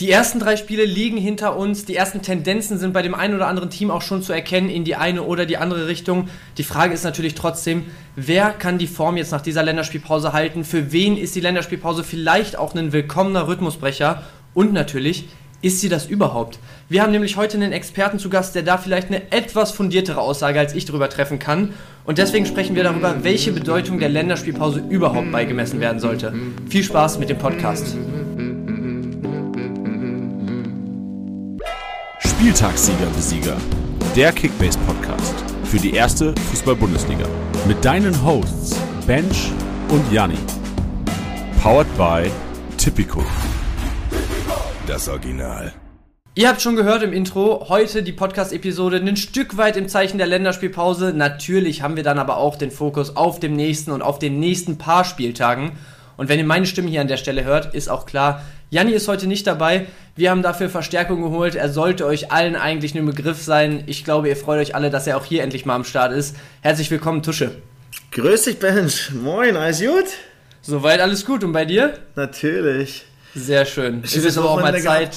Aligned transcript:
Die 0.00 0.12
ersten 0.12 0.38
drei 0.38 0.56
Spiele 0.56 0.84
liegen 0.84 1.16
hinter 1.16 1.56
uns. 1.56 1.84
Die 1.84 1.96
ersten 1.96 2.22
Tendenzen 2.22 2.78
sind 2.78 2.92
bei 2.92 3.02
dem 3.02 3.16
einen 3.16 3.34
oder 3.34 3.48
anderen 3.48 3.68
Team 3.68 3.90
auch 3.90 4.02
schon 4.02 4.22
zu 4.22 4.32
erkennen 4.32 4.70
in 4.70 4.84
die 4.84 4.94
eine 4.94 5.24
oder 5.24 5.44
die 5.44 5.56
andere 5.56 5.88
Richtung. 5.88 6.28
Die 6.56 6.62
Frage 6.62 6.94
ist 6.94 7.02
natürlich 7.02 7.34
trotzdem, 7.34 7.84
wer 8.14 8.50
kann 8.50 8.78
die 8.78 8.86
Form 8.86 9.16
jetzt 9.16 9.32
nach 9.32 9.40
dieser 9.40 9.64
Länderspielpause 9.64 10.32
halten? 10.32 10.62
Für 10.62 10.92
wen 10.92 11.16
ist 11.16 11.34
die 11.34 11.40
Länderspielpause 11.40 12.04
vielleicht 12.04 12.56
auch 12.56 12.76
ein 12.76 12.92
willkommener 12.92 13.48
Rhythmusbrecher? 13.48 14.22
Und 14.54 14.72
natürlich, 14.72 15.30
ist 15.62 15.80
sie 15.80 15.88
das 15.88 16.06
überhaupt? 16.06 16.60
Wir 16.88 17.02
haben 17.02 17.10
nämlich 17.10 17.36
heute 17.36 17.56
einen 17.56 17.72
Experten 17.72 18.20
zu 18.20 18.30
Gast, 18.30 18.54
der 18.54 18.62
da 18.62 18.78
vielleicht 18.78 19.08
eine 19.08 19.32
etwas 19.32 19.72
fundiertere 19.72 20.20
Aussage 20.20 20.60
als 20.60 20.76
ich 20.76 20.84
darüber 20.84 21.10
treffen 21.10 21.40
kann. 21.40 21.74
Und 22.04 22.18
deswegen 22.18 22.46
sprechen 22.46 22.76
wir 22.76 22.84
darüber, 22.84 23.24
welche 23.24 23.50
Bedeutung 23.50 23.98
der 23.98 24.10
Länderspielpause 24.10 24.80
überhaupt 24.88 25.32
beigemessen 25.32 25.80
werden 25.80 25.98
sollte. 25.98 26.32
Viel 26.68 26.84
Spaß 26.84 27.18
mit 27.18 27.30
dem 27.30 27.38
Podcast. 27.38 27.96
Spieltagssieger 32.48 33.06
Besieger, 33.14 33.56
der 34.16 34.32
Kickbase 34.32 34.78
Podcast 34.86 35.34
für 35.64 35.76
die 35.76 35.92
erste 35.92 36.34
Fußball-Bundesliga 36.48 37.26
mit 37.66 37.84
deinen 37.84 38.24
Hosts 38.24 38.74
Bench 39.06 39.52
und 39.90 40.10
Janni. 40.10 40.38
Powered 41.62 41.94
by 41.98 42.30
Tipico. 42.78 43.22
Das 44.86 45.10
Original. 45.10 45.74
Ihr 46.36 46.48
habt 46.48 46.62
schon 46.62 46.74
gehört 46.74 47.02
im 47.02 47.12
Intro, 47.12 47.66
heute 47.68 48.02
die 48.02 48.12
Podcast-Episode 48.12 48.96
ein 48.96 49.18
Stück 49.18 49.58
weit 49.58 49.76
im 49.76 49.86
Zeichen 49.86 50.16
der 50.16 50.26
Länderspielpause. 50.26 51.12
Natürlich 51.14 51.82
haben 51.82 51.96
wir 51.96 52.02
dann 52.02 52.18
aber 52.18 52.38
auch 52.38 52.56
den 52.56 52.70
Fokus 52.70 53.14
auf 53.14 53.40
dem 53.40 53.56
nächsten 53.56 53.90
und 53.90 54.00
auf 54.00 54.18
den 54.18 54.40
nächsten 54.40 54.78
paar 54.78 55.04
Spieltagen. 55.04 55.72
Und 56.16 56.30
wenn 56.30 56.38
ihr 56.38 56.46
meine 56.46 56.64
Stimme 56.64 56.88
hier 56.88 57.02
an 57.02 57.08
der 57.08 57.18
Stelle 57.18 57.44
hört, 57.44 57.74
ist 57.74 57.90
auch 57.90 58.06
klar, 58.06 58.42
Janni 58.70 58.92
ist 58.92 59.08
heute 59.08 59.26
nicht 59.26 59.46
dabei. 59.46 59.86
Wir 60.18 60.32
haben 60.32 60.42
dafür 60.42 60.68
Verstärkung 60.68 61.22
geholt. 61.22 61.54
Er 61.54 61.68
sollte 61.68 62.04
euch 62.04 62.32
allen 62.32 62.56
eigentlich 62.56 62.92
ein 62.96 63.06
Begriff 63.06 63.40
sein. 63.40 63.84
Ich 63.86 64.02
glaube, 64.02 64.28
ihr 64.28 64.36
freut 64.36 64.58
euch 64.58 64.74
alle, 64.74 64.90
dass 64.90 65.06
er 65.06 65.16
auch 65.16 65.24
hier 65.24 65.44
endlich 65.44 65.64
mal 65.64 65.76
am 65.76 65.84
Start 65.84 66.12
ist. 66.12 66.34
Herzlich 66.60 66.90
willkommen, 66.90 67.22
Tusche. 67.22 67.52
Grüß 68.10 68.42
dich, 68.42 68.58
Bench. 68.58 69.12
Moin, 69.12 69.56
alles 69.56 69.78
gut? 69.78 70.06
Soweit 70.60 70.98
alles 70.98 71.24
gut. 71.24 71.44
Und 71.44 71.52
bei 71.52 71.64
dir? 71.64 71.94
Natürlich. 72.16 73.06
Sehr 73.36 73.64
schön. 73.64 74.02
Ist 74.02 74.16
jetzt 74.16 74.36
aber 74.36 74.50
auch 74.50 74.60
mal 74.60 74.76
Zeit. 74.82 75.16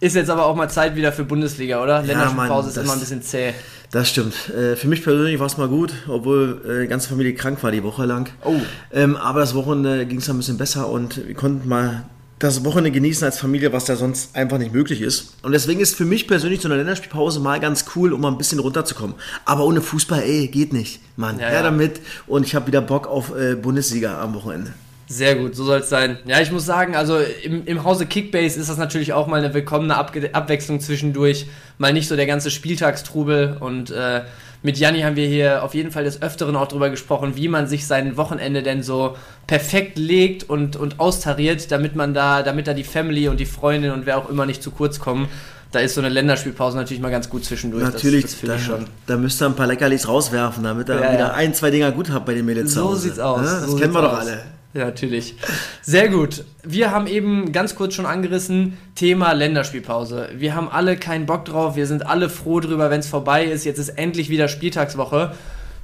Ist 0.00 0.16
jetzt 0.16 0.30
aber 0.30 0.46
auch 0.46 0.56
mal 0.56 0.68
Zeit 0.68 0.96
wieder 0.96 1.12
für 1.12 1.22
Bundesliga, 1.22 1.80
oder? 1.80 2.02
Länderspielpause 2.02 2.70
ist 2.70 2.78
immer 2.78 2.94
ein 2.94 2.98
bisschen 2.98 3.22
zäh. 3.22 3.54
Das 3.92 4.08
stimmt. 4.08 4.34
Äh, 4.48 4.74
für 4.74 4.88
mich 4.88 5.04
persönlich 5.04 5.38
war 5.38 5.46
es 5.46 5.56
mal 5.56 5.68
gut, 5.68 5.92
obwohl 6.08 6.62
äh, 6.66 6.82
die 6.82 6.88
ganze 6.88 7.08
Familie 7.10 7.34
krank 7.34 7.62
war 7.62 7.70
die 7.70 7.84
Woche 7.84 8.06
lang. 8.06 8.28
Oh. 8.44 8.56
Ähm, 8.92 9.14
aber 9.14 9.38
das 9.38 9.54
Wochenende 9.54 10.04
ging 10.06 10.18
es 10.18 10.28
ein 10.28 10.36
bisschen 10.36 10.58
besser 10.58 10.88
und 10.88 11.28
wir 11.28 11.34
konnten 11.36 11.68
mal 11.68 12.06
das 12.42 12.64
Wochenende 12.64 12.90
genießen 12.90 13.24
als 13.24 13.38
Familie, 13.38 13.72
was 13.72 13.84
da 13.84 13.94
sonst 13.94 14.34
einfach 14.34 14.58
nicht 14.58 14.72
möglich 14.72 15.00
ist. 15.00 15.34
Und 15.42 15.52
deswegen 15.52 15.80
ist 15.80 15.94
für 15.94 16.04
mich 16.04 16.26
persönlich 16.26 16.60
so 16.60 16.66
eine 16.66 16.76
Länderspielpause 16.76 17.38
mal 17.38 17.60
ganz 17.60 17.84
cool, 17.94 18.12
um 18.12 18.20
mal 18.20 18.32
ein 18.32 18.38
bisschen 18.38 18.58
runterzukommen. 18.58 19.14
Aber 19.44 19.64
ohne 19.64 19.80
Fußball, 19.80 20.20
ey, 20.20 20.48
geht 20.48 20.72
nicht. 20.72 21.00
Mann, 21.16 21.38
ja, 21.38 21.46
her 21.46 21.54
ja. 21.54 21.62
damit. 21.62 22.00
Und 22.26 22.44
ich 22.44 22.56
habe 22.56 22.66
wieder 22.66 22.80
Bock 22.80 23.06
auf 23.06 23.32
äh, 23.36 23.54
Bundesliga 23.54 24.20
am 24.20 24.34
Wochenende. 24.34 24.74
Sehr 25.06 25.36
gut, 25.36 25.54
so 25.54 25.64
soll 25.64 25.80
es 25.80 25.88
sein. 25.88 26.18
Ja, 26.24 26.40
ich 26.40 26.50
muss 26.50 26.64
sagen, 26.64 26.96
also 26.96 27.18
im, 27.44 27.64
im 27.66 27.84
Hause 27.84 28.06
Kickbase 28.06 28.58
ist 28.58 28.68
das 28.68 28.78
natürlich 28.78 29.12
auch 29.12 29.28
mal 29.28 29.44
eine 29.44 29.54
willkommene 29.54 29.96
Abge 29.96 30.34
Abwechslung 30.34 30.80
zwischendurch. 30.80 31.46
Mal 31.78 31.92
nicht 31.92 32.08
so 32.08 32.16
der 32.16 32.26
ganze 32.26 32.50
Spieltagstrubel. 32.50 33.58
Und 33.60 33.90
äh, 33.90 34.22
mit 34.62 34.78
Janni 34.78 35.00
haben 35.02 35.16
wir 35.16 35.26
hier 35.26 35.62
auf 35.62 35.74
jeden 35.74 35.90
Fall 35.90 36.04
des 36.04 36.22
Öfteren 36.22 36.56
auch 36.56 36.68
drüber 36.68 36.90
gesprochen, 36.90 37.36
wie 37.36 37.48
man 37.48 37.66
sich 37.66 37.86
sein 37.86 38.16
Wochenende 38.16 38.62
denn 38.62 38.82
so 38.82 39.16
perfekt 39.46 39.98
legt 39.98 40.48
und, 40.48 40.76
und 40.76 41.00
austariert, 41.00 41.70
damit 41.70 41.96
man 41.96 42.14
da, 42.14 42.42
damit 42.42 42.66
da 42.66 42.74
die 42.74 42.84
Family 42.84 43.28
und 43.28 43.40
die 43.40 43.46
Freundin 43.46 43.90
und 43.90 44.06
wer 44.06 44.18
auch 44.18 44.28
immer 44.28 44.46
nicht 44.46 44.62
zu 44.62 44.70
kurz 44.70 45.00
kommen 45.00 45.28
da 45.72 45.80
ist 45.80 45.94
so 45.94 46.00
eine 46.02 46.10
Länderspielpause 46.10 46.76
natürlich 46.76 47.02
mal 47.02 47.10
ganz 47.10 47.28
gut 47.28 47.44
zwischendurch. 47.44 47.82
Natürlich, 47.82 48.24
das, 48.24 48.38
das 48.38 48.48
da, 48.48 48.56
ich 48.56 48.62
schon. 48.62 48.86
Da 49.06 49.16
müsst 49.16 49.42
ihr 49.42 49.46
ein 49.46 49.56
paar 49.56 49.66
Leckerlis 49.66 50.06
rauswerfen, 50.06 50.62
damit 50.62 50.88
ihr 50.88 50.96
ja, 50.96 51.12
wieder 51.12 51.18
ja. 51.18 51.32
ein, 51.32 51.54
zwei 51.54 51.70
Dinger 51.70 51.90
gut 51.92 52.10
habt 52.10 52.26
bei 52.26 52.34
den 52.34 52.44
Mädels. 52.44 52.74
So 52.74 52.94
sieht's 52.94 53.18
aus. 53.18 53.44
Ja, 53.44 53.60
das 53.60 53.70
so 53.70 53.76
kennen 53.76 53.94
wir 53.94 54.02
doch 54.02 54.18
alle. 54.18 54.42
Ja, 54.74 54.86
natürlich. 54.86 55.34
Sehr 55.82 56.08
gut. 56.08 56.44
Wir 56.62 56.90
haben 56.90 57.06
eben 57.06 57.52
ganz 57.52 57.74
kurz 57.74 57.94
schon 57.94 58.06
angerissen, 58.06 58.78
Thema 58.94 59.32
Länderspielpause. 59.32 60.30
Wir 60.34 60.54
haben 60.54 60.68
alle 60.68 60.96
keinen 60.96 61.26
Bock 61.26 61.44
drauf, 61.44 61.76
wir 61.76 61.86
sind 61.86 62.06
alle 62.06 62.30
froh 62.30 62.60
drüber, 62.60 62.90
wenn 62.90 63.00
es 63.00 63.08
vorbei 63.08 63.44
ist. 63.44 63.64
Jetzt 63.64 63.78
ist 63.78 63.90
endlich 63.90 64.30
wieder 64.30 64.48
Spieltagswoche. 64.48 65.34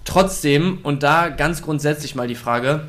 Trotzdem, 0.04 0.78
und 0.84 1.02
da 1.02 1.28
ganz 1.28 1.60
grundsätzlich 1.60 2.14
mal 2.14 2.28
die 2.28 2.34
Frage, 2.34 2.88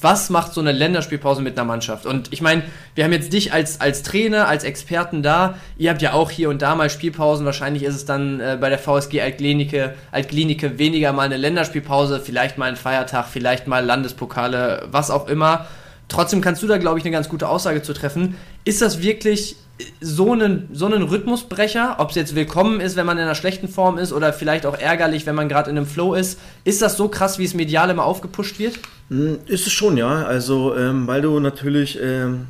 was 0.00 0.30
macht 0.30 0.54
so 0.54 0.60
eine 0.60 0.72
Länderspielpause 0.72 1.42
mit 1.42 1.58
einer 1.58 1.66
Mannschaft? 1.66 2.06
Und 2.06 2.32
ich 2.32 2.40
meine, 2.40 2.62
wir 2.94 3.04
haben 3.04 3.12
jetzt 3.12 3.32
dich 3.32 3.52
als, 3.52 3.80
als 3.80 4.02
Trainer, 4.02 4.48
als 4.48 4.64
Experten 4.64 5.22
da. 5.22 5.54
Ihr 5.76 5.90
habt 5.90 6.02
ja 6.02 6.12
auch 6.12 6.30
hier 6.30 6.50
und 6.50 6.62
da 6.62 6.74
mal 6.74 6.90
Spielpausen. 6.90 7.44
Wahrscheinlich 7.44 7.82
ist 7.82 7.94
es 7.94 8.04
dann 8.04 8.40
äh, 8.40 8.56
bei 8.60 8.68
der 8.68 8.78
VSG 8.78 9.20
Altklinike, 9.20 9.94
Altklinike 10.12 10.78
weniger 10.78 11.12
mal 11.12 11.22
eine 11.22 11.36
Länderspielpause, 11.36 12.20
vielleicht 12.20 12.58
mal 12.58 12.68
ein 12.68 12.76
Feiertag, 12.76 13.26
vielleicht 13.26 13.66
mal 13.66 13.84
Landespokale, 13.84 14.86
was 14.90 15.10
auch 15.10 15.28
immer. 15.28 15.66
Trotzdem 16.08 16.40
kannst 16.40 16.62
du 16.62 16.66
da, 16.66 16.78
glaube 16.78 16.98
ich, 16.98 17.04
eine 17.04 17.12
ganz 17.12 17.28
gute 17.28 17.48
Aussage 17.48 17.82
zu 17.82 17.92
treffen. 17.92 18.36
Ist 18.64 18.80
das 18.80 19.02
wirklich 19.02 19.56
so 20.00 20.32
einen, 20.32 20.68
so 20.72 20.86
einen 20.86 21.02
Rhythmusbrecher, 21.02 21.96
ob 21.98 22.10
es 22.10 22.16
jetzt 22.16 22.34
willkommen 22.34 22.80
ist, 22.80 22.96
wenn 22.96 23.06
man 23.06 23.16
in 23.18 23.24
einer 23.24 23.34
schlechten 23.34 23.68
Form 23.68 23.98
ist 23.98 24.12
oder 24.12 24.32
vielleicht 24.32 24.66
auch 24.66 24.76
ärgerlich, 24.76 25.26
wenn 25.26 25.34
man 25.34 25.48
gerade 25.48 25.70
in 25.70 25.76
einem 25.76 25.86
Flow 25.86 26.14
ist. 26.14 26.38
Ist 26.64 26.82
das 26.82 26.96
so 26.96 27.08
krass, 27.08 27.38
wie 27.38 27.44
es 27.44 27.54
medial 27.54 27.90
immer 27.90 28.04
aufgepusht 28.04 28.58
wird? 28.58 28.78
Hm, 29.10 29.38
ist 29.46 29.66
es 29.66 29.72
schon, 29.72 29.96
ja. 29.96 30.24
Also, 30.24 30.76
ähm, 30.76 31.06
weil 31.06 31.22
du 31.22 31.38
natürlich, 31.40 31.98
ähm, 32.02 32.46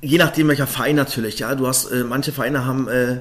je 0.00 0.18
nachdem 0.18 0.48
welcher 0.48 0.66
Verein 0.66 0.96
natürlich, 0.96 1.38
ja, 1.38 1.54
du 1.54 1.66
hast, 1.66 1.90
äh, 1.90 2.04
manche 2.04 2.32
Vereine 2.32 2.64
haben 2.66 2.88
äh, 2.88 3.20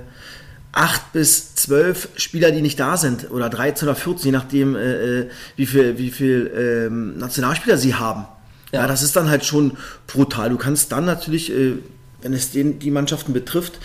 acht 0.72 1.13
bis 1.13 1.56
zwölf 1.56 2.09
Spieler, 2.16 2.52
die 2.52 2.62
nicht 2.62 2.79
da 2.79 2.97
sind, 2.97 3.31
oder 3.31 3.50
13 3.50 3.88
oder 3.88 3.96
14, 3.96 4.25
je 4.25 4.31
nachdem, 4.31 4.75
äh, 4.75 5.19
äh, 5.19 5.29
wie 5.56 5.66
viel, 5.66 5.97
wie 5.97 6.12
viel 6.12 6.52
ähm, 6.56 7.18
Nationalspieler 7.18 7.78
sie 7.78 7.96
haben. 7.96 8.25
Ja. 8.73 8.81
ja. 8.81 8.88
das 8.88 9.03
ist 9.03 9.16
dann 9.16 9.29
halt 9.29 9.45
schon 9.45 9.78
brutal. 10.07 10.50
Du 10.50 10.57
kannst 10.57 10.91
dann 10.91 11.06
natürlich 11.06 11.50
äh, 11.53 11.78
wenn 12.23 12.34
es 12.34 12.51
den, 12.51 12.79
die 12.79 12.91
Mannschaften 12.91 13.34
betrifft, 13.34 13.79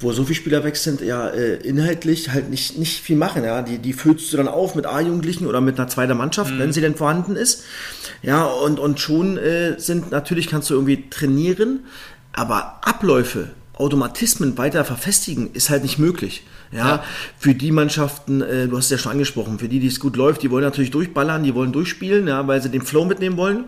wo 0.00 0.12
so 0.12 0.22
viele 0.22 0.36
Spieler 0.36 0.62
weg 0.62 0.76
sind, 0.76 1.00
ja, 1.00 1.28
äh, 1.28 1.56
inhaltlich 1.56 2.30
halt 2.30 2.50
nicht, 2.50 2.78
nicht 2.78 3.00
viel 3.00 3.16
machen. 3.16 3.42
Ja. 3.42 3.62
Die, 3.62 3.78
die 3.78 3.92
füllst 3.92 4.32
du 4.32 4.36
dann 4.36 4.46
auf 4.46 4.76
mit 4.76 4.86
A-Jugendlichen 4.86 5.46
oder 5.46 5.60
mit 5.60 5.78
einer 5.78 5.88
zweiten 5.88 6.16
Mannschaft, 6.16 6.54
mhm. 6.54 6.58
wenn 6.60 6.72
sie 6.72 6.80
denn 6.80 6.94
vorhanden 6.94 7.34
ist. 7.34 7.64
Ja, 8.22 8.44
und, 8.44 8.78
und 8.78 9.00
schon 9.00 9.38
äh, 9.38 9.78
sind, 9.78 10.12
natürlich 10.12 10.46
kannst 10.46 10.70
du 10.70 10.74
irgendwie 10.74 11.08
trainieren, 11.10 11.80
aber 12.32 12.78
Abläufe, 12.82 13.50
Automatismen 13.74 14.56
weiter 14.56 14.84
verfestigen, 14.84 15.50
ist 15.52 15.70
halt 15.70 15.82
nicht 15.82 15.98
möglich. 15.98 16.44
Ja, 16.70 16.88
ja. 16.88 17.04
für 17.38 17.54
die 17.54 17.72
Mannschaften, 17.72 18.42
äh, 18.42 18.68
du 18.68 18.76
hast 18.76 18.86
es 18.86 18.90
ja 18.90 18.98
schon 18.98 19.12
angesprochen, 19.12 19.58
für 19.58 19.68
die, 19.68 19.80
die 19.80 19.86
es 19.86 20.00
gut 20.00 20.16
läuft, 20.16 20.42
die 20.42 20.50
wollen 20.50 20.64
natürlich 20.64 20.90
durchballern, 20.90 21.42
die 21.42 21.54
wollen 21.54 21.72
durchspielen, 21.72 22.28
ja, 22.28 22.46
weil 22.46 22.60
sie 22.60 22.68
den 22.68 22.82
Flow 22.82 23.06
mitnehmen 23.06 23.38
wollen. 23.38 23.64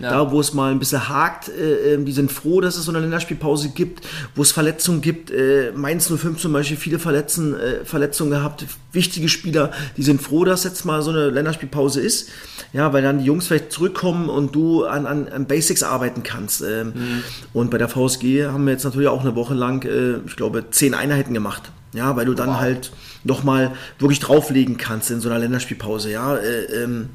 Ja. 0.00 0.10
Da, 0.10 0.30
wo 0.30 0.40
es 0.40 0.54
mal 0.54 0.70
ein 0.70 0.78
bisschen 0.78 1.08
hakt, 1.08 1.48
äh, 1.48 1.94
ähm, 1.94 2.04
die 2.04 2.12
sind 2.12 2.30
froh, 2.30 2.60
dass 2.60 2.76
es 2.76 2.84
so 2.84 2.92
eine 2.92 3.00
Länderspielpause 3.00 3.70
gibt, 3.70 4.06
wo 4.34 4.42
es 4.42 4.52
Verletzungen 4.52 5.00
gibt. 5.00 5.30
Äh, 5.30 5.72
Mainz 5.74 6.08
05 6.08 6.40
zum 6.40 6.52
Beispiel, 6.52 6.76
viele 6.76 6.98
Verletzen, 6.98 7.58
äh, 7.58 7.84
Verletzungen 7.84 8.30
gehabt, 8.30 8.64
wichtige 8.92 9.28
Spieler, 9.28 9.72
die 9.96 10.02
sind 10.02 10.22
froh, 10.22 10.44
dass 10.44 10.64
jetzt 10.64 10.84
mal 10.84 11.02
so 11.02 11.10
eine 11.10 11.30
Länderspielpause 11.30 12.00
ist. 12.00 12.28
Ja, 12.72 12.92
weil 12.92 13.02
dann 13.02 13.18
die 13.18 13.24
Jungs 13.24 13.46
vielleicht 13.46 13.72
zurückkommen 13.72 14.28
und 14.28 14.54
du 14.54 14.84
an, 14.84 15.06
an, 15.06 15.28
an 15.28 15.46
Basics 15.46 15.82
arbeiten 15.82 16.22
kannst. 16.22 16.62
Ähm, 16.62 16.88
mhm. 16.88 17.22
Und 17.52 17.70
bei 17.70 17.78
der 17.78 17.88
VSG 17.88 18.46
haben 18.46 18.66
wir 18.66 18.72
jetzt 18.72 18.84
natürlich 18.84 19.08
auch 19.08 19.22
eine 19.22 19.34
Woche 19.34 19.54
lang, 19.54 19.84
äh, 19.84 20.18
ich 20.26 20.36
glaube, 20.36 20.70
zehn 20.70 20.94
Einheiten 20.94 21.34
gemacht. 21.34 21.72
Ja, 21.94 22.14
weil 22.16 22.26
du 22.26 22.34
dann 22.34 22.50
wow. 22.50 22.60
halt 22.60 22.92
nochmal 23.24 23.72
wirklich 23.98 24.20
drauflegen 24.20 24.76
kannst 24.76 25.10
in 25.10 25.20
so 25.20 25.30
einer 25.30 25.38
Länderspielpause. 25.38 26.10
Ja, 26.10 26.36
äh, 26.36 26.64
ähm, 26.82 27.08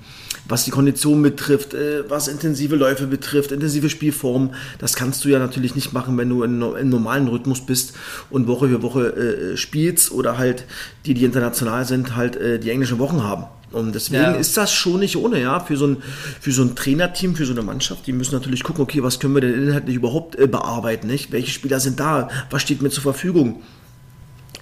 was 0.48 0.66
die 0.66 0.72
Kondition 0.72 1.22
betrifft, 1.22 1.74
äh, 1.74 2.10
was 2.10 2.28
intensive 2.28 2.76
Läufe 2.76 3.08
betrifft, 3.08 3.52
intensive 3.52 3.90
Spielformen. 3.90 4.52
Das 4.80 4.96
kannst 4.96 5.24
du 5.24 5.30
ja 5.30 5.40
natürlich 5.40 5.76
nicht 5.76 5.94
machen, 5.94 6.18
wenn 6.18 6.30
du 6.30 6.44
in, 6.44 6.62
in 6.62 6.90
normalen 6.90 7.28
Rhythmus 7.28 7.66
bist 7.66 7.94
und 8.30 8.48
Woche 8.48 8.70
für 8.70 8.82
Woche 8.82 9.16
äh, 9.54 9.58
spielst 9.58 10.12
oder 10.12 10.38
halt 10.38 10.66
die, 11.06 11.14
die 11.14 11.26
international 11.26 11.86
sind, 11.86 12.16
halt 12.16 12.36
äh, 12.36 12.60
die 12.60 12.70
englischen 12.70 13.00
Wochen 13.00 13.24
haben. 13.24 13.46
Und 13.72 13.96
deswegen 13.96 14.24
ja. 14.24 14.32
ist 14.34 14.56
das 14.56 14.72
schon 14.72 15.00
nicht 15.00 15.18
ohne, 15.18 15.42
ja, 15.42 15.60
für 15.60 15.78
so, 15.78 15.88
ein, 15.88 15.98
für 16.40 16.52
so 16.52 16.62
ein 16.62 16.76
Trainerteam, 16.76 17.36
für 17.36 17.46
so 17.46 17.54
eine 17.54 17.64
Mannschaft, 17.64 18.06
die 18.06 18.14
müssen 18.14 18.36
natürlich 18.36 18.64
gucken, 18.64 18.84
okay, 18.84 19.02
was 19.02 19.20
können 19.20 19.34
wir 19.34 19.42
denn 19.42 19.68
inhaltlich 19.68 19.96
überhaupt 19.96 20.38
äh, 20.38 20.48
bearbeiten, 20.48 21.08
nicht? 21.08 21.32
Welche 21.32 21.52
Spieler 21.52 21.80
sind 21.80 22.00
da? 22.00 22.30
Was 22.52 22.62
steht 22.62 22.84
mir 22.84 22.90
zur 22.90 23.04
Verfügung? 23.04 23.64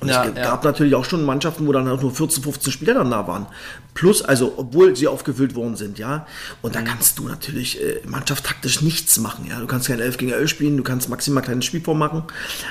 Und 0.01 0.09
ja, 0.09 0.25
es 0.25 0.33
gab 0.33 0.63
ja. 0.63 0.71
natürlich 0.71 0.95
auch 0.95 1.05
schon 1.05 1.23
Mannschaften, 1.23 1.67
wo 1.67 1.71
dann 1.71 1.87
auch 1.87 2.01
nur 2.01 2.11
14, 2.11 2.43
15 2.43 2.73
Spieler 2.73 2.95
dann 2.95 3.11
da 3.11 3.27
waren. 3.27 3.45
Plus, 3.93 4.23
also, 4.23 4.55
obwohl 4.57 4.95
sie 4.95 5.07
aufgefüllt 5.07 5.53
worden 5.53 5.75
sind, 5.75 5.99
ja. 5.99 6.25
Und 6.63 6.73
da 6.73 6.81
mhm. 6.81 6.85
kannst 6.85 7.19
du 7.19 7.27
natürlich 7.27 7.79
äh, 7.79 8.01
mannschaftstaktisch 8.07 8.81
nichts 8.81 9.19
machen, 9.19 9.45
ja. 9.47 9.59
Du 9.59 9.67
kannst 9.67 9.87
kein 9.87 9.99
11 9.99 10.17
gegen 10.17 10.31
11 10.31 10.49
spielen, 10.49 10.77
du 10.77 10.81
kannst 10.81 11.07
maximal 11.07 11.43
kleine 11.43 11.61
Spielform 11.61 11.99
machen. 11.99 12.23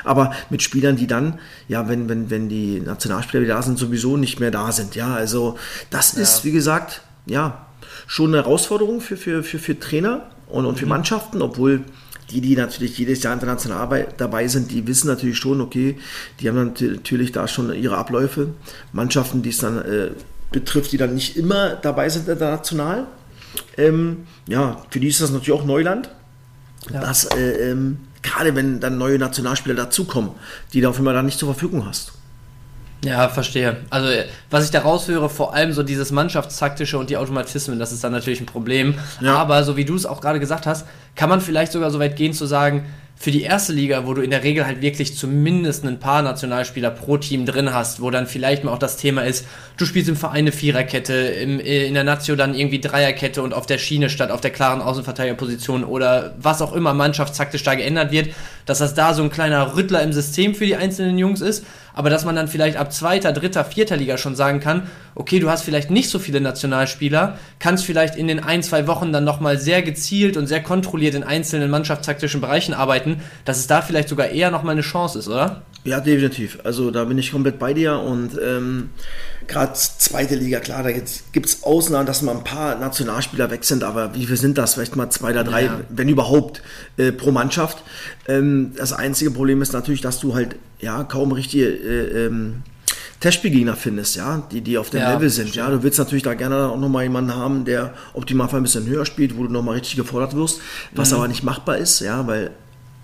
Aber 0.02 0.32
mit 0.50 0.60
Spielern, 0.60 0.96
die 0.96 1.06
dann, 1.06 1.38
ja, 1.68 1.88
wenn, 1.88 2.08
wenn, 2.08 2.30
wenn 2.30 2.48
die 2.48 2.80
Nationalspieler 2.80 3.44
wieder 3.44 3.54
da 3.54 3.62
sind, 3.62 3.78
sowieso 3.78 4.16
nicht 4.16 4.40
mehr 4.40 4.50
da 4.50 4.72
sind, 4.72 4.96
ja. 4.96 5.14
Also, 5.14 5.56
das 5.90 6.16
ja. 6.16 6.22
ist, 6.22 6.44
wie 6.44 6.52
gesagt, 6.52 7.02
ja, 7.26 7.66
schon 8.08 8.34
eine 8.34 8.38
Herausforderung 8.42 9.00
für, 9.00 9.16
für, 9.16 9.44
für, 9.44 9.60
für 9.60 9.78
Trainer 9.78 10.30
und, 10.48 10.66
und 10.66 10.80
für 10.80 10.86
mhm. 10.86 10.90
Mannschaften, 10.90 11.42
obwohl 11.42 11.84
die, 12.30 12.40
die 12.40 12.56
natürlich 12.56 12.96
jedes 12.98 13.22
Jahr 13.22 13.34
international 13.34 14.08
dabei 14.16 14.48
sind, 14.48 14.70
die 14.70 14.86
wissen 14.86 15.08
natürlich 15.08 15.38
schon, 15.38 15.60
okay, 15.60 15.98
die 16.40 16.48
haben 16.48 16.74
natürlich 16.74 17.32
da 17.32 17.48
schon 17.48 17.74
ihre 17.74 17.96
Abläufe. 17.96 18.48
Mannschaften, 18.92 19.42
die 19.42 19.50
es 19.50 19.58
dann 19.58 19.78
äh, 19.78 20.10
betrifft, 20.52 20.92
die 20.92 20.96
dann 20.96 21.14
nicht 21.14 21.36
immer 21.36 21.76
dabei 21.76 22.08
sind 22.08 22.28
international. 22.28 23.06
Ähm, 23.76 24.26
ja, 24.46 24.82
für 24.90 25.00
die 25.00 25.08
ist 25.08 25.20
das 25.20 25.30
natürlich 25.30 25.52
auch 25.52 25.64
Neuland. 25.64 26.10
Ja. 26.92 27.00
Dass, 27.00 27.24
äh, 27.24 27.70
ähm, 27.70 27.98
gerade 28.22 28.54
wenn 28.54 28.80
dann 28.80 28.98
neue 28.98 29.18
Nationalspieler 29.18 29.74
dazukommen, 29.74 30.30
die 30.72 30.80
du 30.80 30.88
auf 30.88 30.98
einmal 30.98 31.14
dann 31.14 31.26
nicht 31.26 31.38
zur 31.38 31.52
Verfügung 31.52 31.86
hast. 31.86 32.12
Ja, 33.04 33.28
verstehe. 33.30 33.78
Also, 33.88 34.08
was 34.50 34.66
ich 34.66 34.70
da 34.70 34.80
raushöre, 34.80 35.30
vor 35.30 35.54
allem 35.54 35.72
so 35.72 35.82
dieses 35.82 36.10
Mannschaftstaktische 36.10 36.98
und 36.98 37.08
die 37.08 37.16
Automatismen, 37.16 37.78
das 37.78 37.92
ist 37.92 38.04
dann 38.04 38.12
natürlich 38.12 38.40
ein 38.40 38.46
Problem. 38.46 38.94
Ja. 39.20 39.36
Aber 39.36 39.64
so 39.64 39.76
wie 39.76 39.86
du 39.86 39.94
es 39.94 40.04
auch 40.04 40.20
gerade 40.20 40.38
gesagt 40.38 40.66
hast, 40.66 40.86
kann 41.14 41.28
man 41.28 41.40
vielleicht 41.40 41.72
sogar 41.72 41.90
so 41.90 41.98
weit 41.98 42.16
gehen 42.16 42.32
zu 42.32 42.46
sagen, 42.46 42.84
für 43.20 43.30
die 43.30 43.42
erste 43.42 43.74
Liga, 43.74 44.06
wo 44.06 44.14
du 44.14 44.22
in 44.22 44.30
der 44.30 44.44
Regel 44.44 44.64
halt 44.64 44.80
wirklich 44.80 45.14
zumindest 45.14 45.84
ein 45.84 46.00
paar 46.00 46.22
Nationalspieler 46.22 46.90
pro 46.90 47.18
Team 47.18 47.44
drin 47.44 47.74
hast, 47.74 48.00
wo 48.00 48.10
dann 48.10 48.26
vielleicht 48.26 48.64
mal 48.64 48.72
auch 48.72 48.78
das 48.78 48.96
Thema 48.96 49.24
ist, 49.26 49.44
du 49.76 49.84
spielst 49.84 50.08
im 50.08 50.16
Verein 50.16 50.38
eine 50.38 50.52
Viererkette, 50.52 51.12
im, 51.12 51.60
äh, 51.60 51.84
in 51.84 51.92
der 51.92 52.04
Nazio 52.04 52.34
dann 52.34 52.54
irgendwie 52.54 52.80
Dreierkette 52.80 53.42
und 53.42 53.52
auf 53.52 53.66
der 53.66 53.76
Schiene 53.76 54.08
statt 54.08 54.30
auf 54.30 54.40
der 54.40 54.52
klaren 54.52 54.80
Außenverteidigerposition 54.80 55.84
oder 55.84 56.34
was 56.38 56.62
auch 56.62 56.72
immer 56.72 56.94
mannschaftstaktisch 56.94 57.62
da 57.62 57.74
geändert 57.74 58.10
wird, 58.10 58.30
dass 58.64 58.78
das 58.78 58.94
da 58.94 59.12
so 59.12 59.22
ein 59.22 59.30
kleiner 59.30 59.76
Rüttler 59.76 60.02
im 60.02 60.14
System 60.14 60.54
für 60.54 60.64
die 60.64 60.76
einzelnen 60.76 61.18
Jungs 61.18 61.42
ist 61.42 61.66
aber 61.94 62.10
dass 62.10 62.24
man 62.24 62.36
dann 62.36 62.48
vielleicht 62.48 62.76
ab 62.76 62.92
zweiter, 62.92 63.32
dritter, 63.32 63.64
vierter 63.64 63.96
Liga 63.96 64.18
schon 64.18 64.36
sagen 64.36 64.60
kann, 64.60 64.88
okay, 65.14 65.40
du 65.40 65.50
hast 65.50 65.62
vielleicht 65.62 65.90
nicht 65.90 66.10
so 66.10 66.18
viele 66.18 66.40
Nationalspieler, 66.40 67.38
kannst 67.58 67.84
vielleicht 67.84 68.16
in 68.16 68.28
den 68.28 68.40
ein, 68.40 68.62
zwei 68.62 68.86
Wochen 68.86 69.12
dann 69.12 69.24
nochmal 69.24 69.58
sehr 69.58 69.82
gezielt 69.82 70.36
und 70.36 70.46
sehr 70.46 70.62
kontrolliert 70.62 71.14
in 71.14 71.22
einzelnen 71.22 71.70
mannschaftstaktischen 71.70 72.40
Bereichen 72.40 72.74
arbeiten, 72.74 73.20
dass 73.44 73.58
es 73.58 73.66
da 73.66 73.82
vielleicht 73.82 74.08
sogar 74.08 74.28
eher 74.28 74.50
nochmal 74.50 74.72
eine 74.72 74.82
Chance 74.82 75.18
ist, 75.18 75.28
oder? 75.28 75.62
Ja, 75.82 76.00
definitiv. 76.00 76.58
Also 76.62 76.90
da 76.90 77.04
bin 77.04 77.16
ich 77.16 77.32
komplett 77.32 77.58
bei 77.58 77.72
dir 77.72 77.98
und 77.98 78.38
ähm, 78.42 78.90
gerade 79.46 79.72
zweite 79.72 80.34
Liga, 80.34 80.60
klar, 80.60 80.82
da 80.82 80.90
gibt 80.90 81.46
es 81.46 81.62
Ausnahmen, 81.62 82.06
dass 82.06 82.20
mal 82.20 82.36
ein 82.36 82.44
paar 82.44 82.78
Nationalspieler 82.78 83.50
weg 83.50 83.64
sind, 83.64 83.82
aber 83.82 84.14
wie 84.14 84.26
viel 84.26 84.36
sind 84.36 84.58
das? 84.58 84.74
Vielleicht 84.74 84.96
mal 84.96 85.08
zwei 85.08 85.30
oder 85.30 85.44
drei, 85.44 85.64
ja. 85.64 85.80
wenn 85.88 86.08
überhaupt, 86.08 86.62
äh, 86.98 87.12
pro 87.12 87.30
Mannschaft. 87.30 87.82
Ähm, 88.28 88.72
das 88.76 88.92
einzige 88.92 89.30
Problem 89.30 89.62
ist 89.62 89.72
natürlich, 89.72 90.02
dass 90.02 90.20
du 90.20 90.34
halt 90.34 90.56
ja 90.80 91.04
kaum 91.04 91.32
richtige 91.32 91.66
äh, 91.66 92.26
ähm, 92.26 92.62
Testspielgegner 93.20 93.76
findest, 93.76 94.16
ja, 94.16 94.42
die, 94.50 94.62
die 94.62 94.78
auf 94.78 94.90
dem 94.90 95.00
ja, 95.00 95.12
Level 95.12 95.28
sind. 95.28 95.54
Ja, 95.54 95.70
du 95.70 95.82
willst 95.82 95.98
natürlich 95.98 96.22
da 96.22 96.34
gerne 96.34 96.70
auch 96.70 96.78
nochmal 96.78 97.02
jemanden 97.02 97.34
haben, 97.34 97.66
der 97.66 97.92
optimalfall 98.14 98.60
ein 98.60 98.62
bisschen 98.62 98.86
höher 98.86 99.04
spielt, 99.04 99.36
wo 99.36 99.44
du 99.44 99.52
nochmal 99.52 99.74
richtig 99.74 99.96
gefordert 99.96 100.34
wirst, 100.34 100.60
was 100.92 101.10
mhm. 101.10 101.16
aber 101.18 101.28
nicht 101.28 101.42
machbar 101.42 101.76
ist, 101.76 102.00
ja, 102.00 102.26
weil 102.26 102.50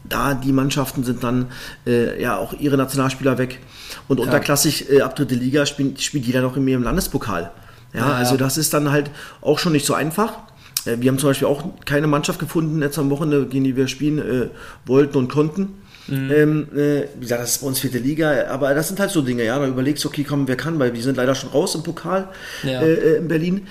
da 0.09 0.35
die 0.35 0.53
Mannschaften 0.53 1.05
sind 1.05 1.23
dann 1.23 1.47
äh, 1.87 2.21
ja 2.21 2.39
auch 2.39 2.55
ihre 2.55 2.77
Nationalspieler 2.77 3.39
weg. 3.39 3.61
Und 4.09 4.19
ja. 4.19 4.25
unterklassig 4.25 4.91
äh, 4.91 5.03
ab 5.03 5.17
dritte 5.17 5.35
Liga 5.35 5.67
spielt, 5.67 6.01
spielt 6.01 6.25
jeder 6.25 6.41
noch 6.41 6.57
in 6.57 6.67
ihrem 6.67 6.83
Landespokal. 6.83 7.51
Ja, 7.93 8.01
ja, 8.01 8.13
also 8.15 8.37
das 8.37 8.57
ist 8.57 8.73
dann 8.75 8.91
halt 8.91 9.11
auch 9.43 9.59
schon 9.59 9.73
nicht 9.73 9.87
so 9.87 9.95
einfach. 9.95 10.39
Äh, 10.87 10.97
wir 11.01 11.11
haben 11.11 11.19
zum 11.19 11.31
Beispiel 11.31 11.49
auch 11.49 11.65
keine 11.85 12.07
Mannschaft 12.07 12.39
gefunden 12.39 12.81
jetzt 12.81 12.99
am 12.99 13.11
Wochenende, 13.11 13.47
gegen 13.47 13.65
die 13.65 13.77
wir 13.77 13.89
spielen 13.89 14.19
äh, 14.19 14.49
wollten 14.87 15.19
und 15.19 15.29
konnten. 15.29 15.75
Mhm. 16.09 16.31
Ähm, 16.31 16.69
äh, 16.77 17.03
wie 17.15 17.21
gesagt, 17.21 17.43
das 17.43 17.51
ist 17.53 17.59
bei 17.61 17.67
uns 17.67 17.81
vierte 17.81 17.99
Liga, 17.99 18.47
aber 18.49 18.75
das 18.75 18.89
sind 18.89 19.01
halt 19.01 19.11
so 19.11 19.23
Dinge, 19.23 19.45
ja. 19.45 19.59
Da 19.59 19.67
überlegst 19.67 20.05
du, 20.05 20.09
okay, 20.09 20.25
komm, 20.25 20.47
wer 20.49 20.57
kann, 20.57 20.79
weil 20.79 20.95
wir 20.95 21.03
sind 21.03 21.17
leider 21.17 21.35
schon 21.35 21.51
raus 21.51 21.75
im 21.75 21.83
Pokal 21.83 22.29
ja. 22.63 22.81
äh, 22.81 22.95
äh 22.95 23.17
in 23.17 23.29
Berlin. 23.29 23.67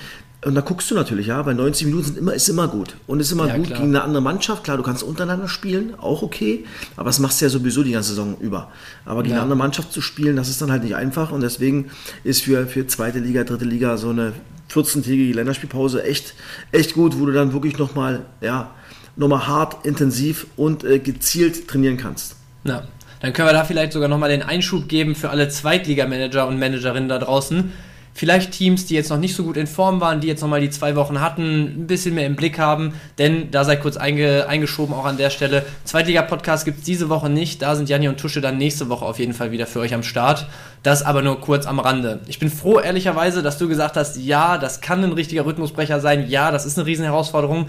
Und 0.46 0.54
da 0.54 0.62
guckst 0.62 0.92
du 0.92 0.96
natürlich, 0.96 1.26
ja, 1.26 1.44
weil 1.48 1.56
90 1.56 1.88
Minuten 1.88 2.06
sind 2.06 2.18
immer, 2.20 2.34
ist 2.36 2.48
immer 2.50 2.68
gut. 2.68 2.98
Und 3.08 3.20
ist 3.20 3.32
immer 3.32 3.48
ja, 3.48 3.58
gut 3.58 3.66
klar. 3.66 3.80
gegen 3.80 3.96
eine 3.96 4.04
andere 4.04 4.22
Mannschaft. 4.22 4.64
Klar, 4.64 4.78
du 4.78 4.84
kannst 4.84 5.02
untereinander 5.02 5.48
spielen, 5.48 5.96
auch 5.98 6.22
okay. 6.22 6.66
Aber 6.98 7.06
das 7.06 7.18
machst 7.18 7.42
du 7.42 7.46
ja 7.46 7.50
sowieso 7.50 7.82
die 7.82 7.94
ganze 7.94 8.10
Saison 8.10 8.38
über. 8.40 8.72
Aber 9.06 9.24
gegen 9.24 9.32
ja. 9.32 9.38
eine 9.38 9.44
andere 9.44 9.58
Mannschaft 9.58 9.92
zu 9.92 10.02
spielen, 10.02 10.36
das 10.36 10.48
ist 10.48 10.62
dann 10.62 10.72
halt 10.72 10.84
nicht 10.84 10.96
einfach. 10.96 11.32
Und 11.32 11.42
deswegen 11.42 11.90
ist 12.24 12.44
für, 12.44 12.68
für 12.68 12.86
zweite 12.86 13.18
Liga, 13.18 13.44
dritte 13.44 13.66
Liga 13.66 13.98
so 13.98 14.10
eine 14.10 14.34
14-tägige 14.72 15.34
Länderspielpause 15.34 16.04
echt, 16.04 16.36
echt 16.72 16.94
gut, 16.94 17.20
wo 17.20 17.26
du 17.26 17.32
dann 17.32 17.54
wirklich 17.54 17.80
nochmal, 17.80 18.26
ja, 18.40 18.70
nochmal 19.15 19.47
hart, 19.47 19.85
intensiv 19.85 20.47
und 20.56 20.83
äh, 20.83 21.00
gezielt 21.00 21.67
trainieren 21.67 21.97
kannst. 21.97 22.35
Ja. 22.63 22.83
Dann 23.21 23.33
können 23.33 23.47
wir 23.47 23.53
da 23.53 23.63
vielleicht 23.63 23.94
sogar 23.94 24.09
nochmal 24.09 24.29
den 24.29 24.44
Einschub 24.44 24.88
geben 24.88 25.15
für 25.15 25.29
alle 25.29 25.50
Zweitligamanager 25.50 26.47
und 26.47 26.59
Managerinnen 26.59 27.09
da 27.09 27.17
draußen 27.17 27.71
vielleicht 28.15 28.53
Teams, 28.53 28.85
die 28.85 28.95
jetzt 28.95 29.09
noch 29.09 29.19
nicht 29.19 29.35
so 29.35 29.44
gut 29.44 29.57
in 29.57 29.67
Form 29.67 30.00
waren, 30.00 30.21
die 30.21 30.27
jetzt 30.27 30.41
nochmal 30.41 30.62
die 30.62 30.69
zwei 30.69 30.95
Wochen 30.95 31.19
hatten, 31.19 31.81
ein 31.83 31.88
bisschen 31.88 32.15
mehr 32.15 32.25
im 32.25 32.38
Blick 32.38 32.57
haben, 32.57 32.94
denn 33.17 33.51
da 33.51 33.65
sei 33.65 33.75
kurz 33.75 33.97
einge, 33.97 34.47
eingeschoben 34.47 34.95
auch 34.95 35.06
an 35.06 35.17
der 35.17 35.29
Stelle. 35.29 35.65
Zweitliga-Podcast 35.83 36.63
gibt 36.63 36.79
es 36.79 36.83
diese 36.85 37.09
Woche 37.09 37.29
nicht, 37.29 37.62
da 37.62 37.75
sind 37.75 37.89
Janni 37.89 38.07
und 38.07 38.17
Tusche 38.17 38.39
dann 38.39 38.57
nächste 38.57 38.88
Woche 38.88 39.06
auf 39.06 39.19
jeden 39.19 39.33
Fall 39.33 39.51
wieder 39.51 39.67
für 39.67 39.81
euch 39.81 39.94
am 39.94 40.01
Start. 40.01 40.47
Das 40.81 41.03
aber 41.03 41.21
nur 41.21 41.41
kurz 41.41 41.67
am 41.67 41.79
Rande. 41.79 42.21
Ich 42.27 42.39
bin 42.39 42.50
froh, 42.50 42.79
ehrlicherweise, 42.79 43.44
dass 43.44 43.57
du 43.57 43.67
gesagt 43.67 43.97
hast, 43.97 44.15
ja, 44.15 44.57
das 44.57 44.79
kann 44.79 45.03
ein 45.03 45.12
richtiger 45.12 45.45
Rhythmusbrecher 45.45 46.00
sein, 46.00 46.29
ja, 46.29 46.51
das 46.51 46.65
ist 46.65 46.77
eine 46.77 46.88
riesen 46.88 47.03
Herausforderung, 47.03 47.67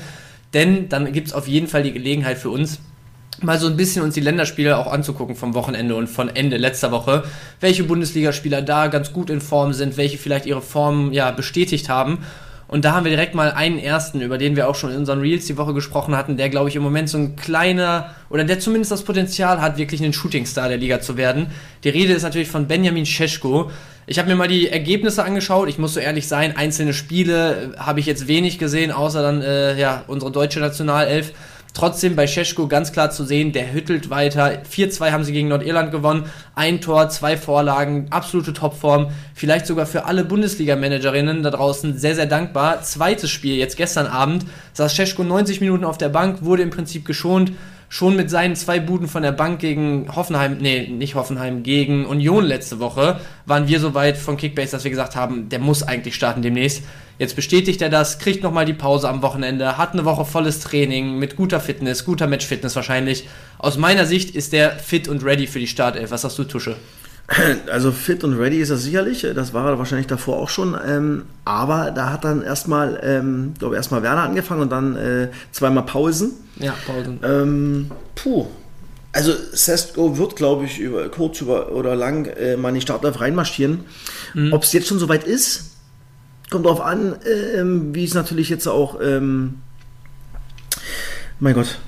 denn 0.56 0.88
dann 0.88 1.12
gibt 1.12 1.29
es 1.29 1.35
auf 1.35 1.47
jeden 1.47 1.69
Fall 1.69 1.82
die 1.82 1.93
Gelegenheit 1.93 2.38
für 2.38 2.49
uns, 2.49 2.81
mal 3.43 3.58
so 3.58 3.67
ein 3.67 3.76
bisschen 3.76 4.03
uns 4.03 4.14
die 4.14 4.23
Länderspiele 4.23 4.79
auch 4.79 4.91
anzugucken 4.91 5.37
vom 5.37 5.53
Wochenende 5.53 5.94
und 5.94 6.08
von 6.08 6.35
Ende 6.35 6.56
letzter 6.56 6.91
Woche, 6.93 7.25
welche 7.61 7.85
Bundesligaspieler 7.85 8.62
da 8.62 8.87
ganz 8.87 9.12
gut 9.12 9.29
in 9.29 9.43
Form 9.43 9.75
sind, 9.75 9.99
welche 9.99 10.17
vielleicht 10.17 10.47
ihre 10.47 10.62
Form 10.62 11.12
ja 11.12 11.31
bestätigt 11.31 11.91
haben. 11.91 12.25
Und 12.69 12.85
da 12.85 12.93
haben 12.93 13.05
wir 13.05 13.11
direkt 13.11 13.35
mal 13.35 13.53
einen 13.53 13.79
ersten, 13.79 14.21
über 14.21 14.39
den 14.39 14.57
wir 14.57 14.69
auch 14.69 14.75
schon 14.75 14.91
in 14.91 14.97
unseren 14.97 15.21
Reels 15.21 15.47
die 15.47 15.57
Woche 15.57 15.73
gesprochen 15.73 16.17
hatten, 16.17 16.37
der 16.37 16.49
glaube 16.49 16.69
ich 16.69 16.77
im 16.77 16.83
Moment 16.83 17.09
so 17.09 17.17
ein 17.17 17.37
kleiner 17.37 18.11
oder 18.29 18.45
der 18.45 18.59
zumindest 18.59 18.91
das 18.91 19.03
Potenzial 19.03 19.61
hat, 19.61 19.79
wirklich 19.79 20.03
ein 20.03 20.13
Shootingstar 20.13 20.69
der 20.69 20.79
Liga 20.79 21.01
zu 21.01 21.17
werden. 21.17 21.49
Die 21.85 21.89
Rede 21.91 22.13
ist 22.13 22.23
natürlich 22.23 22.49
von 22.49 22.67
Benjamin 22.67 23.07
Scheschko. 23.07 23.71
Ich 24.09 24.19
habe 24.19 24.29
mir 24.29 24.37
mal 24.37 24.49
die 24.49 24.69
Ergebnisse 24.69 25.25
angeschaut. 25.25 25.69
Ich 25.69 25.79
muss 25.79 25.95
so 25.95 26.01
ehrlich 26.01 26.27
sein, 26.29 26.57
einzelne 26.57 26.93
Spiele 26.93 27.75
habe 27.77 28.01
ich 28.01 28.07
jetzt 28.07 28.27
wenig 28.29 28.59
gesehen, 28.59 28.91
außer 28.91 29.23
dann 29.23 29.43
äh, 29.43 29.79
ja 29.79 30.05
unsere 30.07 30.33
deutsche 30.33 30.61
Nationalelf. 30.61 31.33
Trotzdem 31.76 32.17
bei 32.17 32.26
Scheschko 32.26 32.69
ganz 32.69 32.90
klar 32.90 33.11
zu 33.11 33.23
sehen, 33.23 33.52
der 33.52 33.75
hüttelt 33.75 34.08
weiter. 34.08 34.62
4-2 34.64 35.12
haben 35.12 35.25
sie 35.25 35.34
gegen 35.34 35.49
Nordirland 35.49 35.93
gewonnen. 35.93 36.25
Ein 36.55 36.81
Tor, 36.81 37.11
zwei 37.11 37.37
Vorlagen, 37.37 38.06
absolute 38.08 38.55
Topform. 38.55 39.08
Vielleicht 39.34 39.67
sogar 39.67 39.84
für 39.84 40.06
alle 40.06 40.25
Bundesliga-Managerinnen 40.25 41.43
da 41.43 41.50
draußen 41.50 41.99
sehr, 41.99 42.14
sehr 42.14 42.25
dankbar. 42.25 42.81
Zweites 42.81 43.28
Spiel, 43.28 43.56
jetzt 43.56 43.76
gestern 43.76 44.06
Abend, 44.06 44.46
saß 44.73 44.94
Scheschko 44.96 45.23
90 45.23 45.61
Minuten 45.61 45.84
auf 45.84 45.99
der 45.99 46.08
Bank, 46.08 46.43
wurde 46.43 46.62
im 46.62 46.70
Prinzip 46.70 47.05
geschont 47.05 47.52
schon 47.88 48.17
mit 48.17 48.31
seinen 48.31 48.56
zwei 48.56 48.81
Buden 48.81 49.09
von 49.09 49.23
der 49.23 49.33
Bank 49.33 49.61
gegen 49.61 50.15
Hoffenheim, 50.15 50.59
nee, 50.59 50.88
nicht 50.88 51.15
Hoffenheim, 51.15 51.63
gegen 51.63 52.06
Union 52.06 52.44
letzte 52.44 52.81
Woche, 52.81 53.20
waren 53.46 53.69
wir 53.69 53.81
so 53.81 53.94
weit 53.94 54.17
von 54.17 54.37
Kickbase, 54.37 54.72
dass 54.72 54.84
wir 54.84 54.91
gesagt 54.91 55.17
haben, 55.17 55.49
der 55.49 55.58
muss 55.58 55.82
eigentlich 55.82 56.15
starten 56.15 56.43
demnächst. 56.43 56.82
Jetzt 57.19 57.37
bestätigt 57.37 57.81
er 57.81 57.89
das, 57.89 58.19
kriegt 58.19 58.43
nochmal 58.43 58.67
die 58.67 58.75
Pause 58.75 59.08
am 59.08 59.22
Wochenende, 59.22 59.79
hat 59.79 59.93
eine 59.93 60.05
Woche 60.05 60.25
volles 60.25 60.60
Training 60.60 61.19
mit 61.19 61.37
guter 61.37 61.60
Fitness, 61.60 62.05
guter 62.05 62.27
Matchfitness 62.27 62.77
wahrscheinlich. 62.77 63.29
Aus 63.58 63.79
meiner 63.79 64.05
Sicht 64.05 64.34
ist 64.34 64.53
der 64.53 64.72
fit 64.72 65.08
und 65.08 65.25
ready 65.25 65.46
für 65.46 65.60
die 65.60 65.67
Startelf. 65.67 66.10
Was 66.10 66.22
sagst 66.22 66.39
du, 66.39 66.44
Tusche? 66.44 66.77
Also 67.71 67.93
fit 67.93 68.23
und 68.25 68.35
ready 68.35 68.59
ist 68.59 68.71
er 68.71 68.77
sicherlich, 68.77 69.27
das 69.35 69.53
war 69.53 69.69
er 69.69 69.79
wahrscheinlich 69.79 70.06
davor 70.06 70.37
auch 70.37 70.49
schon, 70.49 70.77
ähm, 70.87 71.25
aber 71.45 71.91
da 71.91 72.11
hat 72.11 72.25
dann 72.25 72.43
erstmal, 72.43 73.01
ähm, 73.03 73.55
glaube 73.59 73.77
erstmal 73.77 74.03
Werner 74.03 74.23
angefangen 74.23 74.63
und 74.63 74.71
dann 74.71 74.97
äh, 74.97 75.29
zweimal 75.51 75.85
Pausen. 75.85 76.33
Ja, 76.61 76.75
Pausen. 76.87 77.19
Ähm, 77.25 77.91
puh, 78.15 78.47
also 79.13 79.33
Sesko 79.53 80.19
wird, 80.19 80.37
glaube 80.37 80.67
ich, 80.67 80.79
über 80.79 81.09
kurz 81.09 81.41
über, 81.41 81.73
oder 81.73 81.97
lang 81.97 82.27
äh, 82.27 82.56
mal 82.56 82.69
in 82.69 82.77
die 82.77 82.81
Startelf 82.81 83.21
reinmarschieren. 83.21 83.81
Mhm. 84.35 84.53
Ob 84.53 84.63
es 84.63 84.73
jetzt 84.73 84.87
schon 84.87 84.99
soweit 84.99 85.25
ist, 85.25 85.77
Kommt 86.51 86.65
darauf 86.65 86.81
an, 86.81 87.15
äh, 87.23 87.63
wie 87.95 88.05
es 88.05 88.15
natürlich 88.15 88.49
jetzt 88.49 88.69
auch. 88.69 89.01
Ähm, 89.03 89.63
mein 91.41 91.55
Gott. 91.55 91.79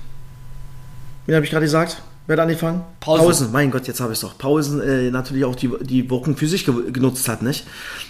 Wen 1.27 1.37
habe 1.37 1.45
ich 1.45 1.51
gerade 1.51 1.65
gesagt? 1.65 2.03
Wer 2.29 2.37
hat 2.37 2.43
angefangen? 2.43 2.83
Pausen. 3.01 3.25
Pausen. 3.25 3.53
Mein 3.53 3.71
Gott, 3.71 3.89
jetzt 3.89 4.01
habe 4.01 4.13
ich 4.13 4.19
es 4.19 4.21
doch. 4.21 4.37
Pausen 4.37 4.83
äh, 4.83 5.11
natürlich 5.11 5.47
auch 5.47 5.57
die, 5.57 5.71
die 5.81 6.11
Wochen 6.11 6.37
für 6.37 6.47
sich 6.47 6.67
ge 6.67 6.93
genutzt 6.93 7.27
hat, 7.27 7.41
nicht? 7.41 7.67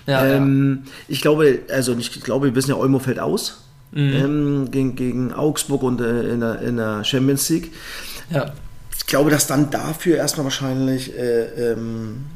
Ja, 0.07 0.27
ähm, 0.27 0.83
ja. 0.85 0.93
Ich 1.07 1.21
glaube, 1.21 1.61
also 1.71 1.97
ich 1.97 2.21
glaube, 2.25 2.47
wir 2.47 2.55
wissen 2.57 2.71
ja, 2.71 2.77
Olmo 2.77 2.99
fällt 2.99 3.21
aus. 3.21 3.63
Mhm. 3.93 4.13
Ähm, 4.13 4.71
gegen, 4.73 4.97
gegen 4.97 5.33
Augsburg 5.33 5.85
und 5.85 6.01
äh, 6.01 6.33
in, 6.33 6.41
der, 6.41 6.61
in 6.63 6.79
der 6.79 7.05
Champions 7.05 7.49
League. 7.49 7.73
Ja. 8.29 8.53
Ich 8.97 9.07
glaube, 9.07 9.31
dass 9.31 9.47
dann 9.47 9.71
dafür 9.71 10.17
erstmal 10.17 10.45
wahrscheinlich 10.45 11.17
äh, 11.17 11.73
ähm, 11.73 12.27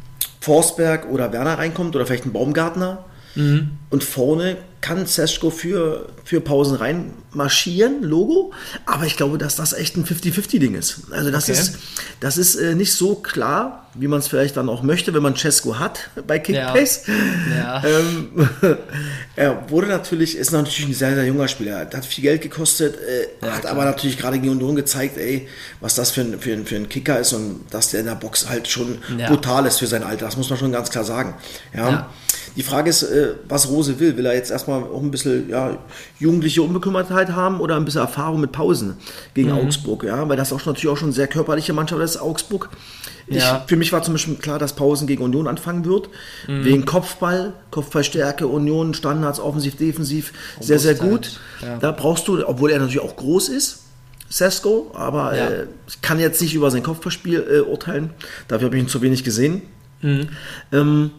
Forsberg 0.41 1.11
oder 1.11 1.33
Werner 1.33 1.59
reinkommt 1.59 1.97
oder 1.97 2.07
vielleicht 2.07 2.27
ein 2.27 2.33
Baumgartner. 2.33 3.05
Mhm. 3.35 3.71
Und 3.91 4.05
vorne 4.05 4.57
kann 4.83 5.07
Seschko 5.07 5.51
für, 5.51 6.09
für 6.25 6.41
Pausen 6.41 6.77
rein 6.77 7.12
marschieren, 7.31 8.03
Logo. 8.03 8.53
Aber 8.85 9.07
ich 9.07 9.17
glaube, 9.17 9.39
dass 9.39 9.55
das 9.55 9.73
echt 9.73 9.97
ein 9.97 10.05
50-50-Ding 10.05 10.75
ist. 10.75 11.03
Also 11.12 11.31
das 11.31 11.45
okay. 11.45 11.53
ist, 11.53 11.79
Das 12.21 12.37
ist 12.37 12.57
äh, 12.57 12.75
nicht 12.75 12.93
so 12.93 13.15
klar, 13.15 13.89
wie 13.95 14.09
man 14.09 14.19
es 14.19 14.27
vielleicht 14.27 14.57
dann 14.57 14.69
auch 14.69 14.83
möchte, 14.83 15.15
wenn 15.15 15.23
man 15.23 15.37
Cesco 15.37 15.79
hat 15.79 16.11
bei 16.27 16.41
Kickbase. 16.41 17.03
Ja. 17.51 17.83
Ja. 17.83 17.85
ähm, 17.85 18.49
er 19.37 19.71
wurde 19.71 19.87
natürlich, 19.87 20.37
ist 20.37 20.51
natürlich 20.51 20.87
ein 20.87 20.95
sehr, 20.95 21.15
sehr 21.15 21.27
junger 21.27 21.47
Spieler. 21.47 21.79
Hat 21.79 22.05
viel 22.05 22.23
Geld 22.23 22.43
gekostet, 22.43 22.97
äh, 22.97 23.47
ja, 23.47 23.53
hat 23.53 23.61
klar. 23.61 23.73
aber 23.73 23.85
natürlich 23.85 24.19
gerade 24.19 24.41
gegen 24.41 24.51
Union 24.53 24.75
gezeigt, 24.75 25.17
ey, 25.17 25.49
was 25.81 25.95
das 25.95 26.11
für 26.11 26.23
ein, 26.23 26.41
für, 26.41 26.53
ein, 26.55 26.67
für 26.67 26.77
ein 26.77 26.89
Kicker 26.89 27.21
ist 27.21 27.33
und 27.33 27.67
dass 27.71 27.91
der 27.91 28.01
in 28.01 28.07
der 28.07 28.17
Box 28.17 28.49
halt 28.49 28.67
schon 28.67 28.99
brutal 29.29 29.65
ist 29.67 29.79
für 29.79 29.87
sein 29.87 30.03
Alter. 30.03 30.25
Das 30.25 30.37
muss 30.37 30.51
man 30.51 30.59
schon 30.59 30.73
ganz 30.73 30.91
klar 30.91 31.05
sagen. 31.05 31.35
Ja. 31.73 32.11
Die 32.57 32.63
Frage 32.63 32.91
ist, 32.91 33.03
äh, 33.03 33.35
was 33.49 33.69
Rose 33.69 33.99
will. 33.99 34.17
Will 34.17 34.27
er 34.27 34.35
jetzt 34.35 34.51
erstmal 34.51 34.83
auch 34.83 35.03
ein 35.03 35.11
bisschen 35.11 35.49
ja, 35.49 35.79
jugendliche 36.19 36.63
Unbekümmertheit 36.63 37.31
haben 37.31 37.61
oder 37.61 37.77
ein 37.77 37.85
bisschen 37.85 38.01
Erfahrung 38.01 38.41
mit 38.41 38.53
Pausen 38.53 38.97
gegen 39.35 39.51
mhm. 39.51 39.59
Augsburg? 39.59 40.05
Ja, 40.05 40.29
weil 40.29 40.37
das 40.37 40.53
auch 40.53 40.61
schon, 40.61 40.73
natürlich 40.73 40.93
auch 40.93 40.99
schon 40.99 41.09
eine 41.09 41.15
sehr 41.15 41.29
körperliche 41.29 41.73
Mannschaft 41.73 42.03
ist, 42.03 42.17
Augsburg. 42.19 42.71
Ich, 43.27 43.45
Für 43.67 43.77
mich 43.77 43.93
war 43.93 44.03
zum 44.03 44.15
Beispiel 44.15 44.35
klar, 44.35 44.59
dass 44.59 44.75
Pausen 44.75 45.07
gegen 45.07 45.23
Union 45.23 45.47
anfangen 45.47 45.85
wird. 45.85 46.09
Mhm. 46.49 46.65
Wegen 46.65 46.85
Kopfball, 46.85 47.53
Kopfballstärke, 47.71 48.47
Union, 48.47 48.95
Standards, 48.95 49.41
offensiv, 49.41 49.77
defensiv, 49.77 50.33
sehr, 50.61 50.79
sehr 50.79 50.95
gut. 50.95 51.41
Ja. 51.63 51.79
Da 51.79 51.93
brauchst 51.93 52.29
du, 52.29 52.47
obwohl 52.47 52.71
er 52.71 52.79
natürlich 52.79 53.01
auch 53.01 53.17
groß 53.17 53.49
ist, 53.49 53.83
Sesko, 54.29 54.91
aber 54.95 55.37
ja. 55.37 55.49
äh, 55.49 55.67
ich 55.87 56.01
kann 56.01 56.19
jetzt 56.19 56.41
nicht 56.41 56.55
über 56.55 56.71
sein 56.71 56.83
Kopfballspiel 56.83 57.47
äh, 57.51 57.61
urteilen. 57.61 58.11
Dafür 58.49 58.67
habe 58.67 58.77
ich 58.77 58.83
ihn 58.83 58.89
zu 58.89 59.03
wenig 59.03 59.25
gesehen. 59.25 59.63
Mhm. 60.01 60.29
Ähm, 60.73 61.11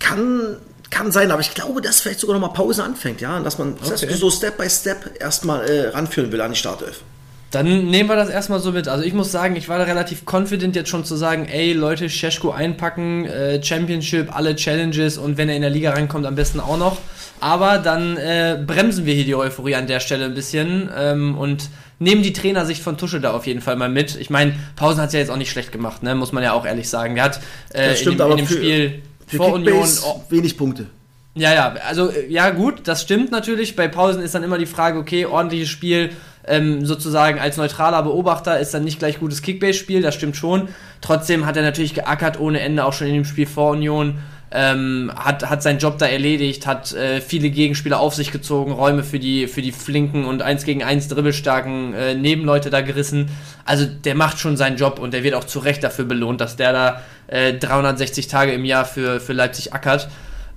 kann, 0.00 0.56
kann 0.90 1.12
sein, 1.12 1.30
aber 1.30 1.40
ich 1.40 1.54
glaube, 1.54 1.80
dass 1.80 2.00
vielleicht 2.00 2.18
sogar 2.18 2.38
noch 2.38 2.48
mal 2.48 2.52
Pause 2.52 2.82
anfängt, 2.82 3.20
ja, 3.20 3.36
und 3.36 3.44
dass 3.44 3.58
man 3.58 3.74
okay. 3.74 4.12
so 4.14 4.30
Step 4.30 4.58
by 4.58 4.68
Step 4.68 5.20
erstmal 5.20 5.64
äh, 5.64 5.88
ranführen 5.88 6.32
will 6.32 6.40
an 6.40 6.50
die 6.50 6.58
Startelf. 6.58 7.02
Dann 7.50 7.86
nehmen 7.86 8.08
wir 8.08 8.14
das 8.14 8.28
erstmal 8.28 8.60
so 8.60 8.70
mit. 8.70 8.86
Also 8.86 9.04
ich 9.04 9.12
muss 9.12 9.32
sagen, 9.32 9.56
ich 9.56 9.68
war 9.68 9.78
da 9.78 9.84
relativ 9.84 10.22
confident 10.24 10.76
jetzt 10.76 10.88
schon 10.88 11.04
zu 11.04 11.16
sagen, 11.16 11.48
ey 11.50 11.72
Leute, 11.72 12.08
Scheschko 12.08 12.52
einpacken, 12.52 13.26
äh, 13.26 13.60
Championship, 13.62 14.34
alle 14.34 14.54
Challenges 14.54 15.18
und 15.18 15.36
wenn 15.36 15.48
er 15.48 15.56
in 15.56 15.62
der 15.62 15.70
Liga 15.70 15.90
reinkommt, 15.90 16.26
am 16.26 16.36
besten 16.36 16.60
auch 16.60 16.78
noch. 16.78 16.98
Aber 17.40 17.78
dann 17.78 18.16
äh, 18.16 18.62
bremsen 18.64 19.04
wir 19.04 19.14
hier 19.14 19.24
die 19.24 19.34
Euphorie 19.34 19.74
an 19.74 19.88
der 19.88 19.98
Stelle 19.98 20.26
ein 20.26 20.34
bisschen 20.34 20.90
ähm, 20.96 21.36
und 21.36 21.70
nehmen 21.98 22.22
die 22.22 22.32
Trainersicht 22.32 22.82
von 22.82 22.98
Tusche 22.98 23.20
da 23.20 23.32
auf 23.32 23.46
jeden 23.46 23.62
Fall 23.62 23.74
mal 23.74 23.88
mit. 23.88 24.14
Ich 24.16 24.30
meine, 24.30 24.54
Pausen 24.76 25.00
hat 25.00 25.08
es 25.08 25.14
ja 25.14 25.20
jetzt 25.20 25.30
auch 25.30 25.36
nicht 25.36 25.50
schlecht 25.50 25.72
gemacht, 25.72 26.04
ne? 26.04 26.14
muss 26.14 26.32
man 26.32 26.44
ja 26.44 26.52
auch 26.52 26.66
ehrlich 26.66 26.88
sagen. 26.88 27.16
Der 27.16 27.24
hat 27.24 27.40
äh, 27.70 27.96
stimmt, 27.96 28.20
in 28.20 28.28
dem, 28.28 28.30
in 28.30 28.36
dem 28.36 28.46
Spiel 28.46 29.02
für 29.30 29.36
vor 29.36 29.54
Union 29.54 29.88
oh, 30.04 30.22
wenig 30.28 30.58
Punkte. 30.58 30.86
Ja, 31.34 31.54
ja, 31.54 31.74
also 31.86 32.10
ja 32.28 32.50
gut, 32.50 32.82
das 32.84 33.02
stimmt 33.02 33.30
natürlich. 33.30 33.76
Bei 33.76 33.86
Pausen 33.88 34.22
ist 34.22 34.34
dann 34.34 34.42
immer 34.42 34.58
die 34.58 34.66
Frage, 34.66 34.98
okay, 34.98 35.26
ordentliches 35.26 35.68
Spiel, 35.68 36.10
ähm, 36.46 36.84
sozusagen 36.84 37.38
als 37.38 37.56
neutraler 37.56 38.02
Beobachter 38.02 38.58
ist 38.58 38.74
dann 38.74 38.82
nicht 38.82 38.98
gleich 38.98 39.20
gutes 39.20 39.40
Kickbase-Spiel, 39.42 40.02
das 40.02 40.14
stimmt 40.16 40.36
schon. 40.36 40.68
Trotzdem 41.00 41.46
hat 41.46 41.56
er 41.56 41.62
natürlich 41.62 41.94
geackert 41.94 42.40
ohne 42.40 42.60
Ende, 42.60 42.84
auch 42.84 42.92
schon 42.92 43.06
in 43.06 43.14
dem 43.14 43.24
Spiel 43.24 43.46
vor 43.46 43.70
Union. 43.72 44.18
Ähm, 44.52 45.12
hat, 45.14 45.48
hat 45.48 45.62
seinen 45.62 45.78
Job 45.78 45.98
da 45.98 46.06
erledigt, 46.06 46.66
hat 46.66 46.92
äh, 46.92 47.20
viele 47.20 47.50
Gegenspieler 47.50 48.00
auf 48.00 48.16
sich 48.16 48.32
gezogen, 48.32 48.72
Räume 48.72 49.04
für 49.04 49.20
die, 49.20 49.46
für 49.46 49.62
die 49.62 49.70
flinken 49.70 50.24
und 50.24 50.42
1 50.42 50.64
gegen 50.64 50.82
1 50.82 51.06
dribbelstarken 51.06 51.94
äh, 51.94 52.14
Nebenleute 52.16 52.68
da 52.68 52.80
gerissen. 52.80 53.30
Also 53.64 53.86
der 53.86 54.16
macht 54.16 54.40
schon 54.40 54.56
seinen 54.56 54.76
Job 54.76 54.98
und 54.98 55.14
der 55.14 55.22
wird 55.22 55.34
auch 55.34 55.44
zu 55.44 55.60
Recht 55.60 55.84
dafür 55.84 56.04
belohnt, 56.04 56.40
dass 56.40 56.56
der 56.56 56.72
da 56.72 57.00
äh, 57.28 57.54
360 57.54 58.26
Tage 58.26 58.52
im 58.52 58.64
Jahr 58.64 58.84
für, 58.84 59.20
für 59.20 59.34
Leipzig 59.34 59.72
ackert. 59.72 60.08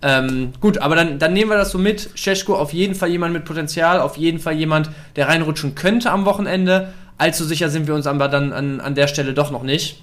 Ähm, 0.02 0.54
gut, 0.60 0.80
aber 0.80 0.96
dann, 0.96 1.20
dann 1.20 1.34
nehmen 1.34 1.52
wir 1.52 1.58
das 1.58 1.72
so 1.72 1.78
mit. 1.78 2.10
Scheschko 2.16 2.56
auf 2.56 2.74
jeden 2.74 2.96
Fall 2.96 3.10
jemand 3.10 3.34
mit 3.34 3.46
Potenzial, 3.46 4.02
auf 4.02 4.18
jeden 4.18 4.40
Fall 4.40 4.54
jemand, 4.54 4.90
der 5.16 5.30
reinrutschen 5.30 5.76
könnte 5.76 6.12
am 6.12 6.26
Wochenende. 6.26 6.94
Allzu 7.18 7.46
sicher 7.46 7.70
sind 7.70 7.88
wir 7.88 7.96
uns 7.96 8.08
aber 8.08 8.28
dann 8.28 8.52
an, 8.52 8.82
an 8.82 8.96
der 8.96 9.08
Stelle 9.08 9.34
doch 9.34 9.52
noch 9.52 9.64
nicht. 9.64 10.02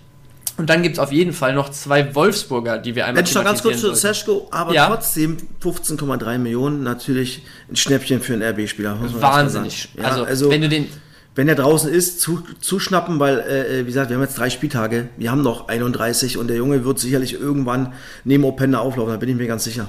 Und 0.57 0.69
dann 0.69 0.83
gibt 0.83 0.97
es 0.97 0.99
auf 0.99 1.13
jeden 1.13 1.33
Fall 1.33 1.55
noch 1.55 1.71
zwei 1.71 2.15
Wolfsburger, 2.15 2.79
die 2.79 2.95
wir 2.95 3.07
einmal 3.07 3.25
ich 3.25 3.35
noch 3.35 3.45
ganz 3.45 3.63
kurz 3.63 3.81
zu 3.81 3.95
Seschko, 3.95 4.49
aber 4.51 4.75
ja? 4.75 4.87
trotzdem 4.87 5.37
15,3 5.63 6.39
Millionen 6.39 6.83
natürlich 6.83 7.43
ein 7.71 7.77
Schnäppchen 7.77 8.21
für 8.21 8.35
einen 8.35 8.43
RB-Spieler. 8.43 8.99
Wahnsinnig. 9.21 9.89
Ja, 9.97 10.05
also, 10.05 10.25
also, 10.25 10.51
wenn 10.51 10.63
du 10.63 10.69
den 10.69 10.89
wenn 11.35 11.49
er 11.49 11.55
draußen 11.55 11.91
ist, 11.91 12.21
zu, 12.21 12.43
zuschnappen, 12.61 13.21
weil, 13.21 13.39
äh, 13.39 13.79
äh, 13.79 13.81
wie 13.83 13.87
gesagt, 13.87 14.11
wir 14.11 14.17
haben 14.17 14.23
jetzt 14.23 14.37
drei 14.37 14.51
Spieltage, 14.51 15.09
wir 15.17 15.31
haben 15.31 15.43
noch 15.43 15.69
31 15.69 16.37
und 16.37 16.49
der 16.49 16.57
Junge 16.57 16.85
wird 16.85 16.99
sicherlich 16.99 17.35
irgendwann 17.35 17.93
neben 18.25 18.45
Openda 18.45 18.81
auflaufen, 18.81 19.13
da 19.13 19.17
bin 19.17 19.29
ich 19.29 19.37
mir 19.37 19.47
ganz 19.47 19.65
sicher. 19.65 19.89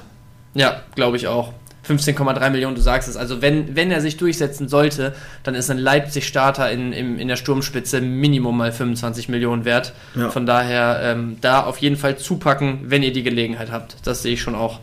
Ja, 0.54 0.82
glaube 0.94 1.16
ich 1.16 1.26
auch. 1.26 1.52
15,3 1.86 2.50
Millionen, 2.50 2.74
du 2.74 2.80
sagst 2.80 3.08
es. 3.08 3.16
Also 3.16 3.42
wenn, 3.42 3.74
wenn 3.74 3.90
er 3.90 4.00
sich 4.00 4.16
durchsetzen 4.16 4.68
sollte, 4.68 5.14
dann 5.42 5.54
ist 5.54 5.70
ein 5.70 5.78
Leipzig-Starter 5.78 6.70
in, 6.70 6.92
in, 6.92 7.18
in 7.18 7.28
der 7.28 7.36
Sturmspitze 7.36 8.00
Minimum 8.00 8.56
mal 8.56 8.72
25 8.72 9.28
Millionen 9.28 9.64
wert. 9.64 9.92
Ja. 10.14 10.30
Von 10.30 10.46
daher 10.46 11.00
ähm, 11.02 11.38
da 11.40 11.64
auf 11.64 11.78
jeden 11.78 11.96
Fall 11.96 12.16
zupacken, 12.18 12.80
wenn 12.84 13.02
ihr 13.02 13.12
die 13.12 13.22
Gelegenheit 13.22 13.72
habt. 13.72 13.96
Das 14.04 14.22
sehe 14.22 14.34
ich 14.34 14.42
schon 14.42 14.54
auch. 14.54 14.80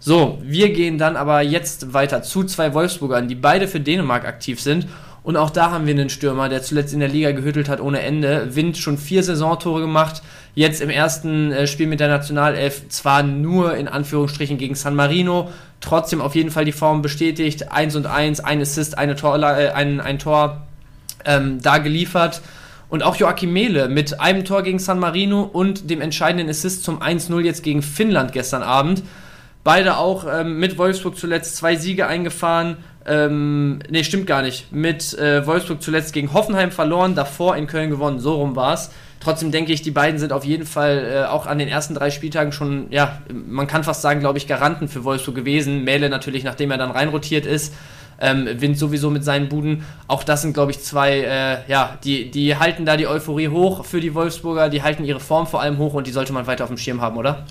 So, 0.00 0.38
wir 0.42 0.72
gehen 0.72 0.96
dann 0.96 1.16
aber 1.16 1.42
jetzt 1.42 1.92
weiter 1.92 2.22
zu 2.22 2.44
zwei 2.44 2.72
Wolfsburgern, 2.72 3.26
die 3.26 3.34
beide 3.34 3.66
für 3.66 3.80
Dänemark 3.80 4.24
aktiv 4.24 4.60
sind 4.60 4.86
und 5.28 5.36
auch 5.36 5.50
da 5.50 5.72
haben 5.72 5.86
wir 5.86 5.92
einen 5.92 6.08
Stürmer, 6.08 6.48
der 6.48 6.62
zuletzt 6.62 6.94
in 6.94 7.00
der 7.00 7.08
Liga 7.10 7.32
gehüttelt 7.32 7.68
hat 7.68 7.82
ohne 7.82 8.00
Ende. 8.00 8.56
Wind 8.56 8.78
schon 8.78 8.96
vier 8.96 9.22
Saisontore 9.22 9.82
gemacht. 9.82 10.22
Jetzt 10.58 10.80
im 10.80 10.90
ersten 10.90 11.52
äh, 11.52 11.68
Spiel 11.68 11.86
mit 11.86 12.00
der 12.00 12.08
Nationalelf 12.08 12.88
zwar 12.88 13.22
nur 13.22 13.76
in 13.76 13.86
Anführungsstrichen 13.86 14.58
gegen 14.58 14.74
San 14.74 14.96
Marino, 14.96 15.52
trotzdem 15.80 16.20
auf 16.20 16.34
jeden 16.34 16.50
Fall 16.50 16.64
die 16.64 16.72
Form 16.72 17.00
bestätigt. 17.00 17.70
1 17.70 17.94
und 17.94 18.06
1, 18.06 18.40
ein 18.40 18.60
Assist, 18.60 18.98
eine 18.98 19.14
Tor, 19.14 19.36
äh, 19.36 19.68
ein, 19.68 20.00
ein 20.00 20.18
Tor 20.18 20.66
ähm, 21.24 21.62
da 21.62 21.78
geliefert. 21.78 22.42
Und 22.88 23.04
auch 23.04 23.14
Joachim 23.14 23.52
Mehle 23.52 23.88
mit 23.88 24.18
einem 24.18 24.44
Tor 24.44 24.64
gegen 24.64 24.80
San 24.80 24.98
Marino 24.98 25.42
und 25.42 25.90
dem 25.90 26.00
entscheidenden 26.00 26.50
Assist 26.50 26.82
zum 26.82 27.00
1-0 27.00 27.38
jetzt 27.42 27.62
gegen 27.62 27.80
Finnland 27.80 28.32
gestern 28.32 28.64
Abend. 28.64 29.04
Beide 29.62 29.96
auch 29.96 30.26
ähm, 30.28 30.58
mit 30.58 30.76
Wolfsburg 30.76 31.16
zuletzt 31.16 31.54
zwei 31.54 31.76
Siege 31.76 32.08
eingefahren 32.08 32.78
ähm, 33.08 33.78
nee, 33.88 34.04
stimmt 34.04 34.26
gar 34.26 34.42
nicht. 34.42 34.70
Mit 34.70 35.16
äh, 35.18 35.46
Wolfsburg 35.46 35.82
zuletzt 35.82 36.12
gegen 36.12 36.34
Hoffenheim 36.34 36.70
verloren, 36.70 37.14
davor 37.14 37.56
in 37.56 37.66
Köln 37.66 37.88
gewonnen. 37.88 38.18
So 38.18 38.34
rum 38.34 38.54
war 38.54 38.74
es. 38.74 38.90
Trotzdem 39.20 39.50
denke 39.50 39.72
ich, 39.72 39.82
die 39.82 39.90
beiden 39.90 40.18
sind 40.18 40.32
auf 40.32 40.44
jeden 40.44 40.66
Fall 40.66 41.10
äh, 41.12 41.24
auch 41.26 41.46
an 41.46 41.58
den 41.58 41.68
ersten 41.68 41.94
drei 41.94 42.10
Spieltagen 42.10 42.52
schon, 42.52 42.86
ja, 42.90 43.20
man 43.32 43.66
kann 43.66 43.82
fast 43.82 44.02
sagen, 44.02 44.20
glaube 44.20 44.38
ich, 44.38 44.46
Garanten 44.46 44.88
für 44.88 45.04
Wolfsburg 45.04 45.34
gewesen. 45.34 45.84
Mähle 45.84 46.08
natürlich, 46.08 46.44
nachdem 46.44 46.70
er 46.70 46.78
dann 46.78 46.90
reinrotiert 46.90 47.46
ist. 47.46 47.74
Ähm, 48.20 48.48
Wind 48.60 48.76
sowieso 48.76 49.10
mit 49.10 49.24
seinen 49.24 49.48
Buden. 49.48 49.84
Auch 50.08 50.24
das 50.24 50.42
sind, 50.42 50.52
glaube 50.52 50.72
ich, 50.72 50.80
zwei, 50.80 51.20
äh, 51.20 51.70
ja, 51.70 51.98
die, 52.02 52.30
die 52.30 52.56
halten 52.56 52.84
da 52.84 52.96
die 52.96 53.06
Euphorie 53.06 53.48
hoch 53.48 53.84
für 53.84 54.00
die 54.00 54.14
Wolfsburger, 54.14 54.68
die 54.68 54.82
halten 54.82 55.04
ihre 55.04 55.20
Form 55.20 55.46
vor 55.46 55.62
allem 55.62 55.78
hoch 55.78 55.94
und 55.94 56.06
die 56.06 56.10
sollte 56.10 56.32
man 56.32 56.46
weiter 56.48 56.64
auf 56.64 56.70
dem 56.70 56.78
Schirm 56.78 57.00
haben, 57.00 57.16
oder? 57.16 57.46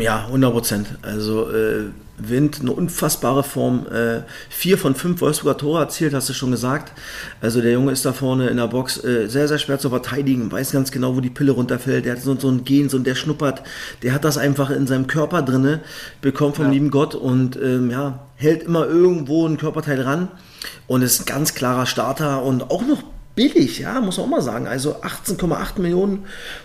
Ja, 0.00 0.26
100 0.26 0.52
Prozent. 0.52 0.86
Also 1.02 1.50
äh, 1.50 1.90
Wind, 2.28 2.60
eine 2.60 2.72
unfassbare 2.72 3.42
Form. 3.42 3.86
Äh, 3.86 4.22
vier 4.48 4.78
von 4.78 4.94
fünf 4.94 5.20
Wolfsburger 5.20 5.58
Tore 5.58 5.80
erzielt, 5.80 6.14
hast 6.14 6.28
du 6.28 6.32
schon 6.32 6.50
gesagt. 6.50 6.92
Also 7.40 7.60
der 7.60 7.72
Junge 7.72 7.92
ist 7.92 8.04
da 8.04 8.12
vorne 8.12 8.48
in 8.48 8.56
der 8.56 8.68
Box 8.68 9.02
äh, 9.02 9.28
sehr, 9.28 9.48
sehr 9.48 9.58
schwer 9.58 9.78
zu 9.78 9.90
verteidigen, 9.90 10.50
weiß 10.50 10.72
ganz 10.72 10.90
genau, 10.90 11.16
wo 11.16 11.20
die 11.20 11.30
Pille 11.30 11.52
runterfällt. 11.52 12.04
Der 12.04 12.16
hat 12.16 12.22
so, 12.22 12.38
so 12.38 12.48
ein 12.48 12.64
Gen, 12.64 12.88
so 12.88 12.96
ein, 12.96 13.04
der 13.04 13.14
schnuppert, 13.14 13.62
der 14.02 14.12
hat 14.12 14.24
das 14.24 14.38
einfach 14.38 14.70
in 14.70 14.86
seinem 14.86 15.06
Körper 15.06 15.42
drinne, 15.42 15.80
bekommt 16.20 16.56
vom 16.56 16.66
ja. 16.66 16.72
lieben 16.72 16.90
Gott 16.90 17.14
und 17.14 17.56
ähm, 17.56 17.90
ja, 17.90 18.26
hält 18.36 18.62
immer 18.62 18.86
irgendwo 18.86 19.46
ein 19.46 19.56
Körperteil 19.56 20.00
ran 20.00 20.28
und 20.86 21.02
ist 21.02 21.20
ein 21.20 21.26
ganz 21.26 21.54
klarer 21.54 21.86
Starter 21.86 22.42
und 22.42 22.70
auch 22.70 22.82
noch 22.82 23.02
billig, 23.34 23.78
ja, 23.78 24.00
muss 24.00 24.18
man 24.18 24.26
auch 24.26 24.30
mal 24.30 24.42
sagen. 24.42 24.66
Also 24.66 24.96
18,8 24.96 25.80
Millionen, 25.80 26.24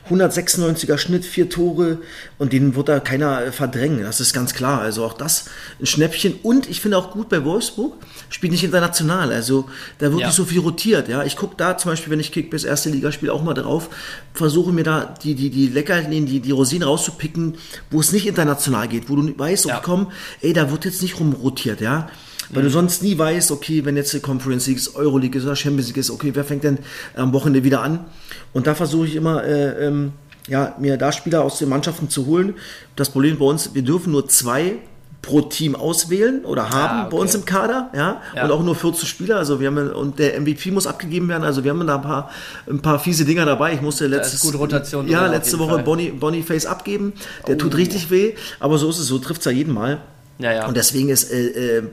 196er 0.10 0.98
Schnitt, 0.98 1.24
vier 1.24 1.50
Tore 1.50 2.00
und 2.38 2.52
den 2.52 2.76
wird 2.76 2.90
da 2.90 3.00
keiner 3.00 3.52
verdrängen. 3.54 4.04
Das 4.04 4.20
ist 4.20 4.34
ganz 4.34 4.54
klar. 4.54 4.82
Also 4.82 5.06
auch 5.06 5.14
das 5.14 5.46
ein 5.80 5.86
Schnäppchen. 5.86 6.36
Und 6.44 6.70
ich 6.70 6.82
finde 6.82 6.98
auch 6.98 7.12
gut 7.12 7.30
bei 7.30 7.46
Wolfsburg, 7.46 7.94
spielt 8.30 8.52
nicht 8.52 8.64
international. 8.64 9.32
Also 9.32 9.70
da 10.00 10.12
wird 10.12 10.22
ja. 10.22 10.28
nicht 10.28 10.36
so 10.36 10.46
viel 10.46 10.60
rotiert. 10.60 11.08
Ja, 11.08 11.24
ich 11.24 11.38
gucke 11.38 11.56
da 11.58 11.78
zum 11.78 11.92
Beispiel, 11.92 12.12
wenn 12.12 12.20
ich 12.20 12.32
Kick 12.32 12.50
bis 12.50 12.66
erste 12.66 12.90
Liga 12.90 13.12
spiele, 13.12 13.32
auch 13.32 13.44
mal 13.44 13.54
drauf, 13.54 13.90
versuche 14.34 14.74
mir 14.74 14.84
da 14.84 15.16
die, 15.24 15.36
die, 15.36 15.50
die 15.50 15.68
Leckerchen, 15.68 16.26
die, 16.26 16.42
die 16.42 16.52
Rosinen 16.52 16.88
rauszupicken, 16.88 17.56
wo 17.92 18.02
es 18.02 18.12
nicht 18.12 18.28
international 18.28 18.90
geht, 18.90 19.10
wo 19.10 19.16
du 19.16 19.38
weißt, 19.38 19.66
ja. 19.66 19.80
komm, 19.82 20.12
ey, 20.42 20.52
da 20.52 20.70
wird 20.70 20.86
jetzt 20.86 21.02
nicht 21.02 21.20
rumrotiert, 21.20 21.80
ja. 21.80 22.10
Weil 22.50 22.63
mhm. 22.63 22.68
du 22.68 22.72
sonst 22.72 23.04
nie 23.04 23.18
weißt, 23.18 23.51
okay, 23.51 23.86
wenn 23.86 23.98
jetzt 23.98 24.13
die 24.13 24.20
Conference 24.20 24.68
League 24.68 24.77
ist, 24.77 24.96
Euroleague 24.96 25.38
ist 25.38 25.46
oder 25.46 25.56
Champions 25.56 25.88
League 25.88 25.98
ist, 25.98 26.10
okay, 26.10 26.32
wer 26.34 26.44
fängt 26.44 26.63
denn 26.63 26.80
am 27.16 27.34
Wochenende 27.34 27.63
wieder 27.63 27.82
an? 27.82 28.06
Und 28.54 28.68
da 28.68 28.75
versuche 28.75 29.08
ich 29.08 29.16
immer, 29.16 29.44
äh, 29.44 29.88
ähm, 29.88 30.13
ja, 30.48 30.75
mir 30.80 30.98
da 30.98 31.12
Spieler 31.12 31.44
aus 31.44 31.60
den 31.60 31.70
Mannschaften 31.70 32.10
zu 32.10 32.25
holen. 32.25 32.56
Das 32.96 33.10
Problem 33.10 33.38
bei 33.38 33.46
uns, 33.46 33.74
wir 33.74 33.82
dürfen 33.82 34.12
nur 34.12 34.27
zwei 34.30 34.75
pro 35.22 35.42
Team 35.42 35.75
auswählen 35.75 36.46
oder 36.46 36.70
haben 36.70 37.00
ah, 37.00 37.01
okay. 37.01 37.16
bei 37.16 37.18
uns 37.22 37.36
im 37.36 37.44
Kader, 37.44 37.89
ja? 37.94 38.22
ja, 38.34 38.46
und 38.46 38.51
auch 38.51 38.63
nur 38.63 38.75
14 38.75 39.06
Spieler. 39.06 39.38
Also 39.38 39.60
wir 39.60 39.68
haben 39.68 39.92
und 39.92 40.20
der 40.20 40.39
MVP 40.39 40.72
muss 40.72 40.88
abgegeben 40.88 41.27
werden. 41.27 41.44
Also 41.44 41.63
wir 41.63 41.72
haben 41.72 41.86
da 41.86 41.96
ein 41.96 42.01
paar, 42.01 42.32
ein 42.70 42.82
paar 42.82 43.00
fiese 43.00 43.25
Dinger 43.25 43.46
dabei. 43.46 43.74
Ich 43.74 43.82
musste 43.82 44.08
letztes, 44.08 44.39
gute 44.42 44.58
Rotation. 44.58 45.08
Ja, 45.08 45.27
letzte 45.27 45.60
Woche 45.60 45.80
Bonnie, 45.80 46.12
Boniface 46.12 46.66
abgeben. 46.66 47.13
Der 47.46 47.56
oh. 47.56 47.60
tut 47.60 47.75
richtig 47.75 48.10
weh, 48.10 48.36
aber 48.60 48.77
so 48.77 48.89
ist 48.89 49.00
es. 49.00 49.08
So 49.08 49.20
trifft 49.20 49.42
es 49.42 49.46
ja 49.46 49.51
jeden 49.51 49.74
Mal. 49.74 50.00
Ja, 50.39 50.54
ja. 50.54 50.68
Und 50.68 50.77
deswegen 50.77 51.10
ist 51.10 51.32
äh, 51.32 51.80
äh, 51.80 51.84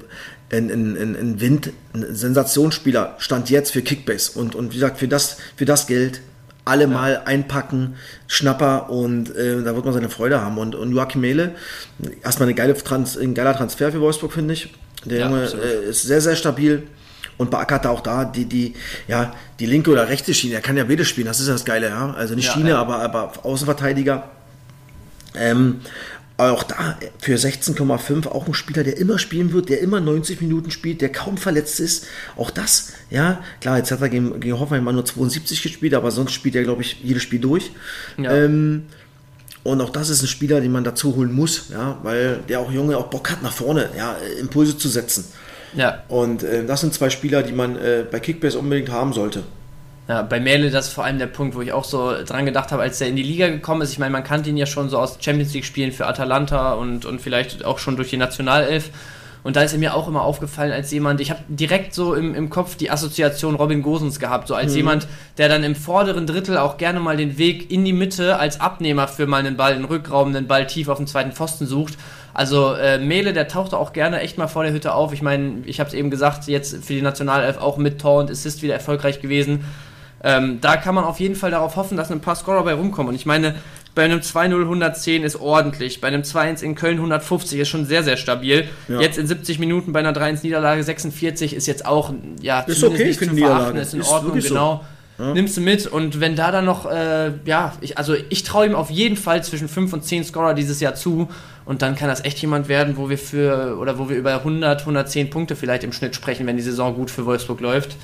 ein, 0.57 0.97
ein, 0.97 1.17
ein 1.17 1.41
Wind 1.41 1.71
ein 1.93 2.15
Sensationsspieler 2.15 3.17
stand 3.19 3.51
jetzt 3.51 3.73
für 3.73 3.83
Kickbase 3.83 4.39
und, 4.39 4.55
und 4.55 4.71
wie 4.71 4.77
gesagt 4.77 4.99
für 4.99 5.09
das 5.09 5.37
für 5.57 5.65
das 5.65 5.87
Geld 5.87 6.21
alle 6.65 6.87
mal 6.87 7.23
einpacken, 7.27 7.97
Schnapper 8.27 8.89
und 8.91 9.35
äh, 9.37 9.63
da 9.63 9.75
wird 9.75 9.85
man 9.85 9.93
seine 9.93 10.09
Freude 10.09 10.41
haben. 10.41 10.59
Und, 10.59 10.75
und 10.75 10.93
Joachim 10.93 11.21
Mehle, 11.21 11.53
erstmal 12.23 12.49
eine 12.49 12.55
geile 12.55 12.75
Trans, 12.75 13.19
ein 13.19 13.35
geiler 13.35 13.55
Transfer 13.55 13.93
für 13.93 14.01
Wolfsburg, 14.01 14.33
finde 14.33 14.55
ich. 14.55 14.73
Der 15.05 15.19
Ja, 15.19 15.27
Junge 15.29 15.45
äh, 15.45 15.91
ist 15.91 16.03
sehr, 16.03 16.21
sehr 16.21 16.37
stabil 16.37 16.85
und 17.37 17.51
beackert 17.51 17.87
auch 17.87 18.01
da 18.01 18.25
die, 18.25 18.47
die, 18.47 18.75
ja, 19.09 19.35
die 19.61 19.67
linke 19.67 19.91
oder 19.91 20.09
rechte 20.09 20.33
Schiene. 20.33 20.55
Er 20.55 20.61
kann 20.63 20.77
ja 20.77 20.85
beide 20.85 21.05
spielen, 21.05 21.27
das 21.27 21.41
ist 21.41 21.49
das 21.49 21.65
Geile, 21.65 21.89
ja. 21.89 22.15
Also 22.15 22.35
nicht 22.35 22.47
Ja, 22.47 22.53
Schiene, 22.55 22.71
ja. 22.71 22.81
aber, 22.81 23.01
aber 23.01 23.33
Außenverteidiger. 23.43 24.31
Ähm, 25.37 25.81
auch 26.37 26.65
da 26.65 26.99
für 27.19 27.37
16,5 27.37 28.27
auch 28.27 28.49
ein 28.49 28.55
Spieler, 28.55 28.83
der 28.83 28.97
immer 28.97 29.19
spielen 29.19 29.53
wird, 29.53 29.69
der 29.69 29.81
immer 29.81 30.01
90 30.01 30.41
Minuten 30.41 30.71
spielt, 30.73 31.01
der 31.01 31.13
kaum 31.13 31.37
verletzt 31.37 31.79
ist. 31.79 32.07
Auch 32.37 32.51
das, 32.51 32.93
ja, 33.09 33.41
klar, 33.61 33.79
jetzt 33.79 33.93
hat 33.93 34.01
er 34.01 34.09
gegen, 34.09 34.41
gegen 34.41 34.59
Hoffenheim 34.59 34.83
mal 34.83 34.93
nur 34.93 35.05
72 35.05 35.63
gespielt, 35.63 35.95
aber 35.95 36.11
sonst 36.11 36.33
spielt 36.33 36.57
er, 36.57 36.65
glaube 36.65 36.83
ich, 36.83 37.01
jedes 37.03 37.23
Spiel 37.23 37.39
durch. 37.39 37.71
Ja. 38.19 38.33
Ähm, 38.33 38.87
und 39.63 39.81
auch 39.81 39.91
das 39.91 40.11
ist 40.11 40.23
ein 40.23 40.29
Spieler, 40.29 40.61
den 40.61 40.73
man 40.73 40.85
dazu 40.85 41.15
holen 41.15 41.33
muss, 41.33 41.69
ja, 41.71 41.99
weil 42.03 42.41
der 42.49 42.61
auch 42.61 42.71
Junge 42.71 42.99
auch 42.99 43.07
Bock 43.07 43.31
hat, 43.31 43.43
nach 43.43 43.53
vorne, 43.53 43.91
ja, 43.97 44.17
Impulse 44.41 44.77
zu 44.77 44.89
setzen. 44.89 45.25
Ja, 45.75 46.05
Und 46.09 46.43
äh, 46.43 46.65
das 46.65 46.81
sind 46.83 46.95
zwei 46.95 47.11
Spieler, 47.11 47.43
die 47.43 47.53
man 47.53 47.77
äh, 47.77 48.05
bei 48.09 48.21
Kickbase 48.21 48.59
unbedingt 48.59 48.91
haben 48.91 49.13
sollte. 49.13 49.43
Ja, 50.07 50.21
bei 50.21 50.39
Mele, 50.39 50.71
das 50.71 50.89
ist 50.89 50.93
vor 50.93 51.05
allem 51.05 51.19
der 51.19 51.27
Punkt, 51.27 51.55
wo 51.55 51.63
ich 51.63 51.73
auch 51.73 51.85
so 51.85 52.13
dran 52.25 52.45
gedacht 52.45 52.73
habe, 52.73 52.83
als 52.83 52.99
der 52.99 53.09
in 53.09 53.17
die 53.17 53.23
Liga 53.23 53.49
gekommen 53.49 53.81
ist. 53.81 53.93
Ich 53.93 53.99
meine, 53.99 54.13
man 54.13 54.23
kannte 54.23 54.51
ihn 54.51 54.57
ja 54.57 54.67
schon 54.67 54.91
so 54.91 54.99
aus 54.99 55.17
Champions 55.21 55.55
League 55.55 55.65
Spielen 55.65 55.93
für 55.93 56.07
Atalanta 56.07 56.75
und, 56.75 57.07
und 57.07 57.23
vielleicht 57.23 57.65
auch 57.65 57.79
schon 57.79 57.97
durch 57.97 58.11
die 58.11 58.19
Nationalelf. 58.19 58.91
Und 59.45 59.57
da 59.57 59.63
ist 59.63 59.75
er 59.75 59.79
mir 59.79 59.95
auch 59.95 60.09
immer 60.09 60.23
aufgefallen 60.23 60.73
als 60.73 60.91
jemand, 60.91 61.21
ich 61.21 61.31
habe 61.31 61.41
direkt 61.49 61.93
so 61.93 62.15
im, 62.15 62.35
im 62.35 62.49
Kopf 62.49 62.77
die 62.77 62.91
Assoziation 62.91 63.55
Robin 63.55 63.83
Gosens 63.83 64.19
gehabt, 64.19 64.49
so 64.49 64.55
als 64.55 64.75
jemand, 64.75 65.07
der 65.37 65.51
dann 65.51 65.63
im 65.65 65.77
vorderen 65.77 66.27
Drittel 66.27 66.57
auch 66.57 66.79
gerne 66.79 66.99
mal 66.99 67.19
den 67.19 67.37
Weg 67.37 67.71
in 67.71 67.85
die 67.85 67.93
Mitte 67.93 68.39
als 68.39 68.59
Abnehmer 68.59 69.07
für 69.07 69.27
mal 69.27 69.41
einen 69.41 69.59
Ball, 69.59 69.75
einen 69.75 69.85
Rückraum, 69.85 70.29
einen 70.29 70.47
Ball 70.47 70.67
tief 70.67 70.89
auf 70.89 70.97
den 70.97 71.07
zweiten 71.07 71.33
Pfosten 71.33 71.67
sucht. 71.67 71.99
Also 72.33 72.73
äh, 72.73 72.99
Mele, 72.99 73.35
der 73.35 73.47
tauchte 73.47 73.77
auch 73.77 73.93
gerne 73.93 74.21
echt 74.21 74.39
mal 74.39 74.49
vor 74.49 74.65
der 74.65 74.73
Hütte 74.73 74.95
auf. 74.95 75.13
Ich 75.13 75.21
meine, 75.21 75.59
ich 75.67 75.79
habe 75.79 75.89
es 75.89 75.95
eben 75.95 76.11
gesagt, 76.11 76.47
jetzt 76.47 76.83
für 76.83 76.95
die 76.95 77.03
Nationalelf 77.03 77.59
auch 77.59 77.77
mit 77.77 78.01
Tor 78.01 78.21
und 78.21 78.31
Assist 78.31 78.63
wieder 78.63 78.75
erfolgreich 78.75 79.21
gewesen. 79.21 79.65
Ähm, 80.27 80.59
da 80.63 80.79
kann 80.79 80.95
man 80.95 81.05
auf 81.05 81.21
jeden 81.21 81.37
Fall 81.37 81.51
darauf 81.51 81.77
hoffen, 81.77 81.99
dass 81.99 82.11
ein 82.11 82.21
paar 82.21 82.35
Scorer 82.35 82.65
bei 82.65 82.73
rumkommen. 82.73 83.11
Und 83.11 83.15
ich 83.15 83.27
meine, 83.27 83.57
bei 83.95 84.05
einem 84.05 84.21
2-0 84.21 84.63
110 84.63 85.23
ist 85.23 85.39
ordentlich, 85.39 86.01
bei 86.01 86.09
einem 86.09 86.23
2-1 86.23 86.63
in 86.63 86.75
Köln 86.75 86.97
150 86.97 87.61
ist 87.61 87.69
schon 87.69 87.85
sehr, 87.85 88.03
sehr 88.03 88.17
stabil. 88.17 88.67
Ja. 88.89 89.01
Jetzt 89.01 89.19
in 89.19 89.27
70 89.27 89.59
Minuten 89.59 89.93
bei 89.93 90.01
einer 90.01 90.13
3-1 90.13 90.41
Niederlage 90.43 90.83
46 90.83 91.55
ist 91.55 91.67
jetzt 91.67 91.85
auch, 91.85 92.13
ja, 92.41 92.61
Ist 92.61 92.81
zumindest 92.81 93.21
okay 93.21 93.27
nicht 93.27 93.41
zu 93.41 93.47
verachten, 93.47 93.77
ist 93.77 93.95
in 93.95 94.01
Ist 94.01 94.09
Ordnung, 94.09 94.33
wirklich 94.33 94.49
so. 94.49 94.55
genau. 94.55 94.85
Nimmst 95.17 95.57
du 95.57 95.61
mit 95.61 95.87
und 95.87 96.19
wenn 96.21 96.35
da 96.35 96.51
dann 96.51 96.65
noch, 96.65 96.91
äh, 96.91 97.31
ja, 97.45 97.75
ich, 97.81 97.99
also 97.99 98.17
ich 98.31 98.43
traue 98.43 98.67
ihm 98.67 98.75
auf 98.75 98.91
jeden 98.91 99.17
Fall 99.17 99.45
zwischen 99.45 99.69
5 99.69 99.93
und 99.93 100.05
10 100.05 100.25
Scorer 100.25 100.55
dieses 100.55 100.81
Jahr 100.81 100.97
zu 100.97 101.29
und 101.65 101.83
dann 101.83 101.95
kann 101.95 102.09
das 102.09 102.25
echt 102.25 102.39
jemand 102.39 102.67
werden, 102.67 102.97
wo 102.97 103.09
wir 103.09 103.19
für, 103.19 103.79
oder 103.79 103.97
wo 103.97 104.09
wir 104.09 104.17
über 104.17 104.35
100, 104.35 104.81
110 104.81 105.31
Punkte 105.31 105.55
vielleicht 105.55 105.85
im 105.85 105.93
Schnitt 105.93 106.17
sprechen, 106.17 106.49
wenn 106.49 106.57
die 106.57 106.65
Saison 106.65 106.97
gut 106.97 107.13
für 107.13 107.27
Wolfsburg 107.27 107.61
läuft. 107.61 107.97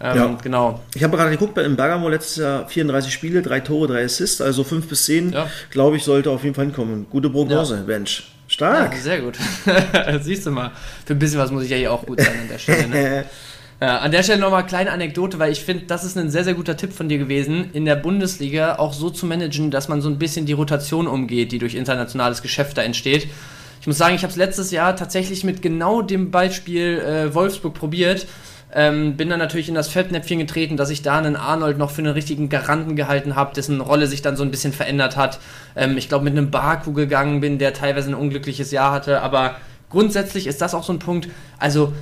Ähm, 0.00 0.16
Ja. 0.16 0.38
Genau. 0.42 0.80
Ich 0.94 1.02
habe 1.02 1.16
gerade 1.16 1.30
geguckt, 1.30 1.54
bei 1.54 1.62
in 1.62 1.76
Bergamo 1.76 2.08
letztes 2.08 2.36
Jahr 2.36 2.68
34 2.68 3.12
Spiele, 3.12 3.42
drei 3.42 3.60
Tore, 3.60 3.86
drei 3.88 4.04
Assists, 4.04 4.40
also 4.40 4.64
5 4.64 4.88
bis 4.88 5.04
10, 5.04 5.32
Ja. 5.32 5.48
glaube 5.70 5.96
ich, 5.96 6.04
sollte 6.04 6.30
auf 6.30 6.42
jeden 6.44 6.54
Fall 6.54 6.66
hinkommen. 6.66 7.06
Gute 7.10 7.30
Prognose, 7.30 7.76
Bench. 7.86 8.24
Stark. 8.48 8.92
Ja, 8.94 9.00
sehr 9.00 9.20
gut. 9.22 9.36
Siehst 10.22 10.46
du 10.46 10.50
mal. 10.52 10.70
Für 11.04 11.14
ein 11.14 11.18
bisschen 11.18 11.38
was 11.40 11.50
muss 11.50 11.64
ich 11.64 11.70
ja 11.70 11.76
hier 11.76 11.92
auch 11.92 12.06
gut 12.06 12.20
sein 12.20 12.34
an 12.42 12.48
der 12.48 12.58
Stelle. 12.58 12.86
Ne? 12.88 13.24
Ja, 13.78 13.98
an 13.98 14.10
der 14.10 14.22
Stelle 14.22 14.40
nochmal 14.40 14.60
eine 14.60 14.68
kleine 14.68 14.90
Anekdote, 14.90 15.38
weil 15.38 15.52
ich 15.52 15.60
finde, 15.62 15.84
das 15.84 16.02
ist 16.02 16.16
ein 16.16 16.30
sehr, 16.30 16.44
sehr 16.44 16.54
guter 16.54 16.78
Tipp 16.78 16.94
von 16.94 17.10
dir 17.10 17.18
gewesen, 17.18 17.68
in 17.74 17.84
der 17.84 17.96
Bundesliga 17.96 18.76
auch 18.78 18.94
so 18.94 19.10
zu 19.10 19.26
managen, 19.26 19.70
dass 19.70 19.88
man 19.88 20.00
so 20.00 20.08
ein 20.08 20.18
bisschen 20.18 20.46
die 20.46 20.54
Rotation 20.54 21.06
umgeht, 21.06 21.52
die 21.52 21.58
durch 21.58 21.74
internationales 21.74 22.40
Geschäft 22.40 22.78
da 22.78 22.82
entsteht. 22.82 23.28
Ich 23.82 23.86
muss 23.86 23.98
sagen, 23.98 24.14
ich 24.14 24.22
habe 24.22 24.30
es 24.30 24.38
letztes 24.38 24.70
Jahr 24.70 24.96
tatsächlich 24.96 25.44
mit 25.44 25.60
genau 25.60 26.00
dem 26.00 26.30
Beispiel 26.30 27.00
äh, 27.00 27.34
Wolfsburg 27.34 27.74
probiert. 27.74 28.26
Ähm, 28.74 29.16
bin 29.16 29.30
dann 29.30 29.38
natürlich 29.38 29.68
in 29.68 29.74
das 29.74 29.88
Fettnäpfchen 29.88 30.40
getreten, 30.40 30.76
dass 30.76 30.90
ich 30.90 31.02
da 31.02 31.18
einen 31.18 31.36
Arnold 31.36 31.78
noch 31.78 31.90
für 31.90 32.02
einen 32.02 32.12
richtigen 32.12 32.48
Garanten 32.48 32.96
gehalten 32.96 33.36
habe, 33.36 33.54
dessen 33.54 33.80
Rolle 33.80 34.06
sich 34.06 34.22
dann 34.22 34.36
so 34.36 34.42
ein 34.42 34.50
bisschen 34.50 34.72
verändert 34.72 35.16
hat. 35.16 35.38
Ähm, 35.76 35.96
ich 35.96 36.08
glaube, 36.08 36.24
mit 36.24 36.32
einem 36.32 36.50
Baku 36.50 36.92
gegangen 36.92 37.40
bin, 37.40 37.58
der 37.58 37.72
teilweise 37.72 38.10
ein 38.10 38.14
unglückliches 38.14 38.72
Jahr 38.72 38.92
hatte. 38.92 39.22
Aber 39.22 39.56
grundsätzlich 39.90 40.46
ist 40.46 40.60
das 40.60 40.74
auch 40.74 40.82
so 40.82 40.92
ein 40.92 40.98
Punkt. 40.98 41.28
Also, 41.58 41.92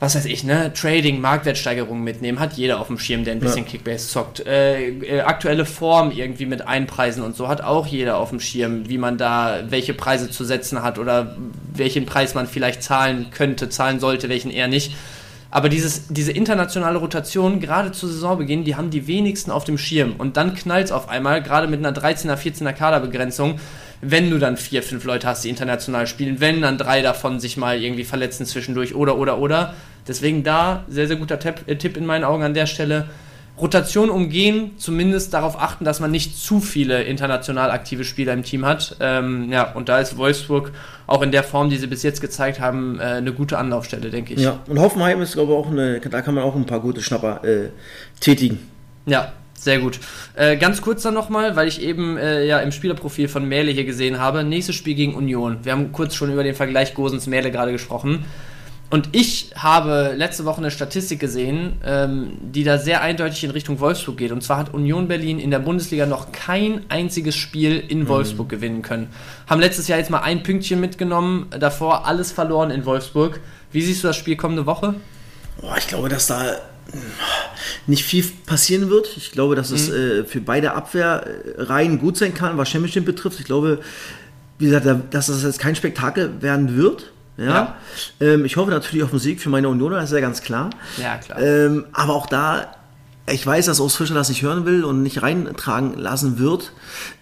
was 0.00 0.14
weiß 0.14 0.26
ich, 0.26 0.44
ne? 0.44 0.72
Trading, 0.72 1.20
Marktwertsteigerungen 1.20 2.04
mitnehmen, 2.04 2.38
hat 2.38 2.52
jeder 2.52 2.80
auf 2.80 2.86
dem 2.86 2.98
Schirm, 2.98 3.24
der 3.24 3.34
ein 3.34 3.40
bisschen 3.40 3.66
Kickbase 3.66 4.08
zockt. 4.08 4.46
Äh, 4.46 4.90
äh, 4.90 5.20
aktuelle 5.22 5.64
Form 5.64 6.12
irgendwie 6.12 6.46
mit 6.46 6.66
einpreisen 6.66 7.22
und 7.22 7.34
so 7.34 7.48
hat 7.48 7.62
auch 7.62 7.86
jeder 7.86 8.18
auf 8.18 8.30
dem 8.30 8.38
Schirm, 8.38 8.88
wie 8.88 8.98
man 8.98 9.18
da 9.18 9.64
welche 9.70 9.94
Preise 9.94 10.30
zu 10.30 10.44
setzen 10.44 10.82
hat 10.82 10.98
oder 10.98 11.36
welchen 11.74 12.06
Preis 12.06 12.34
man 12.34 12.46
vielleicht 12.46 12.82
zahlen 12.82 13.26
könnte, 13.32 13.68
zahlen 13.70 13.98
sollte, 13.98 14.28
welchen 14.28 14.52
eher 14.52 14.68
nicht. 14.68 14.94
Aber 15.50 15.70
dieses, 15.70 16.08
diese 16.08 16.32
internationale 16.32 16.98
Rotation, 16.98 17.58
gerade 17.58 17.90
zu 17.92 18.06
Saisonbeginn, 18.06 18.64
die 18.64 18.76
haben 18.76 18.90
die 18.90 19.06
wenigsten 19.06 19.50
auf 19.50 19.64
dem 19.64 19.78
Schirm. 19.78 20.14
Und 20.18 20.36
dann 20.36 20.54
knallt 20.54 20.86
es 20.86 20.92
auf 20.92 21.08
einmal, 21.08 21.42
gerade 21.42 21.68
mit 21.68 21.84
einer 21.84 21.98
13er, 21.98 22.36
14er 22.36 22.74
Kaderbegrenzung, 22.74 23.58
wenn 24.02 24.30
du 24.30 24.38
dann 24.38 24.58
vier, 24.58 24.82
fünf 24.82 25.04
Leute 25.04 25.26
hast, 25.26 25.44
die 25.44 25.48
international 25.48 26.06
spielen, 26.06 26.40
wenn 26.40 26.60
dann 26.60 26.76
drei 26.76 27.00
davon 27.00 27.40
sich 27.40 27.56
mal 27.56 27.82
irgendwie 27.82 28.04
verletzen 28.04 28.44
zwischendurch 28.44 28.94
oder, 28.94 29.16
oder, 29.16 29.38
oder. 29.38 29.74
Deswegen 30.06 30.44
da 30.44 30.84
sehr, 30.88 31.08
sehr 31.08 31.16
guter 31.16 31.38
Tipp, 31.38 31.62
äh, 31.66 31.76
Tipp 31.76 31.96
in 31.96 32.04
meinen 32.04 32.24
Augen 32.24 32.42
an 32.42 32.54
der 32.54 32.66
Stelle. 32.66 33.08
Rotation 33.60 34.10
umgehen, 34.10 34.72
zumindest 34.76 35.34
darauf 35.34 35.60
achten, 35.60 35.84
dass 35.84 36.00
man 36.00 36.10
nicht 36.10 36.38
zu 36.38 36.60
viele 36.60 37.02
international 37.02 37.70
aktive 37.70 38.04
Spieler 38.04 38.32
im 38.32 38.42
Team 38.42 38.64
hat. 38.64 38.96
Ähm, 39.00 39.50
ja, 39.50 39.72
und 39.72 39.88
da 39.88 39.98
ist 39.98 40.16
Wolfsburg 40.16 40.72
auch 41.06 41.22
in 41.22 41.32
der 41.32 41.42
Form, 41.42 41.70
die 41.70 41.76
sie 41.76 41.86
bis 41.86 42.02
jetzt 42.02 42.20
gezeigt 42.20 42.60
haben, 42.60 42.98
äh, 43.00 43.04
eine 43.04 43.32
gute 43.32 43.58
Anlaufstelle, 43.58 44.10
denke 44.10 44.34
ich. 44.34 44.40
Ja, 44.40 44.60
und 44.68 44.78
Hoffenheim 44.78 45.20
ist, 45.20 45.32
glaube 45.32 45.52
ich, 45.52 45.58
auch 45.58 45.70
eine, 45.70 46.00
da 46.00 46.22
kann 46.22 46.34
man 46.34 46.44
auch 46.44 46.54
ein 46.54 46.66
paar 46.66 46.80
gute 46.80 47.02
Schnapper 47.02 47.44
äh, 47.44 47.70
tätigen. 48.20 48.60
Ja, 49.06 49.32
sehr 49.54 49.80
gut. 49.80 49.98
Äh, 50.36 50.56
ganz 50.56 50.80
kurz 50.80 51.02
dann 51.02 51.14
nochmal, 51.14 51.56
weil 51.56 51.66
ich 51.66 51.82
eben 51.82 52.16
äh, 52.16 52.46
ja 52.46 52.60
im 52.60 52.70
Spielerprofil 52.70 53.26
von 53.26 53.48
Merle 53.48 53.72
hier 53.72 53.84
gesehen 53.84 54.20
habe. 54.20 54.44
Nächstes 54.44 54.76
Spiel 54.76 54.94
gegen 54.94 55.14
Union. 55.14 55.58
Wir 55.64 55.72
haben 55.72 55.90
kurz 55.90 56.14
schon 56.14 56.32
über 56.32 56.44
den 56.44 56.54
Vergleich 56.54 56.94
Gosens-Merle 56.94 57.50
gerade 57.50 57.72
gesprochen. 57.72 58.24
Und 58.90 59.10
ich 59.12 59.50
habe 59.54 60.14
letzte 60.16 60.46
Woche 60.46 60.58
eine 60.58 60.70
Statistik 60.70 61.20
gesehen, 61.20 61.74
ähm, 61.84 62.38
die 62.40 62.64
da 62.64 62.78
sehr 62.78 63.02
eindeutig 63.02 63.44
in 63.44 63.50
Richtung 63.50 63.80
Wolfsburg 63.80 64.16
geht. 64.16 64.32
Und 64.32 64.42
zwar 64.42 64.56
hat 64.56 64.72
Union 64.72 65.08
Berlin 65.08 65.38
in 65.38 65.50
der 65.50 65.58
Bundesliga 65.58 66.06
noch 66.06 66.32
kein 66.32 66.86
einziges 66.88 67.36
Spiel 67.36 67.78
in 67.86 68.08
Wolfsburg 68.08 68.48
gewinnen 68.48 68.80
können. 68.80 69.08
Haben 69.46 69.60
letztes 69.60 69.88
Jahr 69.88 69.98
jetzt 69.98 70.10
mal 70.10 70.20
ein 70.20 70.42
Pünktchen 70.42 70.80
mitgenommen, 70.80 71.48
davor 71.60 72.06
alles 72.06 72.32
verloren 72.32 72.70
in 72.70 72.86
Wolfsburg. 72.86 73.40
Wie 73.72 73.82
siehst 73.82 74.02
du 74.02 74.06
das 74.08 74.16
Spiel 74.16 74.36
kommende 74.36 74.64
Woche? 74.64 74.94
Boah, 75.60 75.76
ich 75.76 75.86
glaube, 75.88 76.08
dass 76.08 76.26
da 76.28 76.56
nicht 77.86 78.04
viel 78.04 78.24
passieren 78.46 78.88
wird. 78.88 79.14
Ich 79.18 79.32
glaube, 79.32 79.54
dass 79.54 79.70
es 79.70 79.90
äh, 79.90 80.24
für 80.24 80.40
beide 80.40 80.72
Abwehrreihen 80.72 81.98
gut 81.98 82.16
sein 82.16 82.32
kann, 82.32 82.56
was 82.56 82.70
Championship 82.70 83.04
betrifft. 83.04 83.38
Ich 83.40 83.44
glaube, 83.44 83.80
wie 84.58 84.64
gesagt, 84.66 84.86
da- 84.86 85.00
dass 85.10 85.26
das 85.26 85.42
jetzt 85.42 85.58
kein 85.58 85.76
Spektakel 85.76 86.40
werden 86.40 86.76
wird. 86.76 87.12
Ja. 87.38 87.76
Ähm, 88.20 88.44
ich 88.44 88.56
hoffe 88.56 88.70
natürlich 88.70 89.04
auf 89.04 89.12
Musik 89.12 89.40
für 89.40 89.48
meine 89.48 89.68
Unioner, 89.68 89.96
das 89.96 90.06
ist 90.10 90.14
ja 90.14 90.20
ganz 90.20 90.42
klar. 90.42 90.70
Ja, 91.00 91.16
klar. 91.18 91.38
Ähm, 91.40 91.86
aber 91.92 92.14
auch 92.14 92.26
da, 92.26 92.66
ich 93.30 93.46
weiß, 93.46 93.66
dass 93.66 93.78
Urs 93.80 93.94
Fischer 93.96 94.14
das 94.14 94.28
nicht 94.28 94.42
hören 94.42 94.66
will 94.66 94.84
und 94.84 95.02
nicht 95.02 95.22
reintragen 95.22 95.96
lassen 95.96 96.38
wird 96.38 96.72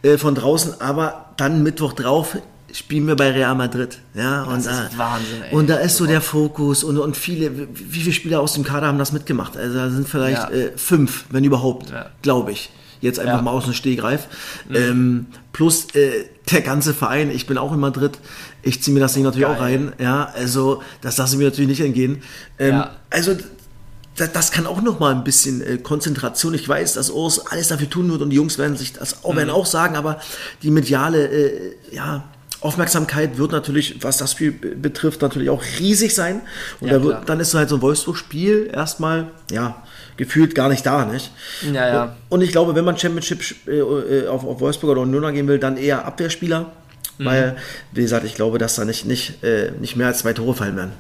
äh, 0.03 0.17
von 0.19 0.35
draußen, 0.35 0.81
aber 0.81 1.27
dann 1.37 1.63
Mittwoch 1.63 1.93
drauf 1.93 2.37
spielen 2.73 3.07
wir 3.07 3.17
bei 3.17 3.31
Real 3.31 3.55
Madrid. 3.55 3.99
Ja, 4.15 4.43
und, 4.43 4.59
ist 4.59 4.69
Wahnsinn, 4.99 5.43
ey. 5.51 5.55
Und 5.55 5.69
da 5.71 5.77
ist 5.77 5.97
so 5.97 6.05
der 6.07 6.21
Fokus 6.21 6.83
und, 6.85 6.99
und 6.99 7.17
viele, 7.17 7.57
wie 7.57 7.69
wie 7.75 8.01
viele 8.01 8.13
Spieler 8.13 8.41
aus 8.41 8.55
dem 8.55 8.65
Kader 8.65 8.87
haben 8.89 8.99
das 8.99 9.13
mitgemacht? 9.13 9.57
Also 9.57 9.77
da 9.79 9.89
sind 9.91 10.09
vielleicht 10.09 10.43
Ja. 10.43 10.51
äh, 10.51 10.73
fünf, 10.77 11.25
wenn 11.31 11.45
überhaupt, 11.45 11.91
Ja. 11.91 12.07
glaube 12.23 12.53
ich. 12.53 12.71
Jetzt 13.01 13.19
einfach 13.19 13.35
Ja. 13.35 13.39
Mhm. 13.39 13.45
mal 13.45 13.51
aus 13.53 13.65
dem 13.65 13.73
Stehgreif. 13.75 14.27
Ähm, 14.73 15.27
plus 15.53 15.87
äh, 15.95 16.25
der 16.51 16.61
ganze 16.63 16.95
Verein, 16.95 17.31
ich 17.31 17.47
bin 17.47 17.59
auch 17.59 17.73
in 17.73 17.81
Madrid, 17.81 18.19
ich 18.63 18.83
ziehe 18.83 18.95
mir 18.95 19.01
das 19.01 19.15
Ding 19.15 19.23
natürlich 19.25 19.47
auch 19.47 19.59
Geil. 19.59 19.77
rein. 19.89 19.93
Ja, 19.99 20.33
also 20.35 20.83
das 21.01 21.17
lasse 21.19 21.35
ich 21.35 21.39
mir 21.39 21.45
natürlich 21.45 21.69
nicht 21.71 21.81
entgehen. 21.81 22.23
Ähm, 22.59 22.75
Ja. 22.75 22.97
Also 23.11 23.37
das, 24.17 24.51
kann 24.51 24.67
auch 24.67 24.81
noch 24.81 24.99
mal 24.99 25.15
ein 25.15 25.25
bisschen 25.25 25.61
äh, 25.61 25.77
Konzentration. 25.77 26.55
Ich 26.55 26.67
weiß, 26.67 26.95
dass 26.95 27.11
Urs 27.11 27.47
alles 27.49 27.69
dafür 27.69 27.91
tun 27.91 28.11
wird 28.11 28.23
und 28.23 28.31
die 28.31 28.37
Jungs 28.37 28.57
werden 28.57 28.77
sich 28.77 28.95
das 28.95 29.25
auch, 29.25 29.33
Mhm. 29.35 29.37
werden 29.37 29.51
auch 29.51 29.67
sagen, 29.67 29.95
aber 29.97 30.21
die 30.63 30.71
mediale 30.71 31.27
äh, 31.29 31.75
ja, 31.93 32.25
Aufmerksamkeit 32.63 33.37
wird 33.37 33.53
natürlich, 33.53 34.03
was 34.03 34.17
das 34.17 34.33
Spiel 34.33 34.53
be- 34.53 34.69
betrifft, 34.75 35.21
natürlich 35.21 35.51
auch 35.51 35.63
riesig 35.79 36.15
sein. 36.15 36.41
Und 36.81 36.89
Ja, 36.89 36.95
da 36.99 37.05
wird, 37.05 37.29
dann 37.29 37.41
ist 37.41 37.53
halt 37.53 37.69
so 37.69 37.77
ein 37.77 37.83
Wolfsburg-Spiel 37.83 38.71
erstmal, 38.73 39.31
ja, 39.51 39.83
gefühlt 40.17 40.55
gar 40.55 40.69
nicht 40.69 40.85
da, 40.87 41.05
nicht? 41.05 41.31
Ja, 41.73 41.89
ja. 41.89 42.17
Und 42.29 42.43
ich 42.43 42.51
glaube, 42.51 42.75
wenn 42.75 42.85
man 42.85 42.97
Championship 42.97 43.41
äh, 43.67 43.79
äh, 43.79 44.29
auf, 44.29 44.45
auf 44.45 44.61
Wolfsburg 44.61 44.91
oder 44.93 45.03
Union 45.03 45.33
gehen 45.35 45.49
will, 45.49 45.59
dann 45.59 45.77
eher 45.77 46.05
Abwehrspieler. 46.05 46.73
Mhm. 47.19 47.25
Weil, 47.25 47.57
wie 47.93 48.03
gesagt, 48.03 48.25
ich 48.25 48.35
glaube, 48.35 48.59
dass 48.59 48.77
da 48.77 48.85
nicht, 48.85 49.07
nicht, 49.07 49.43
äh, 49.43 49.71
nicht 49.81 49.97
mehr 49.97 50.09
als 50.09 50.19
zwei 50.19 50.33
Tore 50.33 50.55
fallen 50.55 50.77
werden. 50.77 50.93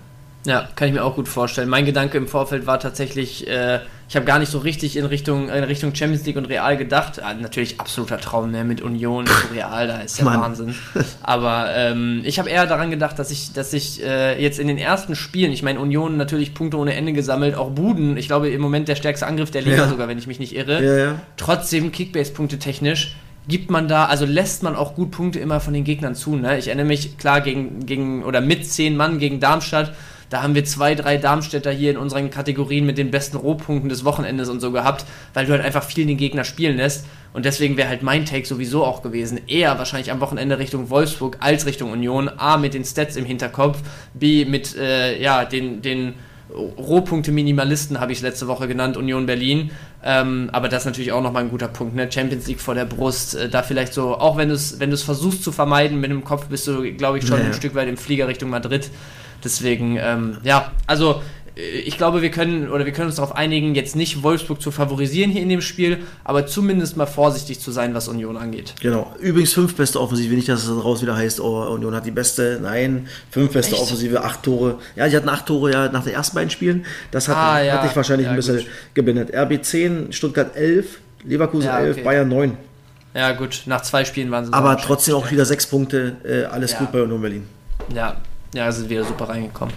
Ja, 0.47 0.69
kann 0.77 0.89
ich 0.89 0.95
mir 0.95 1.05
auch 1.05 1.17
gut 1.17 1.29
vorstellen. 1.29 1.69
Mein 1.69 1.85
Gedanke 1.85 2.17
im 2.17 2.29
Vorfeld 2.29 2.67
war 2.67 2.79
tatsächlich, 2.79 3.49
äh, 3.49 3.81
ich 4.09 4.15
habe 4.15 4.25
gar 4.25 4.39
nicht 4.39 4.51
so 4.51 4.59
richtig 4.59 4.97
in 4.97 5.05
Richtung, 5.05 5.49
in 5.49 5.65
Richtung 5.65 5.93
Champions 5.93 6.25
League 6.25 6.37
und 6.37 6.45
Real 6.47 6.77
gedacht. 6.77 7.21
Ah, 7.21 7.35
natürlich 7.35 7.81
absoluter 7.81 8.19
Traum 8.19 8.53
ne? 8.53 8.63
mit 8.63 8.81
Union 8.81 9.27
zu 9.27 9.53
Real, 9.53 9.89
da 9.89 9.99
ist 9.99 10.19
ja 10.19 10.25
Mann. 10.25 10.41
Wahnsinn. 10.41 10.75
Aber 11.23 11.75
ähm, 11.75 12.23
ich 12.25 12.39
habe 12.39 12.49
eher 12.49 12.67
daran 12.67 12.91
gedacht, 12.93 13.19
dass 13.19 13.33
ich, 13.33 13.53
dass 13.53 13.73
ich 13.73 14.03
äh, 14.05 14.41
jetzt 14.41 14.61
in 14.61 14.69
den 14.69 14.79
ersten 14.79 15.17
Spielen, 15.17 15.51
ich 15.51 15.65
meine, 15.65 15.81
Union 15.81 16.17
natürlich 16.17 16.55
Punkte 16.55 16.77
ohne 16.77 16.95
Ende 16.95 17.13
gesammelt, 17.13 17.57
auch 17.57 17.71
Buden, 17.71 18.17
ich 18.17 18.29
glaube 18.29 18.49
im 18.49 18.61
Moment 18.61 18.87
der 18.87 18.95
stärkste 18.95 19.27
Angriff 19.27 19.51
der 19.51 19.63
Liga 19.63 19.79
ja. 19.79 19.89
sogar, 19.89 20.07
wenn 20.07 20.19
ich 20.19 20.29
mich 20.29 20.39
nicht 20.39 20.55
irre. 20.55 20.85
Ja, 20.85 20.97
ja. 20.97 21.21
Trotzdem 21.37 21.91
Kickbase-Punkte 21.91 22.59
technisch 22.61 23.17
gibt 23.49 23.71
man 23.71 23.87
da, 23.89 24.07
also 24.07 24.27
lässt 24.27 24.63
man 24.63 24.75
auch 24.75 24.95
gut 24.95 25.11
Punkte 25.13 25.39
immer 25.39 25.61
von 25.61 25.73
den 25.73 25.85
Gegnern 25.85 26.15
zu. 26.15 26.35
Ne? 26.35 26.59
Ich 26.59 26.67
erinnere 26.67 26.87
mich 26.87 27.17
klar 27.17 27.41
gegen, 27.41 27.87
gegen 27.87 28.25
oder 28.25 28.41
mit 28.41 28.67
zehn 28.67 28.97
Mann 28.97 29.19
gegen 29.19 29.41
Darmstadt 29.41 29.93
da 30.31 30.43
haben 30.43 30.55
wir 30.55 30.65
zwei, 30.65 30.95
drei 30.95 31.17
Darmstädter 31.17 31.71
hier 31.71 31.91
in 31.91 31.97
unseren 31.97 32.31
Kategorien 32.31 32.87
mit 32.87 32.99
den 32.99 33.11
besten 33.11 33.37
Rohpunkten 33.37 33.89
des 33.89 34.05
Wochenendes 34.05 34.49
und 34.49 34.61
so 34.61 34.73
gehabt, 34.73 35.05
weil 35.35 35.47
du 35.47 35.53
halt 35.53 35.63
einfach 35.63 35.85
viel 35.85 36.07
den 36.07 36.17
Gegner 36.17 36.45
spielen 36.45 36.77
lässt. 36.77 37.07
Und 37.33 37.45
deswegen 37.45 37.77
wäre 37.77 37.89
halt 37.89 38.03
mein 38.03 38.25
Take 38.25 38.47
sowieso 38.47 38.85
auch 38.85 39.03
gewesen. 39.03 39.41
Eher 39.47 39.79
wahrscheinlich 39.79 40.11
am 40.11 40.21
Wochenende 40.21 40.59
Richtung 40.59 40.89
Wolfsburg 40.91 41.37
als 41.41 41.67
Richtung 41.67 41.93
Union. 41.93 42.31
A, 42.37 42.57
mit 42.57 42.75
den 42.75 42.85
Stats 42.85 43.17
im 43.17 43.27
Hinterkopf. 43.27 43.79
B, 44.15 44.47
mit 44.47 44.75
äh, 44.77 45.21
ja, 45.21 45.45
den, 45.45 45.83
den 45.83 46.15
Rohpunkte-Minimalisten 46.51 48.01
habe 48.01 48.13
ich 48.13 48.23
letzte 48.23 48.47
Woche 48.47 48.69
genannt, 48.69 48.97
Union 48.97 49.27
Berlin. 49.27 49.71
Ähm, 50.03 50.49
aber 50.53 50.69
das 50.69 50.83
ist 50.83 50.87
natürlich 50.87 51.13
auch 51.13 51.23
nochmal 51.23 51.43
ein 51.43 51.51
guter 51.51 51.69
Punkt. 51.69 51.95
Ne? 51.95 52.11
Champions 52.11 52.47
League 52.47 52.61
vor 52.61 52.75
der 52.75 52.85
Brust, 52.85 53.35
äh, 53.35 53.49
da 53.49 53.63
vielleicht 53.63 53.93
so, 53.93 54.17
auch 54.17 54.37
wenn 54.37 54.49
du 54.49 54.55
es 54.55 54.79
wenn 54.79 54.97
versuchst 54.97 55.43
zu 55.43 55.53
vermeiden, 55.53 56.01
mit 56.01 56.11
dem 56.11 56.25
Kopf 56.25 56.47
bist 56.47 56.67
du, 56.67 56.91
glaube 56.95 57.19
ich, 57.19 57.27
schon 57.27 57.39
naja. 57.39 57.51
ein 57.51 57.55
Stück 57.55 57.75
weit 57.75 57.89
im 57.89 57.97
Flieger 57.97 58.29
Richtung 58.29 58.51
Madrid. 58.51 58.91
Deswegen, 59.45 59.99
ähm, 60.01 60.39
ja, 60.43 60.73
also 60.87 61.23
äh, 61.57 61.61
ich 61.61 61.97
glaube, 61.97 62.23
wir 62.23 62.31
können 62.31 62.71
oder 62.71 62.85
wir 62.85 62.93
können 62.93 63.09
uns 63.09 63.17
darauf 63.17 63.35
einigen, 63.35 63.75
jetzt 63.75 63.97
nicht 63.97 64.23
Wolfsburg 64.23 64.61
zu 64.61 64.71
favorisieren 64.71 65.31
hier 65.31 65.43
in 65.43 65.49
dem 65.49 65.61
Spiel, 65.61 65.99
aber 66.25 66.47
zumindest 66.47 66.97
mal 66.97 67.07
vorsichtig 67.07 67.61
zu 67.61 67.71
sein, 67.71 67.95
was 67.95 68.09
Union 68.09 68.37
angeht. 68.37 68.75
Genau. 68.81 69.15
Übrigens 69.21 69.53
fünf 69.53 69.75
beste 69.75 70.01
Offensive, 70.01 70.35
nicht, 70.35 70.49
dass 70.49 70.63
es 70.63 70.69
daraus 70.69 71.03
wieder 71.03 71.17
heißt, 71.17 71.41
oh, 71.41 71.63
Union 71.75 71.95
hat 71.95 72.07
die 72.07 72.11
beste. 72.11 72.61
Nein, 72.63 73.09
fünf 73.31 73.53
beste 73.53 73.75
Echt? 73.75 73.83
Offensive, 73.83 74.23
acht 74.23 74.43
Tore. 74.43 74.79
Ja, 74.95 75.09
die 75.09 75.17
hatten 75.17 75.29
acht 75.29 75.47
Tore 75.47 75.73
ja 75.73 75.89
nach 75.89 76.05
den 76.05 76.15
ersten 76.15 76.35
beiden 76.35 76.51
Spielen. 76.51 76.85
Das 77.11 77.29
hat, 77.29 77.37
ah, 77.37 77.63
ja. 77.63 77.75
hatte 77.75 77.89
ich 77.89 77.97
wahrscheinlich 77.97 78.27
ja, 78.27 78.31
ein 78.31 78.37
bisschen 78.37 78.59
gut. 78.59 78.67
gebindet. 78.95 79.35
RB 79.35 79.63
10, 79.65 80.13
Stuttgart 80.13 80.55
11, 80.55 80.99
Leverkusen 81.25 81.67
ja, 81.67 81.79
okay. 81.79 81.87
11, 81.87 82.05
Bayern 82.05 82.29
9. 82.29 82.57
Ja, 83.15 83.33
gut, 83.33 83.63
nach 83.65 83.81
zwei 83.81 84.05
Spielen 84.05 84.31
waren 84.31 84.45
sie. 84.45 84.53
Aber 84.53 84.77
trotzdem 84.77 85.15
auch 85.15 85.31
wieder 85.31 85.47
sechs 85.47 85.67
Punkte, 85.67 86.17
äh, 86.23 86.45
alles 86.45 86.77
gut 86.77 86.93
bei 86.93 87.01
Union 87.01 87.23
Berlin. 87.23 87.49
Ja, 87.95 88.17
ja, 88.57 88.71
sind 88.73 88.91
wieder 88.91 89.05
super 89.05 89.29
reingekommen. 89.29 89.75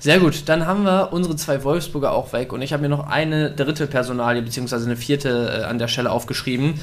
Sehr 0.00 0.18
gut, 0.18 0.48
dann 0.48 0.66
haben 0.66 0.84
wir 0.84 1.12
unsere 1.12 1.36
zwei 1.36 1.62
Wolfsburger 1.62 2.12
auch 2.12 2.32
weg 2.32 2.52
und 2.52 2.62
ich 2.62 2.72
habe 2.72 2.82
mir 2.82 2.88
noch 2.88 3.06
eine 3.08 3.50
dritte 3.50 3.86
Personalie 3.86 4.42
beziehungsweise 4.42 4.86
eine 4.86 4.96
vierte 4.96 5.60
äh, 5.62 5.64
an 5.64 5.78
der 5.78 5.88
Stelle 5.88 6.10
aufgeschrieben, 6.10 6.74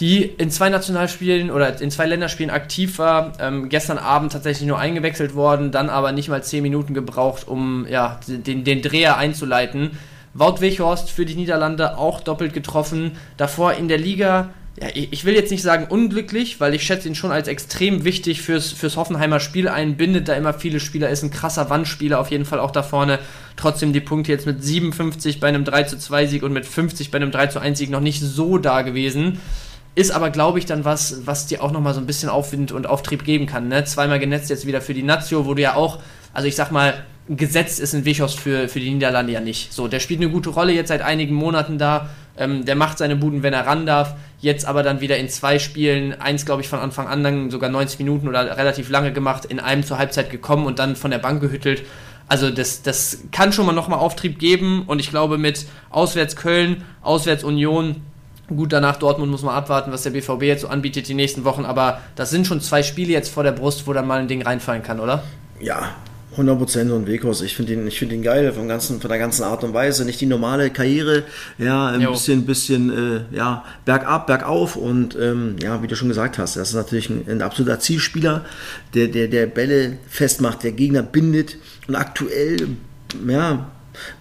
die 0.00 0.22
in 0.22 0.50
zwei 0.50 0.68
Nationalspielen 0.68 1.50
oder 1.50 1.80
in 1.80 1.90
zwei 1.90 2.06
Länderspielen 2.06 2.50
aktiv 2.50 2.98
war. 2.98 3.34
Ähm, 3.38 3.68
gestern 3.68 3.98
Abend 3.98 4.32
tatsächlich 4.32 4.66
nur 4.66 4.78
eingewechselt 4.78 5.34
worden, 5.34 5.70
dann 5.70 5.90
aber 5.90 6.12
nicht 6.12 6.28
mal 6.28 6.42
zehn 6.42 6.62
Minuten 6.62 6.94
gebraucht, 6.94 7.46
um 7.46 7.86
ja, 7.88 8.18
den, 8.26 8.64
den 8.64 8.82
Dreher 8.82 9.18
einzuleiten. 9.18 9.98
Wout 10.34 10.60
Weghorst 10.60 11.10
für 11.10 11.26
die 11.26 11.34
Niederlande 11.34 11.98
auch 11.98 12.20
doppelt 12.20 12.54
getroffen. 12.54 13.18
Davor 13.36 13.74
in 13.74 13.88
der 13.88 13.98
Liga 13.98 14.48
ja, 14.80 14.88
ich 14.94 15.24
will 15.26 15.34
jetzt 15.34 15.50
nicht 15.50 15.62
sagen 15.62 15.86
unglücklich, 15.88 16.58
weil 16.58 16.74
ich 16.74 16.82
schätze 16.82 17.06
ihn 17.06 17.14
schon 17.14 17.30
als 17.30 17.46
extrem 17.46 18.04
wichtig 18.04 18.40
fürs, 18.40 18.72
fürs 18.72 18.96
Hoffenheimer 18.96 19.38
Spiel 19.38 19.68
ein, 19.68 19.98
bindet 19.98 20.28
da 20.28 20.34
immer 20.34 20.54
viele 20.54 20.80
Spieler, 20.80 21.10
ist 21.10 21.22
ein 21.22 21.30
krasser 21.30 21.68
Wandspieler 21.68 22.18
auf 22.18 22.30
jeden 22.30 22.46
Fall 22.46 22.58
auch 22.58 22.70
da 22.70 22.82
vorne. 22.82 23.18
Trotzdem 23.56 23.92
die 23.92 24.00
Punkte 24.00 24.32
jetzt 24.32 24.46
mit 24.46 24.64
57 24.64 25.40
bei 25.40 25.48
einem 25.48 25.64
3 25.64 25.82
zu 25.84 25.98
2 25.98 26.26
Sieg 26.26 26.42
und 26.42 26.54
mit 26.54 26.64
50 26.64 27.10
bei 27.10 27.16
einem 27.16 27.30
3 27.30 27.48
zu 27.48 27.60
1 27.60 27.78
Sieg 27.78 27.90
noch 27.90 28.00
nicht 28.00 28.22
so 28.22 28.56
da 28.56 28.80
gewesen. 28.80 29.40
Ist 29.94 30.10
aber, 30.10 30.30
glaube 30.30 30.58
ich, 30.58 30.64
dann 30.64 30.86
was, 30.86 31.26
was 31.26 31.46
dir 31.46 31.62
auch 31.62 31.70
nochmal 31.70 31.92
so 31.92 32.00
ein 32.00 32.06
bisschen 32.06 32.30
Aufwind 32.30 32.72
und 32.72 32.86
Auftrieb 32.86 33.24
geben 33.24 33.44
kann. 33.44 33.68
Ne? 33.68 33.84
Zweimal 33.84 34.18
genetzt 34.18 34.48
jetzt 34.48 34.66
wieder 34.66 34.80
für 34.80 34.94
die 34.94 35.02
Nazio, 35.02 35.44
wo 35.44 35.52
du 35.52 35.60
ja 35.60 35.74
auch, 35.74 35.98
also 36.32 36.48
ich 36.48 36.56
sag 36.56 36.70
mal, 36.70 36.94
gesetzt 37.28 37.78
ist 37.78 37.94
ein 37.94 38.06
Wichos 38.06 38.34
für, 38.34 38.68
für 38.68 38.80
die 38.80 38.90
Niederlande 38.90 39.34
ja 39.34 39.40
nicht. 39.40 39.72
So, 39.72 39.88
der 39.88 40.00
spielt 40.00 40.20
eine 40.20 40.30
gute 40.30 40.48
Rolle 40.48 40.72
jetzt 40.72 40.88
seit 40.88 41.02
einigen 41.02 41.34
Monaten 41.34 41.76
da. 41.76 42.08
Ähm, 42.38 42.64
der 42.64 42.74
macht 42.74 42.98
seine 42.98 43.16
Buden, 43.16 43.42
wenn 43.42 43.52
er 43.52 43.66
ran 43.66 43.84
darf. 43.84 44.14
Jetzt 44.42 44.66
aber 44.66 44.82
dann 44.82 45.00
wieder 45.00 45.18
in 45.18 45.28
zwei 45.28 45.60
Spielen, 45.60 46.20
eins 46.20 46.44
glaube 46.44 46.62
ich 46.62 46.68
von 46.68 46.80
Anfang 46.80 47.06
an, 47.06 47.22
dann 47.22 47.50
sogar 47.52 47.70
90 47.70 48.00
Minuten 48.00 48.26
oder 48.26 48.56
relativ 48.56 48.90
lange 48.90 49.12
gemacht, 49.12 49.44
in 49.44 49.60
einem 49.60 49.84
zur 49.84 49.98
Halbzeit 49.98 50.30
gekommen 50.30 50.66
und 50.66 50.80
dann 50.80 50.96
von 50.96 51.12
der 51.12 51.18
Bank 51.18 51.40
gehüttelt. 51.40 51.84
Also 52.26 52.50
das, 52.50 52.82
das 52.82 53.18
kann 53.30 53.52
schon 53.52 53.66
mal 53.66 53.72
nochmal 53.72 54.00
Auftrieb 54.00 54.40
geben 54.40 54.82
und 54.88 54.98
ich 54.98 55.10
glaube 55.10 55.38
mit 55.38 55.66
auswärts 55.90 56.34
Köln, 56.34 56.82
auswärts 57.02 57.44
Union, 57.44 58.02
gut 58.48 58.72
danach 58.72 58.96
Dortmund 58.96 59.30
muss 59.30 59.44
man 59.44 59.54
abwarten, 59.54 59.92
was 59.92 60.02
der 60.02 60.10
BVB 60.10 60.42
jetzt 60.42 60.62
so 60.62 60.68
anbietet 60.68 61.06
die 61.06 61.14
nächsten 61.14 61.44
Wochen, 61.44 61.64
aber 61.64 62.00
das 62.16 62.30
sind 62.30 62.44
schon 62.44 62.60
zwei 62.60 62.82
Spiele 62.82 63.12
jetzt 63.12 63.28
vor 63.28 63.44
der 63.44 63.52
Brust, 63.52 63.86
wo 63.86 63.92
dann 63.92 64.08
mal 64.08 64.18
ein 64.18 64.26
Ding 64.26 64.42
reinfallen 64.42 64.82
kann, 64.82 64.98
oder? 64.98 65.22
Ja, 65.60 65.94
100% 66.36 66.90
und 66.90 67.06
Wekos. 67.06 67.42
Ich 67.42 67.56
finde 67.56 67.74
ihn, 67.74 67.86
ich 67.86 67.98
finde 67.98 68.14
ihn 68.14 68.22
geil 68.22 68.52
vom 68.52 68.68
ganzen, 68.68 69.00
von 69.00 69.08
der 69.08 69.18
ganzen 69.18 69.44
Art 69.44 69.64
und 69.64 69.74
Weise. 69.74 70.04
Nicht 70.04 70.20
die 70.20 70.26
normale 70.26 70.70
Karriere, 70.70 71.24
ja, 71.58 71.88
ein 71.88 72.00
jo. 72.00 72.12
bisschen, 72.12 72.46
bisschen, 72.46 72.90
äh, 72.90 73.36
ja, 73.36 73.64
bergab, 73.84 74.26
bergauf 74.26 74.76
und 74.76 75.16
ähm, 75.20 75.56
ja, 75.62 75.82
wie 75.82 75.86
du 75.86 75.96
schon 75.96 76.08
gesagt 76.08 76.38
hast, 76.38 76.56
das 76.56 76.70
ist 76.70 76.74
natürlich 76.74 77.10
ein, 77.10 77.24
ein, 77.28 77.42
absoluter 77.42 77.80
Zielspieler, 77.80 78.44
der, 78.94 79.08
der, 79.08 79.28
der 79.28 79.46
Bälle 79.46 79.98
festmacht, 80.08 80.62
der 80.62 80.72
Gegner 80.72 81.02
bindet 81.02 81.56
und 81.88 81.96
aktuell, 81.96 82.68
ja, 83.26 83.70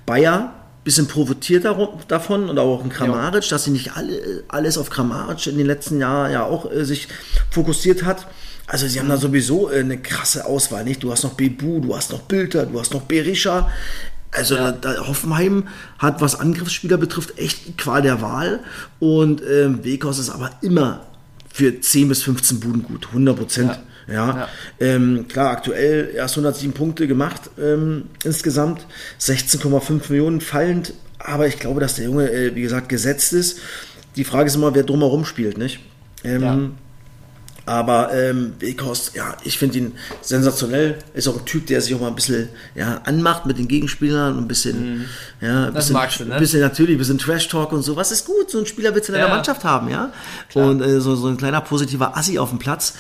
Bayer 0.06 0.54
bisschen 0.84 1.08
profitiert 1.08 1.66
davon 2.08 2.50
und 2.50 2.58
auch 2.58 2.84
ein 2.84 2.90
Kramaric, 2.90 3.48
dass 3.50 3.66
sie 3.66 3.72
nicht 3.72 3.96
alle, 3.96 4.44
alles 4.48 4.78
auf 4.78 4.90
Kramaric 4.90 5.48
in 5.48 5.58
den 5.58 5.68
letzten 5.68 6.00
Jahren 6.00 6.32
ja 6.32 6.44
auch 6.44 6.72
äh, 6.72 6.84
sich 6.86 7.08
fokussiert 7.52 8.04
hat. 8.04 8.28
Also 8.66 8.88
sie 8.88 9.00
haben 9.00 9.10
da 9.10 9.18
sowieso 9.18 9.70
äh, 9.70 9.80
eine 9.80 9.98
krasse 9.98 10.46
Auswahl, 10.46 10.84
nicht? 10.84 11.04
Du 11.04 11.12
hast 11.12 11.24
noch 11.24 11.34
Bebu, 11.34 11.82
du 11.82 11.96
hast 11.96 12.12
noch 12.12 12.22
Bilder, 12.22 12.66
du 12.66 12.80
hast 12.80 12.94
noch 12.94 13.02
Berisha. 13.02 13.70
Also 14.32 14.56
ja. 14.56 14.72
da, 14.72 14.94
da 14.94 15.08
Hoffenheim 15.08 15.68
hat, 16.00 16.22
was 16.22 16.40
Angriffsspieler 16.40 16.98
betrifft, 16.98 17.38
echt 17.38 17.78
Qual 17.78 18.02
der 18.02 18.22
Wahl. 18.22 18.62
Und 19.00 19.42
ähm, 19.48 19.84
Wekos 19.84 20.18
ist 20.18 20.30
aber 20.30 20.52
immer 20.62 21.06
für 21.54 21.80
10 21.80 22.08
bis 22.08 22.24
15 22.24 22.60
Buden 22.60 22.84
gut, 22.84 23.08
100 23.08 23.38
Prozent. 23.38 23.72
Ja. 23.72 23.84
Ja, 24.12 24.28
ja. 24.30 24.48
Ähm, 24.80 25.28
klar, 25.28 25.52
aktuell 25.52 26.12
erst 26.16 26.36
107 26.36 26.74
Punkte 26.74 27.08
gemacht 27.08 27.50
ähm, 27.60 28.06
insgesamt, 28.24 28.86
16,5 29.20 30.10
Millionen 30.10 30.42
fallend, 30.42 30.94
aber 31.20 31.48
ich 31.48 31.60
glaube, 31.60 31.80
dass 31.80 31.96
der 31.96 32.06
Junge, 32.06 32.32
äh, 32.32 32.56
wie 32.56 32.62
gesagt, 32.62 32.90
gesetzt 32.90 33.34
ist. 33.34 33.60
Die 34.16 34.24
Frage 34.24 34.48
ist 34.48 34.56
immer, 34.56 34.76
wer 34.76 34.84
drumherum 34.84 35.26
spielt, 35.26 35.58
nicht? 35.58 35.80
Ähm, 36.24 36.42
ja. 36.42 36.58
Aber 37.66 38.12
ähm, 38.14 38.54
Weghorst, 38.60 39.16
ja, 39.16 39.38
ich 39.44 39.60
finde 39.60 39.78
ihn 39.78 39.92
sensationell. 40.22 40.98
Ist 41.14 41.28
auch 41.28 41.38
ein 41.38 41.46
Typ, 41.46 41.68
der 41.68 41.80
sich 41.80 41.94
auch 41.94 42.02
mal 42.02 42.08
ein 42.08 42.16
bisschen 42.16 42.50
ja, 42.74 43.02
anmacht 43.06 43.46
mit 43.46 43.60
den 43.60 43.68
Gegenspielern 43.68 44.36
und 44.36 44.46
ein 44.46 44.48
bisschen, 44.48 44.98
mhm. 44.98 45.06
ja, 45.42 45.68
ein 45.68 45.74
bisschen, 45.74 45.96
du, 46.18 46.26
ne? 46.26 46.40
bisschen 46.40 46.60
natürlich, 46.60 46.96
ein 46.96 46.98
bisschen 46.98 47.20
Trash-Talk 47.20 47.72
und 47.72 47.84
so. 47.84 47.96
Was 47.96 48.12
ist 48.12 48.26
gut? 48.26 48.50
So 48.50 48.60
ein 48.60 48.66
Spieler 48.66 48.96
willst 48.96 49.10
du 49.10 49.14
in 49.14 49.20
deiner 49.20 49.30
ja. 49.30 49.36
Mannschaft 49.36 49.64
haben, 49.64 49.90
ja? 49.90 50.12
Klar. 50.50 50.70
Und 50.70 50.82
äh, 50.82 51.00
so, 51.00 51.16
so 51.16 51.28
ein 51.28 51.38
kleiner 51.38 51.62
positiver 51.62 52.18
Assi 52.18 52.40
auf 52.40 52.50
dem 52.50 52.58
Platz. 52.58 52.96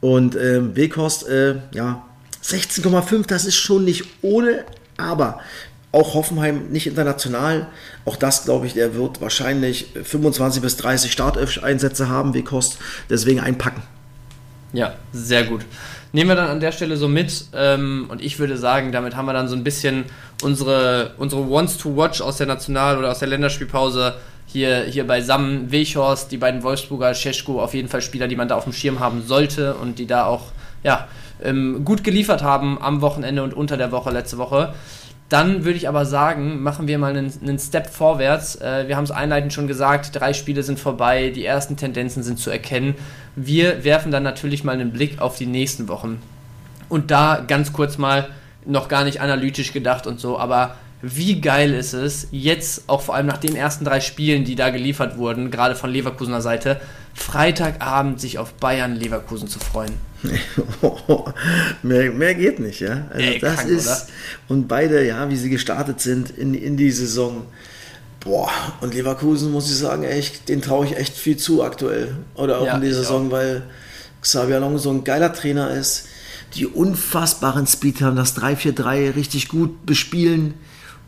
Und 0.00 0.36
ähm, 0.36 0.76
Weghorst, 0.76 1.28
äh, 1.28 1.56
ja, 1.72 2.04
16,5, 2.42 3.26
das 3.26 3.44
ist 3.44 3.56
schon 3.56 3.84
nicht 3.84 4.04
ohne, 4.22 4.64
aber 4.96 5.40
auch 5.90 6.14
Hoffenheim 6.14 6.68
nicht 6.68 6.86
international. 6.86 7.66
Auch 8.04 8.16
das, 8.16 8.44
glaube 8.44 8.66
ich, 8.66 8.74
der 8.74 8.94
wird 8.94 9.20
wahrscheinlich 9.20 9.88
25 10.02 10.62
bis 10.62 10.76
30 10.76 11.10
Startelf-Einsätze 11.10 12.08
haben, 12.08 12.34
Weghorst. 12.34 12.78
Deswegen 13.08 13.40
einpacken. 13.40 13.82
Ja, 14.72 14.94
sehr 15.12 15.44
gut. 15.44 15.62
Nehmen 16.12 16.30
wir 16.30 16.36
dann 16.36 16.48
an 16.48 16.60
der 16.60 16.72
Stelle 16.72 16.96
so 16.96 17.08
mit 17.08 17.46
ähm, 17.54 18.06
und 18.08 18.22
ich 18.22 18.38
würde 18.38 18.56
sagen, 18.56 18.92
damit 18.92 19.16
haben 19.16 19.26
wir 19.26 19.32
dann 19.32 19.48
so 19.48 19.56
ein 19.56 19.64
bisschen 19.64 20.04
unsere, 20.42 21.14
unsere 21.18 21.50
Wants 21.50 21.76
to 21.78 21.96
Watch 21.96 22.20
aus 22.20 22.38
der 22.38 22.46
National- 22.46 22.98
oder 22.98 23.10
aus 23.10 23.18
der 23.18 23.28
Länderspielpause 23.28 24.14
hier, 24.48 24.84
hier 24.84 25.06
beisammen. 25.06 25.70
Wechhorst, 25.70 26.32
die 26.32 26.38
beiden 26.38 26.62
Wolfsburger, 26.62 27.14
Scheschko, 27.14 27.62
auf 27.62 27.74
jeden 27.74 27.88
Fall 27.88 28.02
Spieler, 28.02 28.26
die 28.26 28.36
man 28.36 28.48
da 28.48 28.56
auf 28.56 28.64
dem 28.64 28.72
Schirm 28.72 28.98
haben 28.98 29.22
sollte 29.22 29.74
und 29.74 29.98
die 29.98 30.06
da 30.06 30.24
auch 30.24 30.46
ja, 30.82 31.06
ähm, 31.42 31.84
gut 31.84 32.02
geliefert 32.02 32.42
haben 32.42 32.80
am 32.80 33.00
Wochenende 33.00 33.42
und 33.42 33.54
unter 33.54 33.76
der 33.76 33.92
Woche, 33.92 34.10
letzte 34.10 34.38
Woche. 34.38 34.74
Dann 35.28 35.66
würde 35.66 35.76
ich 35.76 35.88
aber 35.88 36.06
sagen, 36.06 36.62
machen 36.62 36.88
wir 36.88 36.98
mal 36.98 37.14
einen, 37.14 37.30
einen 37.42 37.58
Step 37.58 37.90
vorwärts. 37.90 38.56
Äh, 38.56 38.88
wir 38.88 38.96
haben 38.96 39.04
es 39.04 39.10
einleitend 39.10 39.52
schon 39.52 39.66
gesagt, 39.66 40.18
drei 40.18 40.32
Spiele 40.32 40.62
sind 40.62 40.80
vorbei, 40.80 41.30
die 41.34 41.44
ersten 41.44 41.76
Tendenzen 41.76 42.22
sind 42.22 42.38
zu 42.38 42.50
erkennen. 42.50 42.94
Wir 43.36 43.84
werfen 43.84 44.10
dann 44.10 44.22
natürlich 44.22 44.64
mal 44.64 44.72
einen 44.72 44.92
Blick 44.92 45.20
auf 45.20 45.36
die 45.36 45.46
nächsten 45.46 45.88
Wochen. 45.88 46.22
Und 46.88 47.10
da 47.10 47.44
ganz 47.46 47.74
kurz 47.74 47.98
mal, 47.98 48.28
noch 48.64 48.88
gar 48.88 49.04
nicht 49.04 49.20
analytisch 49.20 49.72
gedacht 49.72 50.06
und 50.06 50.20
so, 50.20 50.38
aber 50.38 50.76
wie 51.00 51.40
geil 51.40 51.74
ist 51.74 51.92
es, 51.92 52.26
jetzt 52.32 52.84
auch 52.88 53.02
vor 53.02 53.14
allem 53.14 53.26
nach 53.26 53.38
den 53.38 53.54
ersten 53.54 53.84
drei 53.84 54.00
Spielen, 54.00 54.44
die 54.44 54.56
da 54.56 54.70
geliefert 54.70 55.16
wurden, 55.16 55.50
gerade 55.50 55.76
von 55.76 55.90
Leverkusener 55.90 56.40
Seite, 56.40 56.80
Freitagabend 57.14 58.20
sich 58.20 58.38
auf 58.38 58.54
Bayern 58.54 58.96
Leverkusen 58.96 59.48
zu 59.48 59.58
freuen. 59.60 59.92
mehr, 61.82 62.10
mehr 62.12 62.34
geht 62.34 62.58
nicht, 62.58 62.80
ja. 62.80 63.06
Also 63.10 63.26
Ey, 63.26 63.38
das 63.38 63.56
krank, 63.56 63.68
ist 63.70 63.86
oder? 63.86 64.06
und 64.48 64.68
beide, 64.68 65.06
ja, 65.06 65.28
wie 65.30 65.36
sie 65.36 65.50
gestartet 65.50 66.00
sind 66.00 66.30
in, 66.30 66.54
in 66.54 66.76
die 66.76 66.90
Saison. 66.90 67.46
Boah, 68.20 68.50
und 68.80 68.94
Leverkusen 68.94 69.52
muss 69.52 69.70
ich 69.70 69.76
sagen, 69.76 70.02
echt, 70.02 70.48
den 70.48 70.60
traue 70.60 70.86
ich 70.86 70.96
echt 70.96 71.14
viel 71.16 71.36
zu 71.36 71.62
aktuell. 71.62 72.16
Oder 72.34 72.58
auch 72.58 72.66
Ja, 72.66 72.76
in 72.76 72.82
ich 72.82 72.94
Saison, 72.94 73.30
weil 73.30 73.62
Xabi 74.22 74.54
Alonso 74.54 74.90
ein 74.90 75.04
geiler 75.04 75.32
Trainer 75.32 75.70
ist, 75.70 76.06
die 76.54 76.66
unfassbaren 76.66 77.66
Speed 77.66 78.00
haben, 78.00 78.16
das 78.16 78.36
3-4-3 78.36 79.14
richtig 79.14 79.48
gut 79.48 79.86
bespielen. 79.86 80.54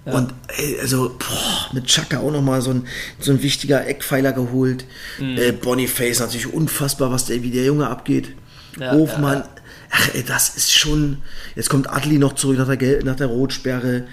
Und 0.07 0.33
ey, 0.57 0.79
also 0.81 1.17
boah, 1.19 1.75
mit 1.75 1.87
Chaka 1.87 2.21
auch 2.21 2.31
nochmal 2.31 2.63
so 2.63 2.71
ein, 2.71 2.87
so 3.19 3.33
ein 3.33 3.43
wichtiger 3.43 3.87
Eckpfeiler 3.87 4.33
geholt. 4.33 4.85
Mhm. 5.19 5.37
Äh, 5.37 5.53
Boniface 5.53 6.21
natürlich 6.21 6.53
unfassbar, 6.53 7.13
was 7.13 7.27
der, 7.27 7.43
wie 7.43 7.51
der 7.51 7.65
Junge 7.65 7.89
abgeht. 7.89 8.35
Ja, 8.79 8.93
Hofmann, 8.93 9.39
ja, 9.39 9.49
ach 9.91 10.15
ey, 10.15 10.25
das 10.25 10.57
ist 10.57 10.73
schon. 10.73 11.19
Jetzt 11.55 11.69
kommt 11.69 11.91
Adli 11.91 12.19
noch 12.19 12.35
zurück 12.35 12.59
nach 12.59 12.67
der, 12.67 12.77
Gel 12.77 13.03
nach 13.05 13.17
der 13.17 13.27
Rotsperre. 13.27 14.05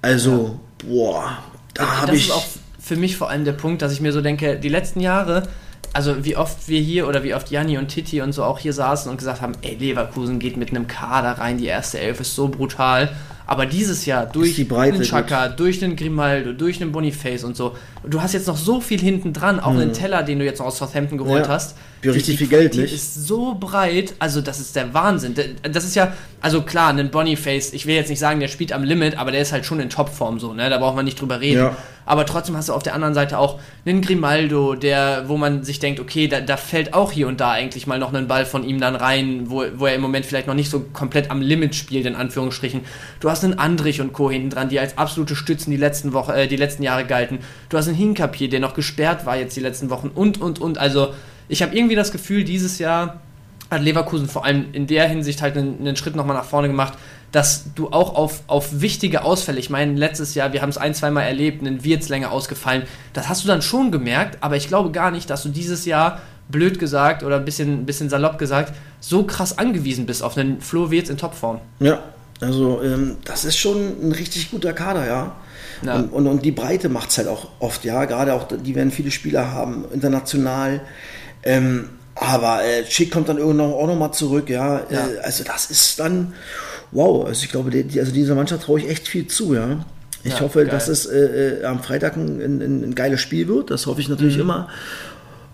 Also, 0.00 0.60
boah, 0.78 1.38
da 1.74 2.00
habe 2.00 2.12
das 2.12 2.16
ich. 2.16 2.28
ist 2.28 2.32
auch 2.32 2.46
für 2.80 2.96
mich 2.96 3.16
vor 3.16 3.28
allem 3.28 3.44
der 3.44 3.52
Punkt, 3.52 3.82
dass 3.82 3.92
ich 3.92 4.00
mir 4.00 4.12
so 4.12 4.20
denke, 4.20 4.58
die 4.58 4.68
letzten 4.68 5.00
Jahre, 5.00 5.48
also 5.92 6.24
wie 6.24 6.36
oft 6.36 6.68
wir 6.68 6.80
hier 6.80 7.08
oder 7.08 7.24
wie 7.24 7.34
oft 7.34 7.50
Janni 7.50 7.78
und 7.78 7.88
Titi 7.88 8.22
und 8.22 8.32
so 8.32 8.44
auch 8.44 8.58
hier 8.58 8.72
saßen 8.72 9.10
und 9.10 9.18
gesagt 9.18 9.40
haben, 9.40 9.54
ey, 9.62 9.74
Leverkusen 9.74 10.38
geht 10.38 10.56
mit 10.56 10.70
einem 10.70 10.86
Kader 10.86 11.32
rein, 11.32 11.58
die 11.58 11.66
erste 11.66 11.98
Elf 11.98 12.20
ist 12.20 12.34
so 12.34 12.48
brutal. 12.48 13.14
Aber 13.46 13.64
dieses 13.66 14.06
Jahr 14.06 14.26
durch 14.26 14.56
die 14.56 14.64
den 14.64 15.02
Chaka, 15.02 15.48
durch 15.48 15.78
den 15.78 15.94
Grimaldo, 15.94 16.52
durch 16.52 16.78
den 16.78 16.90
Boniface 16.90 17.44
und 17.44 17.56
so, 17.56 17.76
du 18.04 18.20
hast 18.20 18.32
jetzt 18.34 18.48
noch 18.48 18.56
so 18.56 18.80
viel 18.80 19.00
hinten 19.00 19.32
dran, 19.32 19.60
auch 19.60 19.70
einen 19.70 19.92
Teller, 19.92 20.22
den 20.24 20.40
du 20.40 20.44
jetzt 20.44 20.60
aus 20.60 20.78
Southampton 20.78 21.16
geholt 21.16 21.44
Mhm. 21.44 21.48
Ja. 21.48 21.54
hast. 21.54 21.76
Für 22.12 22.18
richtig 22.18 22.38
viel 22.38 22.48
Geld, 22.48 22.74
die 22.74 22.80
nicht? 22.80 22.94
ist 22.94 23.26
so 23.26 23.54
breit, 23.54 24.14
also 24.18 24.40
das 24.40 24.60
ist 24.60 24.76
der 24.76 24.92
Wahnsinn. 24.94 25.34
Das 25.62 25.84
ist 25.84 25.96
ja, 25.96 26.12
also 26.40 26.62
klar, 26.62 26.92
ein 26.92 27.10
Boniface, 27.10 27.72
ich 27.72 27.86
will 27.86 27.94
jetzt 27.94 28.08
nicht 28.08 28.18
sagen, 28.18 28.40
der 28.40 28.48
spielt 28.48 28.72
am 28.72 28.84
Limit, 28.84 29.18
aber 29.18 29.32
der 29.32 29.40
ist 29.40 29.52
halt 29.52 29.66
schon 29.66 29.80
in 29.80 29.90
Topform 29.90 30.38
so, 30.38 30.52
ne? 30.52 30.70
Da 30.70 30.78
braucht 30.78 30.96
man 30.96 31.04
nicht 31.04 31.20
drüber 31.20 31.40
reden. 31.40 31.58
Ja. 31.58 31.76
Aber 32.06 32.24
trotzdem 32.24 32.56
hast 32.56 32.68
du 32.68 32.72
auf 32.72 32.84
der 32.84 32.94
anderen 32.94 33.14
Seite 33.14 33.36
auch 33.36 33.58
einen 33.84 34.00
Grimaldo, 34.00 34.76
der, 34.76 35.24
wo 35.26 35.36
man 35.36 35.64
sich 35.64 35.80
denkt, 35.80 35.98
okay, 35.98 36.28
da, 36.28 36.40
da 36.40 36.56
fällt 36.56 36.94
auch 36.94 37.10
hier 37.10 37.26
und 37.26 37.40
da 37.40 37.50
eigentlich 37.50 37.88
mal 37.88 37.98
noch 37.98 38.14
ein 38.14 38.28
Ball 38.28 38.46
von 38.46 38.62
ihm 38.62 38.80
dann 38.80 38.94
rein, 38.94 39.50
wo, 39.50 39.64
wo 39.74 39.86
er 39.86 39.96
im 39.96 40.00
Moment 40.00 40.24
vielleicht 40.24 40.46
noch 40.46 40.54
nicht 40.54 40.70
so 40.70 40.84
komplett 40.92 41.32
am 41.32 41.42
Limit 41.42 41.74
spielt, 41.74 42.06
in 42.06 42.14
Anführungsstrichen. 42.14 42.82
Du 43.18 43.28
hast 43.28 43.42
einen 43.42 43.58
Andrich 43.58 44.00
und 44.00 44.12
Co. 44.12 44.30
hinten 44.30 44.50
dran, 44.50 44.68
die 44.68 44.78
als 44.78 44.96
absolute 44.96 45.34
Stützen 45.34 45.72
die 45.72 45.76
letzten 45.76 46.12
Woche, 46.12 46.32
äh, 46.32 46.46
die 46.46 46.56
letzten 46.56 46.84
Jahre 46.84 47.04
galten. 47.04 47.40
Du 47.68 47.76
hast 47.76 47.88
einen 47.88 47.96
Hinkapier, 47.96 48.48
der 48.48 48.60
noch 48.60 48.74
gesperrt 48.74 49.26
war 49.26 49.36
jetzt 49.36 49.56
die 49.56 49.60
letzten 49.60 49.90
Wochen 49.90 50.10
und, 50.14 50.40
und, 50.40 50.60
und. 50.60 50.78
Also, 50.78 51.12
ich 51.48 51.62
habe 51.62 51.76
irgendwie 51.76 51.94
das 51.94 52.12
Gefühl, 52.12 52.44
dieses 52.44 52.78
Jahr 52.78 53.20
hat 53.70 53.82
Leverkusen 53.82 54.28
vor 54.28 54.44
allem 54.44 54.66
in 54.72 54.86
der 54.86 55.08
Hinsicht 55.08 55.42
halt 55.42 55.56
einen, 55.56 55.80
einen 55.80 55.96
Schritt 55.96 56.16
nochmal 56.16 56.36
nach 56.36 56.44
vorne 56.44 56.68
gemacht, 56.68 56.94
dass 57.32 57.64
du 57.74 57.90
auch 57.90 58.14
auf, 58.14 58.42
auf 58.46 58.80
wichtige 58.80 59.24
Ausfälle, 59.24 59.58
ich 59.58 59.70
meine, 59.70 59.94
letztes 59.94 60.34
Jahr, 60.34 60.52
wir 60.52 60.62
haben 60.62 60.70
es 60.70 60.78
ein, 60.78 60.94
zweimal 60.94 61.24
erlebt, 61.24 61.62
ein 61.62 61.82
Wirtz 61.84 62.08
länger 62.08 62.30
ausgefallen, 62.30 62.84
das 63.12 63.28
hast 63.28 63.44
du 63.44 63.48
dann 63.48 63.62
schon 63.62 63.90
gemerkt, 63.90 64.38
aber 64.40 64.56
ich 64.56 64.68
glaube 64.68 64.92
gar 64.92 65.10
nicht, 65.10 65.28
dass 65.28 65.42
du 65.42 65.48
dieses 65.48 65.84
Jahr, 65.84 66.20
blöd 66.48 66.78
gesagt 66.78 67.22
oder 67.22 67.36
ein 67.36 67.44
bisschen, 67.44 67.80
ein 67.80 67.86
bisschen 67.86 68.08
salopp 68.08 68.38
gesagt, 68.38 68.74
so 69.00 69.24
krass 69.24 69.58
angewiesen 69.58 70.06
bist 70.06 70.22
auf 70.22 70.36
einen 70.36 70.60
Flo 70.60 70.90
Wirtz 70.90 71.10
in 71.10 71.16
Topform. 71.16 71.60
Ja, 71.80 72.00
also 72.40 72.82
ähm, 72.82 73.16
das 73.24 73.44
ist 73.44 73.56
schon 73.56 73.96
ein 74.02 74.12
richtig 74.12 74.50
guter 74.50 74.72
Kader, 74.72 75.06
ja. 75.06 75.36
Ja. 75.82 75.96
Und, 75.96 76.12
und, 76.12 76.26
und 76.26 76.44
die 76.44 76.52
Breite 76.52 76.88
macht 76.88 77.10
es 77.10 77.18
halt 77.18 77.28
auch 77.28 77.48
oft, 77.58 77.84
ja. 77.84 78.04
Gerade 78.04 78.32
auch, 78.32 78.46
die 78.48 78.74
werden 78.74 78.90
viele 78.90 79.10
Spieler 79.10 79.52
haben, 79.52 79.84
international. 79.92 80.80
Ähm, 81.46 81.88
aber 82.14 82.64
äh, 82.64 82.84
Schick 82.88 83.10
kommt 83.12 83.28
dann 83.28 83.38
irgendwann 83.38 83.72
auch 83.72 83.86
nochmal 83.86 84.12
zurück, 84.12 84.50
ja. 84.50 84.80
Ja. 84.90 85.06
Äh, 85.06 85.18
also 85.22 85.44
das 85.44 85.70
ist 85.70 85.98
dann, 86.00 86.32
wow, 86.90 87.26
also 87.26 87.44
ich 87.44 87.50
glaube, 87.50 87.70
die, 87.70 87.84
die, 87.84 88.00
also 88.00 88.12
dieser 88.12 88.34
Mannschaft 88.34 88.64
traue 88.64 88.80
ich 88.80 88.88
echt 88.88 89.06
viel 89.08 89.26
zu, 89.26 89.54
ja. 89.54 89.84
Ich 90.24 90.32
Ja, 90.34 90.40
hoffe, 90.40 90.60
geil. 90.60 90.68
dass 90.68 90.88
es 90.88 91.06
äh, 91.06 91.60
äh, 91.60 91.64
am 91.64 91.82
Freitag 91.82 92.16
ein, 92.16 92.40
ein, 92.40 92.82
ein 92.82 92.94
geiles 92.94 93.20
Spiel 93.20 93.46
wird. 93.48 93.70
Das 93.70 93.86
hoffe 93.86 94.00
ich 94.00 94.08
Mhm. 94.08 94.14
natürlich 94.14 94.38
immer. 94.38 94.68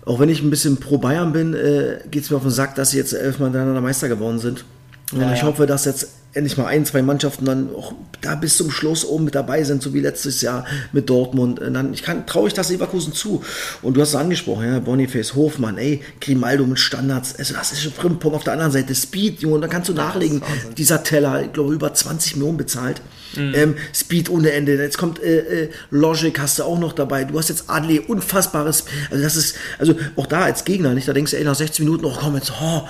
Auch 0.05 0.19
wenn 0.19 0.29
ich 0.29 0.41
ein 0.41 0.49
bisschen 0.49 0.77
pro 0.77 0.97
Bayern 0.97 1.31
bin, 1.31 1.53
äh, 1.53 1.99
geht 2.09 2.23
es 2.23 2.29
mir 2.31 2.37
auf 2.37 2.41
den 2.43 2.51
Sack, 2.51 2.75
dass 2.75 2.89
sie 2.89 2.97
jetzt 2.97 3.13
elfmal 3.13 3.49
hintereinander 3.49 3.81
Meister 3.81 4.09
geworden 4.09 4.39
sind. 4.39 4.65
Und 5.11 5.21
Ja, 5.21 5.33
ich 5.33 5.43
hoffe, 5.43 5.65
dass 5.65 5.85
jetzt 5.85 6.07
endlich 6.33 6.57
mal 6.57 6.65
ein, 6.65 6.85
zwei 6.85 7.01
Mannschaften 7.01 7.45
dann 7.45 7.69
auch 7.75 7.93
da 8.21 8.35
bis 8.35 8.57
zum 8.57 8.71
Schluss 8.71 9.05
oben 9.05 9.25
mit 9.25 9.35
dabei 9.35 9.63
sind, 9.63 9.83
so 9.83 9.93
wie 9.93 9.99
letztes 9.99 10.41
Jahr 10.41 10.65
mit 10.91 11.09
Dortmund. 11.09 11.59
Und 11.59 11.73
dann, 11.73 11.93
ich 11.93 12.01
kann, 12.01 12.25
traue 12.25 12.47
ich 12.47 12.53
das 12.53 12.69
Leverkusen 12.69 13.13
zu. 13.13 13.43
Und 13.81 13.95
du 13.95 14.01
hast 14.01 14.09
es 14.09 14.15
angesprochen, 14.15 14.65
ja, 14.65 14.79
Boniface, 14.79 15.35
Hofmann, 15.35 15.77
ey, 15.77 16.01
Grimaldo 16.21 16.65
mit 16.65 16.79
Standards. 16.79 17.35
Also 17.37 17.53
das 17.53 17.71
ist 17.71 17.83
schon 17.83 17.93
Frimpong 17.93 18.33
auf 18.33 18.43
der 18.43 18.53
anderen 18.53 18.71
Seite. 18.71 18.95
Speed, 18.95 19.41
Junge, 19.41 19.55
und 19.55 19.61
dann 19.61 19.69
kannst 19.69 19.89
du 19.89 19.93
nachlegen. 19.93 20.41
Dieser 20.77 21.03
Teller, 21.03 21.43
ich 21.43 21.53
glaube, 21.53 21.73
über 21.73 21.93
20 21.93 22.37
Millionen 22.37 22.57
bezahlt. 22.57 23.01
Mhm. 23.35 23.53
Ähm, 23.55 23.75
Speed 23.93 24.29
ohne 24.29 24.51
Ende. 24.51 24.75
Jetzt 24.75 24.97
kommt 24.97 25.21
äh, 25.21 25.65
äh, 25.65 25.69
Logic, 25.91 26.37
hast 26.39 26.59
du 26.59 26.63
auch 26.63 26.79
noch 26.79 26.93
dabei. 26.93 27.25
Du 27.25 27.37
hast 27.37 27.49
jetzt 27.49 27.69
Adli, 27.69 27.99
unfassbares. 27.99 28.85
Also 29.11 29.23
das 29.23 29.35
ist, 29.35 29.55
also 29.77 29.95
auch 30.15 30.25
da 30.25 30.41
als 30.41 30.65
Gegner, 30.65 30.93
nicht? 30.93 31.07
Da 31.07 31.13
denkst 31.13 31.31
du, 31.31 31.37
ey, 31.37 31.43
nach 31.43 31.55
60 31.55 31.85
Minuten, 31.85 32.05
oh 32.05 32.15
komm 32.19 32.35
jetzt, 32.35 32.53
oh. 32.61 32.87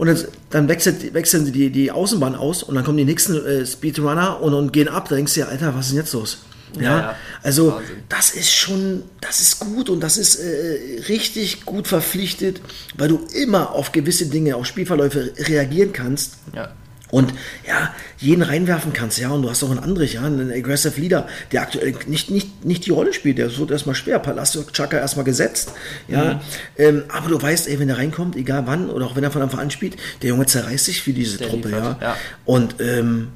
Und 0.00 0.08
jetzt, 0.08 0.28
dann 0.48 0.66
wechselt, 0.66 1.12
wechseln 1.12 1.44
sie 1.44 1.52
die, 1.52 1.68
die 1.68 1.90
Außenbahn 1.90 2.34
aus 2.34 2.62
und 2.62 2.74
dann 2.74 2.84
kommen 2.84 2.96
die 2.96 3.04
nächsten 3.04 3.36
äh, 3.44 3.66
Speedrunner 3.66 4.40
und, 4.40 4.54
und 4.54 4.72
gehen 4.72 4.88
ab. 4.88 5.10
Da 5.10 5.16
denkst 5.16 5.34
du 5.34 5.40
ja, 5.40 5.46
Alter, 5.48 5.74
was 5.74 5.88
ist 5.88 5.90
denn 5.90 5.98
jetzt 5.98 6.14
los? 6.14 6.38
Ja, 6.76 6.82
Ja, 6.82 6.98
ja. 6.98 7.16
also 7.42 7.72
Wahnsinn. 7.74 7.96
das 8.08 8.30
ist 8.30 8.50
schon, 8.50 9.02
das 9.20 9.42
ist 9.42 9.60
gut 9.60 9.90
und 9.90 10.00
das 10.00 10.16
ist 10.16 10.36
äh, 10.36 11.02
richtig 11.08 11.66
gut 11.66 11.86
verpflichtet, 11.86 12.62
weil 12.96 13.08
du 13.08 13.26
immer 13.34 13.72
auf 13.72 13.92
gewisse 13.92 14.24
Dinge, 14.24 14.56
auf 14.56 14.64
Spielverläufe 14.64 15.34
reagieren 15.36 15.92
kannst. 15.92 16.38
Ja. 16.54 16.72
Und 17.10 17.32
ja, 17.66 17.92
jeden 18.18 18.42
reinwerfen 18.42 18.92
kannst, 18.92 19.18
ja, 19.18 19.30
und 19.30 19.42
du 19.42 19.50
hast 19.50 19.62
auch 19.62 19.70
einen 19.70 19.80
Andrich, 19.80 20.14
ja, 20.14 20.22
einen 20.22 20.52
Aggressive 20.52 21.00
Leader, 21.00 21.26
der 21.52 21.62
aktuell 21.62 21.94
nicht, 22.06 22.30
nicht, 22.30 22.64
nicht 22.64 22.86
die 22.86 22.90
Rolle 22.90 23.12
spielt, 23.12 23.38
der 23.38 23.56
wird 23.56 23.70
erstmal 23.70 23.94
schwer. 23.94 24.18
Palacio 24.18 24.62
Chaka 24.72 24.98
erstmal 24.98 25.24
gesetzt, 25.24 25.72
ja. 26.08 26.34
Mhm. 26.34 26.40
Ähm, 26.78 27.02
aber 27.08 27.28
du 27.28 27.40
weißt, 27.40 27.68
ey, 27.68 27.78
wenn 27.78 27.88
er 27.88 27.98
reinkommt, 27.98 28.36
egal 28.36 28.66
wann, 28.66 28.90
oder 28.90 29.06
auch 29.06 29.16
wenn 29.16 29.24
er 29.24 29.30
von 29.30 29.42
Anfang 29.42 29.60
an 29.60 29.70
spielt, 29.70 29.96
der 30.22 30.30
Junge 30.30 30.46
zerreißt 30.46 30.84
sich 30.84 31.02
für 31.02 31.12
diese 31.12 31.38
Der 31.38 31.48
Truppe, 31.48 31.68
liefert, 31.68 32.00
ja. 32.00 32.08
ja. 32.08 32.16
Und 32.44 32.76
ähm, 32.80 33.28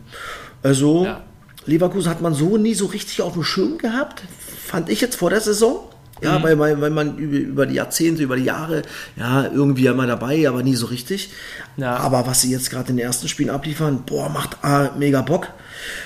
also, 0.62 1.04
Ja. 1.04 1.24
Leverkusen 1.66 2.10
hat 2.10 2.20
man 2.20 2.34
so 2.34 2.58
nie 2.58 2.74
so 2.74 2.86
richtig 2.86 3.22
auf 3.22 3.32
dem 3.32 3.42
Schirm 3.42 3.78
gehabt, 3.78 4.22
fand 4.66 4.90
ich 4.90 5.00
jetzt 5.00 5.16
vor 5.16 5.30
der 5.30 5.40
Saison. 5.40 5.88
Mhm. 6.24 6.34
Ja, 6.36 6.42
weil, 6.42 6.58
weil, 6.58 6.80
weil 6.80 6.90
man 6.90 7.16
über, 7.18 7.36
über 7.36 7.66
die 7.66 7.74
Jahrzehnte, 7.74 8.22
über 8.22 8.36
die 8.36 8.44
Jahre, 8.44 8.82
ja, 9.16 9.44
irgendwie 9.46 9.86
immer 9.86 10.06
dabei, 10.06 10.48
aber 10.48 10.62
nie 10.62 10.74
so 10.76 10.86
richtig. 10.86 11.30
Ja. 11.76 11.96
Aber 11.96 12.26
was 12.26 12.42
sie 12.42 12.50
jetzt 12.50 12.70
gerade 12.70 12.90
in 12.90 12.96
den 12.96 13.06
ersten 13.06 13.28
Spielen 13.28 13.50
abliefern, 13.50 14.02
boah, 14.06 14.28
macht 14.28 14.58
ah, 14.62 14.90
mega 14.98 15.22
Bock 15.22 15.48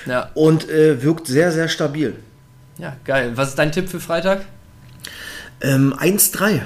Ja. 0.05 0.29
und 0.33 0.69
äh, 0.69 1.01
wirkt 1.03 1.27
sehr, 1.27 1.51
sehr 1.51 1.67
stabil. 1.67 2.15
ja, 2.77 2.95
geil. 3.05 3.31
Was 3.35 3.49
ist 3.49 3.59
dein 3.59 3.71
Tipp 3.71 3.89
für 3.89 3.99
Freitag? 3.99 4.45
Ähm, 5.61 5.93
1-3. 5.99 6.61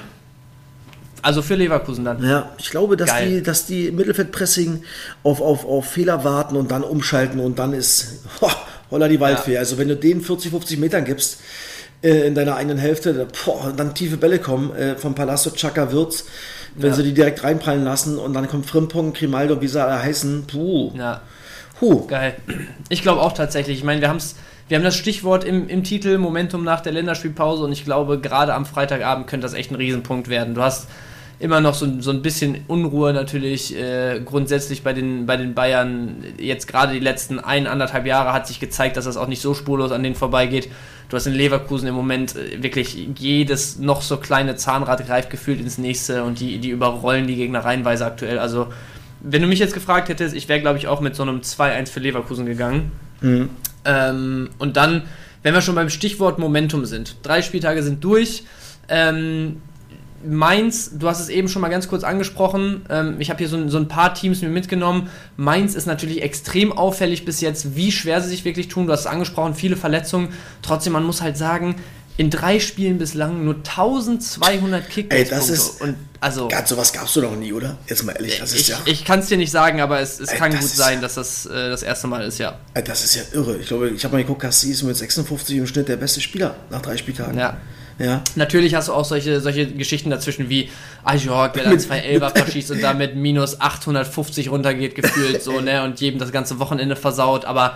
Also 1.24 1.42
für 1.42 1.56
Leverkusen 1.56 2.04
dann. 2.04 2.22
Ja, 2.22 2.52
ich 2.58 2.70
glaube, 2.70 2.98
dass 2.98 3.10
Geil. 3.10 3.30
die, 3.30 3.44
dass 3.44 3.66
die 3.66 3.92
Mittelfeldpressing 3.92 4.84
auf, 5.24 5.40
auf, 5.40 5.66
auf 5.66 5.88
Fehler 5.90 6.26
warten 6.26 6.58
und 6.58 6.70
dann 6.70 6.84
umschalten 6.84 7.40
und 7.40 7.60
dann 7.60 7.74
ist 7.74 8.20
ho, 8.42 8.52
holla 8.92 9.08
die 9.08 9.22
Waldfee. 9.22 9.54
Ja. 9.54 9.60
Also 9.62 9.78
wenn 9.78 9.88
du 9.88 9.96
denen 9.96 10.22
40, 10.22 10.52
50 10.52 10.80
Metern 10.80 11.06
gibst 11.06 11.40
äh, 12.04 12.28
in 12.28 12.36
deiner 12.36 12.56
eigenen 12.56 12.78
Hälfte, 12.78 13.28
boah, 13.46 13.74
dann 13.76 13.96
tiefe 13.96 14.18
Bälle 14.18 14.40
kommen 14.40 14.76
äh, 14.76 14.96
von 14.96 15.16
Palazzo, 15.16 15.52
Chaka, 15.52 15.92
Wirtz, 15.92 16.26
wenn 16.76 16.90
Ja. 16.92 16.96
sie 16.96 17.04
die 17.04 17.14
direkt 17.14 17.44
reinprallen 17.44 17.84
lassen 17.84 18.18
und 18.20 18.34
dann 18.34 18.48
kommt 18.48 18.66
Frimpong, 18.66 19.14
Grimaldo, 19.14 19.62
wie 19.62 19.68
sie 19.68 19.82
alle 19.84 20.02
heißen, 20.02 20.46
puh, 20.48 20.92
Ja. 20.98 21.22
huh. 21.82 22.06
Geil. 22.08 22.36
Ich 22.90 23.02
glaube 23.02 23.22
auch 23.22 23.34
tatsächlich. 23.34 23.78
Ich 23.78 23.84
meine, 23.84 24.02
wir, 24.02 24.10
haben's, 24.10 24.36
wir 24.68 24.78
haben 24.78 24.84
das 24.84 24.96
Stichwort 24.96 25.44
im, 25.44 25.68
im 25.70 25.84
Titel 25.84 26.18
Momentum 26.18 26.64
nach 26.64 26.82
der 26.82 26.92
Länderspielpause 26.94 27.64
und 27.64 27.72
ich 27.72 27.86
glaube, 27.86 28.20
gerade 28.20 28.54
am 28.54 28.66
Freitagabend 28.66 29.28
könnte 29.28 29.46
das 29.46 29.54
echt 29.54 29.72
ein 29.72 29.76
Riesenpunkt 29.76 30.30
werden. 30.30 30.56
Du 30.56 30.62
hast 30.62 30.88
immer 31.40 31.60
noch 31.62 31.74
so, 31.74 31.88
so 32.00 32.12
ein 32.12 32.22
bisschen 32.22 32.64
Unruhe 32.68 33.12
natürlich 33.12 33.76
äh, 33.78 34.22
grundsätzlich 34.24 34.82
bei 34.84 34.94
den, 34.94 35.26
bei 35.26 35.36
den 35.36 35.54
Bayern. 35.54 36.24
Jetzt 36.38 36.68
gerade 36.68 36.94
die 36.94 37.00
letzten 37.00 37.40
ein, 37.40 37.68
anderthalb 37.68 38.06
Jahre 38.06 38.32
hat 38.34 38.48
sich 38.48 38.60
gezeigt, 38.62 38.96
dass 38.98 39.06
das 39.06 39.18
auch 39.18 39.28
nicht 39.28 39.42
so 39.42 39.54
spurlos 39.54 39.92
an 39.92 40.04
denen 40.04 40.16
vorbeigeht. 40.16 40.70
Du 41.10 41.18
hast 41.18 41.28
in 41.28 41.34
Leverkusen 41.34 41.88
im 41.88 41.96
Moment 41.96 42.36
äh, 42.36 42.62
wirklich 42.64 43.08
jedes 43.18 43.78
noch 43.80 44.02
so 44.02 44.18
kleine 44.18 44.56
Zahnrad 44.56 45.06
greift 45.06 45.30
gefühlt 45.30 45.60
ins 45.60 45.78
nächste 45.78 46.24
und 46.24 46.40
die, 46.40 46.60
die 46.60 46.70
überrollen 46.70 47.28
die 47.28 47.36
Gegner 47.36 47.60
reihenweise 47.60 48.06
aktuell. 48.06 48.40
Also 48.40 48.68
wenn 49.22 49.42
du 49.42 49.48
mich 49.48 49.60
jetzt 49.60 49.74
gefragt 49.74 50.10
hättest, 50.10 50.36
ich 50.36 50.50
wäre, 50.50 50.60
glaube 50.60 50.78
ich, 50.78 50.88
auch 50.88 51.02
mit 51.02 51.16
so 51.16 51.24
einem 51.24 51.40
2-1 51.40 51.90
für 51.90 52.00
Leverkusen 52.00 52.46
gegangen. 52.46 52.92
Ähm, 53.86 54.50
und 54.60 54.78
dann, 54.78 55.04
wenn 55.44 55.54
wir 55.54 55.62
schon 55.62 55.76
beim 55.76 55.90
Stichwort 55.90 56.40
Momentum 56.40 56.86
sind, 56.86 57.16
drei 57.24 57.42
Spieltage 57.42 57.84
sind 57.84 58.04
durch. 58.04 58.44
Ähm, 58.90 59.62
Mainz, 60.26 60.92
du 60.98 61.08
hast 61.08 61.20
es 61.20 61.30
eben 61.30 61.48
schon 61.48 61.62
mal 61.62 61.70
ganz 61.70 61.88
kurz 61.88 62.04
angesprochen. 62.04 62.86
Ähm, 62.90 63.16
ich 63.20 63.30
habe 63.30 63.40
hier 63.40 63.48
so, 63.48 63.68
so, 63.70 63.78
ein 63.78 63.88
paar 63.88 64.14
Teams 64.14 64.42
mir 64.42 64.50
mitgenommen. 64.50 65.10
Mainz 65.38 65.76
ist 65.76 65.86
natürlich 65.86 66.22
extrem 66.22 66.72
auffällig 66.72 67.26
bis 67.26 67.42
jetzt, 67.42 67.76
wie 67.76 67.92
schwer 67.92 68.22
sie 68.22 68.30
sich 68.30 68.46
wirklich 68.46 68.68
tun. 68.68 68.88
Du 68.88 68.94
hast 68.94 69.02
es 69.02 69.08
angesprochen, 69.08 69.56
viele 69.56 69.76
Verletzungen. 69.76 70.30
Trotzdem, 70.62 70.94
man 70.94 71.04
muss 71.04 71.22
halt 71.22 71.38
sagen, 71.38 71.76
in 72.16 72.30
drei 72.30 72.60
Spielen 72.60 73.00
bislang 73.00 73.44
nur 73.44 73.56
1200 73.56 74.88
Kickbacks. 74.88 75.22
Ey, 75.22 75.28
das 75.30 75.50
ist. 75.50 75.82
Und 75.82 75.96
also, 76.20 76.48
Gott, 76.48 76.68
sowas 76.68 76.94
gab's 76.94 77.14
du 77.14 77.22
noch 77.22 77.36
nie, 77.36 77.52
oder? 77.52 77.78
Jetzt 77.88 78.04
mal 78.04 78.14
ehrlich, 78.14 78.40
das 78.40 78.54
ich, 78.54 78.62
ist 78.62 78.68
ja. 78.70 78.80
Ich 78.86 79.04
kann 79.04 79.20
es 79.20 79.28
dir 79.28 79.38
nicht 79.38 79.52
sagen, 79.52 79.82
aber 79.82 80.00
es, 80.00 80.20
es 80.20 80.30
Ey, 80.30 80.38
kann 80.38 80.52
gut 80.52 80.62
sein, 80.62 81.02
dass 81.02 81.16
das 81.16 81.46
äh, 81.46 81.70
das 81.70 81.82
erste 81.82 82.08
Mal 82.08 82.24
ist, 82.24 82.38
ja. 82.38 82.60
Ey, 82.76 82.84
das 82.84 83.04
ist 83.04 83.16
ja 83.16 83.24
irre. 83.34 83.58
Ich 83.58 83.68
glaube, 83.68 83.90
ich 83.90 84.04
habe 84.04 84.14
mal 84.14 84.22
geguckt, 84.22 84.42
Cassie 84.42 84.72
ist 84.72 84.84
mit 84.84 84.96
56 84.96 85.58
im 85.58 85.68
Schnitt 85.68 85.90
der 85.90 85.98
beste 85.98 86.22
Spieler 86.22 86.56
nach 86.70 86.82
drei 86.82 86.98
Spieltagen. 86.98 87.38
Ja. 87.38 87.58
Ja. 88.00 88.22
Natürlich 88.36 88.76
hast 88.76 88.88
du 88.88 88.94
auch 88.94 89.06
solche, 89.06 89.40
solche 89.40 89.68
Geschichten 89.68 90.10
dazwischen 90.10 90.50
wie 90.50 90.70
Ajorg, 91.04 91.54
der 91.54 91.66
dann 91.66 91.80
zwei 91.80 92.00
Elber 92.00 92.30
verschießt 92.30 92.72
und 92.72 92.82
damit 92.82 93.16
minus 93.16 93.62
850 93.62 94.50
runtergeht, 94.50 94.96
gefühlt 94.96 95.42
so, 95.42 95.62
ne, 95.62 95.84
und 95.84 96.00
jedem 96.02 96.20
das 96.20 96.32
ganze 96.32 96.60
Wochenende 96.60 96.96
versaut, 96.96 97.46
aber 97.46 97.76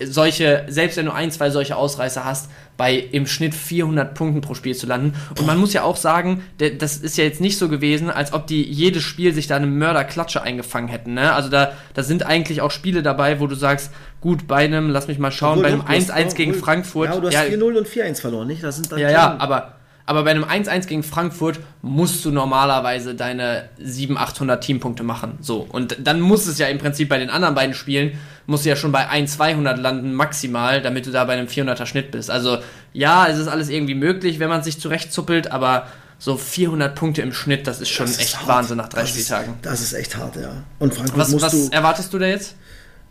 solche, 0.00 0.64
selbst 0.68 0.96
wenn 0.96 1.06
du 1.06 1.12
ein, 1.12 1.30
zwei 1.30 1.50
solche 1.50 1.76
Ausreißer 1.76 2.24
hast, 2.24 2.50
bei 2.76 2.94
im 2.94 3.26
Schnitt 3.26 3.54
400 3.54 4.14
Punkten 4.14 4.40
pro 4.40 4.54
Spiel 4.54 4.76
zu 4.76 4.86
landen. 4.86 5.14
Und 5.36 5.46
man 5.46 5.58
muss 5.58 5.72
ja 5.72 5.82
auch 5.82 5.96
sagen, 5.96 6.44
das 6.58 6.98
ist 6.98 7.18
ja 7.18 7.24
jetzt 7.24 7.40
nicht 7.40 7.58
so 7.58 7.68
gewesen, 7.68 8.08
als 8.08 8.32
ob 8.32 8.46
die 8.46 8.62
jedes 8.62 9.02
Spiel 9.02 9.34
sich 9.34 9.48
da 9.48 9.56
eine 9.56 9.66
Mörderklatsche 9.66 10.42
eingefangen 10.42 10.88
hätten. 10.88 11.14
Ne? 11.14 11.32
Also 11.32 11.48
da, 11.48 11.72
da 11.94 12.04
sind 12.04 12.24
eigentlich 12.24 12.60
auch 12.60 12.70
Spiele 12.70 13.02
dabei, 13.02 13.40
wo 13.40 13.48
du 13.48 13.56
sagst, 13.56 13.90
gut, 14.20 14.46
bei 14.46 14.64
einem, 14.64 14.90
lass 14.90 15.08
mich 15.08 15.18
mal 15.18 15.30
schauen, 15.30 15.58
Obwohl, 15.58 15.78
bei 15.82 15.94
einem 15.94 16.04
1-1 16.04 16.34
gegen 16.34 16.54
Frankfurt. 16.54 17.10
Ja, 17.10 17.20
du 17.20 17.26
hast 17.26 17.34
ja, 17.34 17.42
4-0 17.42 17.78
und 17.78 17.86
4-1 17.86 18.20
verloren, 18.20 18.46
nicht? 18.46 18.62
Das 18.62 18.76
sind 18.76 18.90
dann 18.90 18.98
ja, 18.98 19.10
ja, 19.10 19.36
aber 19.38 19.78
aber 20.08 20.24
bei 20.24 20.30
einem 20.30 20.44
1-1 20.44 20.86
gegen 20.86 21.02
Frankfurt 21.02 21.60
musst 21.82 22.24
du 22.24 22.30
normalerweise 22.30 23.14
deine 23.14 23.68
700, 23.76 24.30
800 24.30 24.64
Teampunkte 24.64 25.02
machen. 25.02 25.36
So. 25.42 25.66
Und 25.70 25.98
dann 26.02 26.22
muss 26.22 26.46
es 26.46 26.56
ja 26.56 26.66
im 26.68 26.78
Prinzip 26.78 27.10
bei 27.10 27.18
den 27.18 27.28
anderen 27.28 27.54
beiden 27.54 27.74
Spielen, 27.74 28.18
musst 28.46 28.64
du 28.64 28.70
ja 28.70 28.76
schon 28.76 28.90
bei 28.90 29.06
1, 29.06 29.34
200 29.34 29.76
landen 29.76 30.14
maximal, 30.14 30.80
damit 30.80 31.04
du 31.04 31.10
da 31.10 31.26
bei 31.26 31.34
einem 31.34 31.46
400er 31.46 31.84
Schnitt 31.84 32.10
bist. 32.10 32.30
Also 32.30 32.56
ja, 32.94 33.26
es 33.28 33.36
ist 33.36 33.48
alles 33.48 33.68
irgendwie 33.68 33.94
möglich, 33.94 34.38
wenn 34.38 34.48
man 34.48 34.62
sich 34.62 34.80
zurechtzuppelt, 34.80 35.52
aber 35.52 35.88
so 36.18 36.38
400 36.38 36.94
Punkte 36.94 37.20
im 37.20 37.34
Schnitt, 37.34 37.66
das 37.66 37.82
ist 37.82 37.90
schon 37.90 38.06
das 38.06 38.18
echt 38.18 38.32
ist 38.32 38.48
Wahnsinn 38.48 38.78
nach 38.78 38.88
drei 38.88 39.02
das 39.02 39.10
Spieltagen. 39.10 39.56
Ist, 39.56 39.66
das 39.66 39.80
ist 39.82 39.92
echt 39.92 40.16
hart, 40.16 40.36
ja. 40.36 40.52
Und 40.78 40.94
Frankfurt 40.94 41.18
was, 41.18 41.28
musst 41.32 41.44
was 41.44 41.52
du, 41.52 41.68
erwartest 41.70 42.14
du 42.14 42.18
da 42.18 42.26
jetzt? 42.26 42.54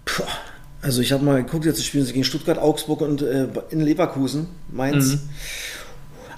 Puh, 0.04 0.24
also 0.82 1.02
ich 1.02 1.12
habe 1.12 1.24
mal 1.24 1.44
geguckt, 1.44 1.66
jetzt 1.66 1.84
spielen 1.84 2.06
sie 2.06 2.14
gegen 2.14 2.24
Stuttgart, 2.24 2.58
Augsburg 2.58 3.02
und 3.02 3.22
äh, 3.22 3.48
in 3.70 3.82
Leverkusen, 3.82 4.48
Mainz. 4.72 5.14
Mhm. 5.14 5.20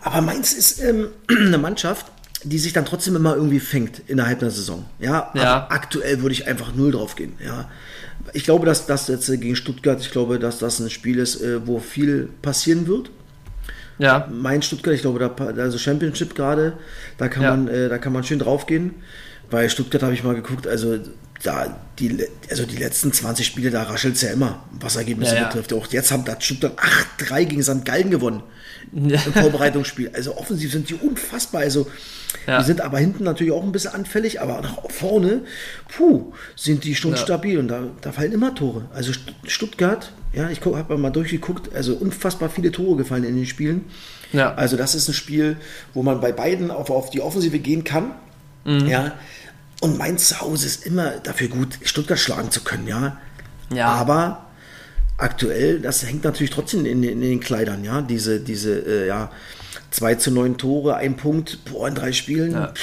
Aber 0.01 0.21
Mainz 0.21 0.53
ist 0.53 0.81
ähm, 0.81 1.09
eine 1.29 1.57
Mannschaft, 1.57 2.07
die 2.43 2.57
sich 2.57 2.73
dann 2.73 2.85
trotzdem 2.85 3.15
immer 3.15 3.35
irgendwie 3.35 3.59
fängt 3.59 4.01
innerhalb 4.07 4.39
der 4.39 4.51
Saison. 4.51 4.85
Ja, 4.99 5.31
ja. 5.33 5.67
aktuell 5.69 6.21
würde 6.21 6.33
ich 6.33 6.47
einfach 6.47 6.73
null 6.73 6.91
drauf 6.91 7.15
gehen. 7.15 7.33
Ja, 7.43 7.69
ich 8.33 8.43
glaube, 8.43 8.65
dass 8.65 8.85
das 8.85 9.07
jetzt 9.07 9.27
gegen 9.27 9.55
Stuttgart, 9.55 9.99
ich 9.99 10.11
glaube, 10.11 10.39
dass 10.39 10.59
das 10.59 10.79
ein 10.79 10.89
Spiel 10.89 11.19
ist, 11.19 11.41
äh, 11.41 11.65
wo 11.67 11.79
viel 11.79 12.29
passieren 12.41 12.87
wird. 12.87 13.11
Ja. 13.97 14.29
Mein 14.31 14.61
Stuttgart, 14.61 14.93
ich 14.93 15.01
glaube, 15.01 15.19
da, 15.19 15.45
also 15.61 15.77
Championship 15.77 16.33
gerade, 16.33 16.73
da 17.17 17.27
kann 17.27 17.43
ja. 17.43 17.49
man, 17.51 17.67
äh, 17.67 17.89
da 17.89 17.97
kann 17.97 18.13
man 18.13 18.23
schön 18.23 18.39
draufgehen. 18.39 18.95
Bei 19.49 19.67
Stuttgart 19.69 20.03
habe 20.03 20.13
ich 20.13 20.23
mal 20.23 20.35
geguckt, 20.35 20.67
also 20.67 20.97
da 21.43 21.79
die, 21.99 22.25
also 22.49 22.65
die 22.65 22.77
letzten 22.77 23.13
20 23.13 23.45
Spiele, 23.45 23.71
da 23.71 23.83
raschelt 23.83 24.15
es 24.15 24.21
ja 24.21 24.31
immer, 24.31 24.63
was 24.79 24.95
Ergebnisse 24.95 25.35
ja, 25.35 25.47
betrifft. 25.47 25.73
Auch 25.73 25.87
jetzt 25.87 26.11
haben 26.11 26.25
da 26.25 26.39
Stuttgart 26.39 26.73
8-3 27.19 27.45
gegen 27.45 27.63
St. 27.63 27.85
Gallen 27.85 28.09
gewonnen 28.09 28.43
ja. 28.91 29.21
im 29.25 29.33
Vorbereitungsspiel. 29.33 30.11
Also 30.13 30.37
offensiv 30.37 30.71
sind 30.71 30.89
die 30.89 30.95
unfassbar. 30.95 31.61
Also 31.61 31.87
ja. 32.47 32.59
die 32.59 32.65
sind 32.65 32.81
aber 32.81 32.99
hinten 32.99 33.23
natürlich 33.23 33.53
auch 33.53 33.63
ein 33.63 33.71
bisschen 33.71 33.93
anfällig, 33.93 34.41
aber 34.41 34.61
nach 34.61 34.89
vorne, 34.89 35.41
puh, 35.87 36.33
sind 36.55 36.83
die 36.83 36.95
schon 36.95 37.11
ja. 37.11 37.17
stabil 37.17 37.57
und 37.57 37.67
da, 37.67 37.83
da 38.01 38.11
fallen 38.11 38.31
immer 38.31 38.53
Tore. 38.55 38.85
Also 38.93 39.13
Stuttgart, 39.45 40.11
ja, 40.33 40.49
ich 40.49 40.61
habe 40.63 40.97
mal 40.97 41.09
durchgeguckt, 41.09 41.73
also 41.73 41.95
unfassbar 41.95 42.49
viele 42.49 42.71
Tore 42.71 42.97
gefallen 42.97 43.23
in 43.23 43.35
den 43.35 43.45
Spielen. 43.45 43.85
Ja. 44.31 44.53
Also 44.53 44.77
das 44.77 44.93
ist 44.93 45.07
ein 45.07 45.13
Spiel, 45.13 45.57
wo 45.93 46.03
man 46.03 46.21
bei 46.21 46.31
beiden 46.31 46.71
auf, 46.71 46.89
auf 46.89 47.09
die 47.09 47.21
Offensive 47.21 47.59
gehen 47.59 47.83
kann. 47.83 48.11
Mhm. 48.65 48.87
Ja. 48.87 49.13
Und 49.81 49.97
mein 49.97 50.17
Zuhause 50.17 50.65
ist 50.65 50.85
immer 50.85 51.11
dafür 51.19 51.47
gut, 51.47 51.79
Stuttgart 51.83 52.19
schlagen 52.19 52.51
zu 52.51 52.63
können, 52.63 52.87
ja. 52.87 53.17
Ja. 53.73 53.87
Aber 53.87 54.47
aktuell, 55.17 55.79
das 55.79 56.05
hängt 56.05 56.23
natürlich 56.23 56.51
trotzdem 56.51 56.85
in, 56.85 57.03
in 57.03 57.21
den 57.21 57.39
Kleidern, 57.39 57.83
ja, 57.83 58.01
diese, 58.01 58.39
diese, 58.39 58.79
äh, 58.79 59.07
ja, 59.07 59.31
2 59.91 60.15
zu 60.15 60.31
9 60.31 60.57
Tore, 60.57 60.95
ein 60.95 61.17
Punkt, 61.17 61.65
boah, 61.65 61.87
in 61.87 61.95
drei 61.95 62.11
Spielen. 62.11 62.51
Ja, 62.51 62.73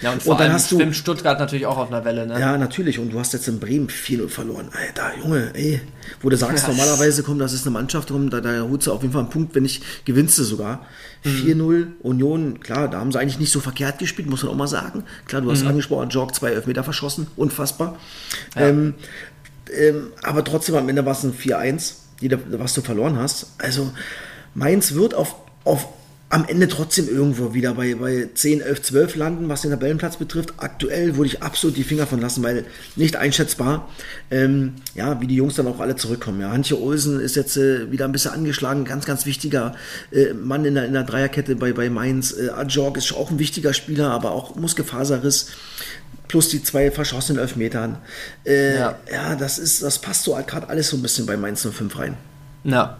ja 0.00 0.12
und 0.12 0.22
vor 0.22 0.32
und 0.32 0.38
dann 0.38 0.48
allem 0.48 0.54
hast 0.54 0.70
du, 0.70 0.92
Stuttgart 0.92 1.38
natürlich 1.40 1.66
auch 1.66 1.76
auf 1.76 1.88
einer 1.88 2.04
Welle, 2.04 2.26
ne? 2.26 2.38
Ja, 2.38 2.56
natürlich. 2.56 2.98
Und 2.98 3.12
du 3.12 3.18
hast 3.18 3.32
jetzt 3.32 3.48
in 3.48 3.58
Bremen 3.58 3.88
4-0 3.88 4.28
verloren. 4.28 4.70
Alter, 4.72 5.10
Junge, 5.18 5.50
ey. 5.54 5.80
Wo 6.22 6.28
du 6.28 6.36
sagst, 6.36 6.64
ja. 6.64 6.68
normalerweise 6.74 7.22
kommt, 7.24 7.40
das 7.40 7.52
ist 7.52 7.66
eine 7.66 7.72
Mannschaft 7.72 8.10
rum, 8.12 8.30
da, 8.30 8.40
da 8.40 8.62
holst 8.62 8.86
du 8.86 8.92
auf 8.92 9.02
jeden 9.02 9.12
Fall 9.12 9.22
einen 9.22 9.30
Punkt, 9.30 9.54
wenn 9.54 9.64
nicht 9.64 9.82
gewinnst 10.04 10.38
du 10.38 10.44
sogar. 10.44 10.86
Mhm. 11.24 11.30
4-0, 11.30 11.86
Union, 12.02 12.60
klar, 12.60 12.88
da 12.88 13.00
haben 13.00 13.10
sie 13.10 13.18
eigentlich 13.18 13.40
nicht 13.40 13.52
so 13.52 13.60
verkehrt 13.60 13.98
gespielt, 13.98 14.30
muss 14.30 14.44
man 14.44 14.52
auch 14.52 14.56
mal 14.56 14.68
sagen. 14.68 15.04
Klar, 15.26 15.42
du 15.42 15.50
hast 15.50 15.62
mhm. 15.62 15.68
angesprochen, 15.68 16.10
Jorg 16.10 16.34
zwei 16.34 16.50
Elfmeter 16.50 16.84
verschossen, 16.84 17.26
unfassbar. 17.36 17.98
Ja. 18.54 18.68
Ähm, 18.68 18.94
ähm, 19.76 20.08
aber 20.22 20.44
trotzdem 20.44 20.76
am 20.76 20.88
Ende 20.88 21.04
war 21.04 21.12
es 21.12 21.24
ein 21.24 21.34
4-1, 21.34 21.94
was 22.52 22.74
du 22.74 22.82
verloren 22.82 23.18
hast. 23.18 23.54
Also 23.58 23.92
Mainz 24.54 24.94
wird 24.94 25.14
auf, 25.14 25.36
auf 25.64 25.88
am 26.30 26.44
Ende 26.46 26.68
trotzdem 26.68 27.08
irgendwo 27.08 27.54
wieder 27.54 27.74
bei, 27.74 27.96
bei 27.96 28.28
10, 28.32 28.60
11, 28.60 28.82
12 28.82 29.16
landen, 29.16 29.48
was 29.48 29.62
den 29.62 29.72
Tabellenplatz 29.72 30.16
betrifft. 30.16 30.54
Aktuell 30.58 31.16
würde 31.16 31.26
ich 31.26 31.42
absolut 31.42 31.76
die 31.76 31.82
Finger 31.82 32.06
von 32.06 32.20
lassen, 32.20 32.44
weil 32.44 32.64
nicht 32.94 33.16
einschätzbar, 33.16 33.88
ähm, 34.30 34.74
ja, 34.94 35.20
wie 35.20 35.26
die 35.26 35.34
Jungs 35.34 35.56
dann 35.56 35.66
auch 35.66 35.80
alle 35.80 35.96
zurückkommen. 35.96 36.40
Ja, 36.40 36.50
Antje 36.50 36.80
Olsen 36.80 37.18
ist 37.18 37.34
jetzt 37.34 37.56
äh, 37.56 37.90
wieder 37.90 38.04
ein 38.04 38.12
bisschen 38.12 38.30
angeschlagen, 38.30 38.84
ganz, 38.84 39.06
ganz 39.06 39.26
wichtiger 39.26 39.74
äh, 40.12 40.32
Mann 40.32 40.64
in 40.64 40.76
der, 40.76 40.84
in 40.86 40.92
der 40.92 41.02
Dreierkette 41.02 41.56
bei, 41.56 41.72
bei 41.72 41.90
Mainz. 41.90 42.32
Äh, 42.32 42.50
Ajorg 42.50 42.96
ist 42.96 43.12
auch 43.12 43.32
ein 43.32 43.40
wichtiger 43.40 43.74
Spieler, 43.74 44.12
aber 44.12 44.30
auch 44.30 44.54
Muskelfaserriss 44.54 45.48
plus 46.28 46.48
die 46.48 46.62
zwei 46.62 46.92
verschossenen 46.92 47.42
Elfmetern. 47.42 47.98
Äh, 48.46 48.76
ja. 48.76 48.98
ja, 49.12 49.34
das 49.34 49.58
ist, 49.58 49.82
das 49.82 49.98
passt 49.98 50.22
so 50.22 50.38
gerade 50.46 50.68
alles 50.68 50.90
so 50.90 50.96
ein 50.96 51.02
bisschen 51.02 51.26
bei 51.26 51.36
Mainz 51.36 51.66
05 51.68 51.98
rein. 51.98 52.16
Ja. 52.62 52.98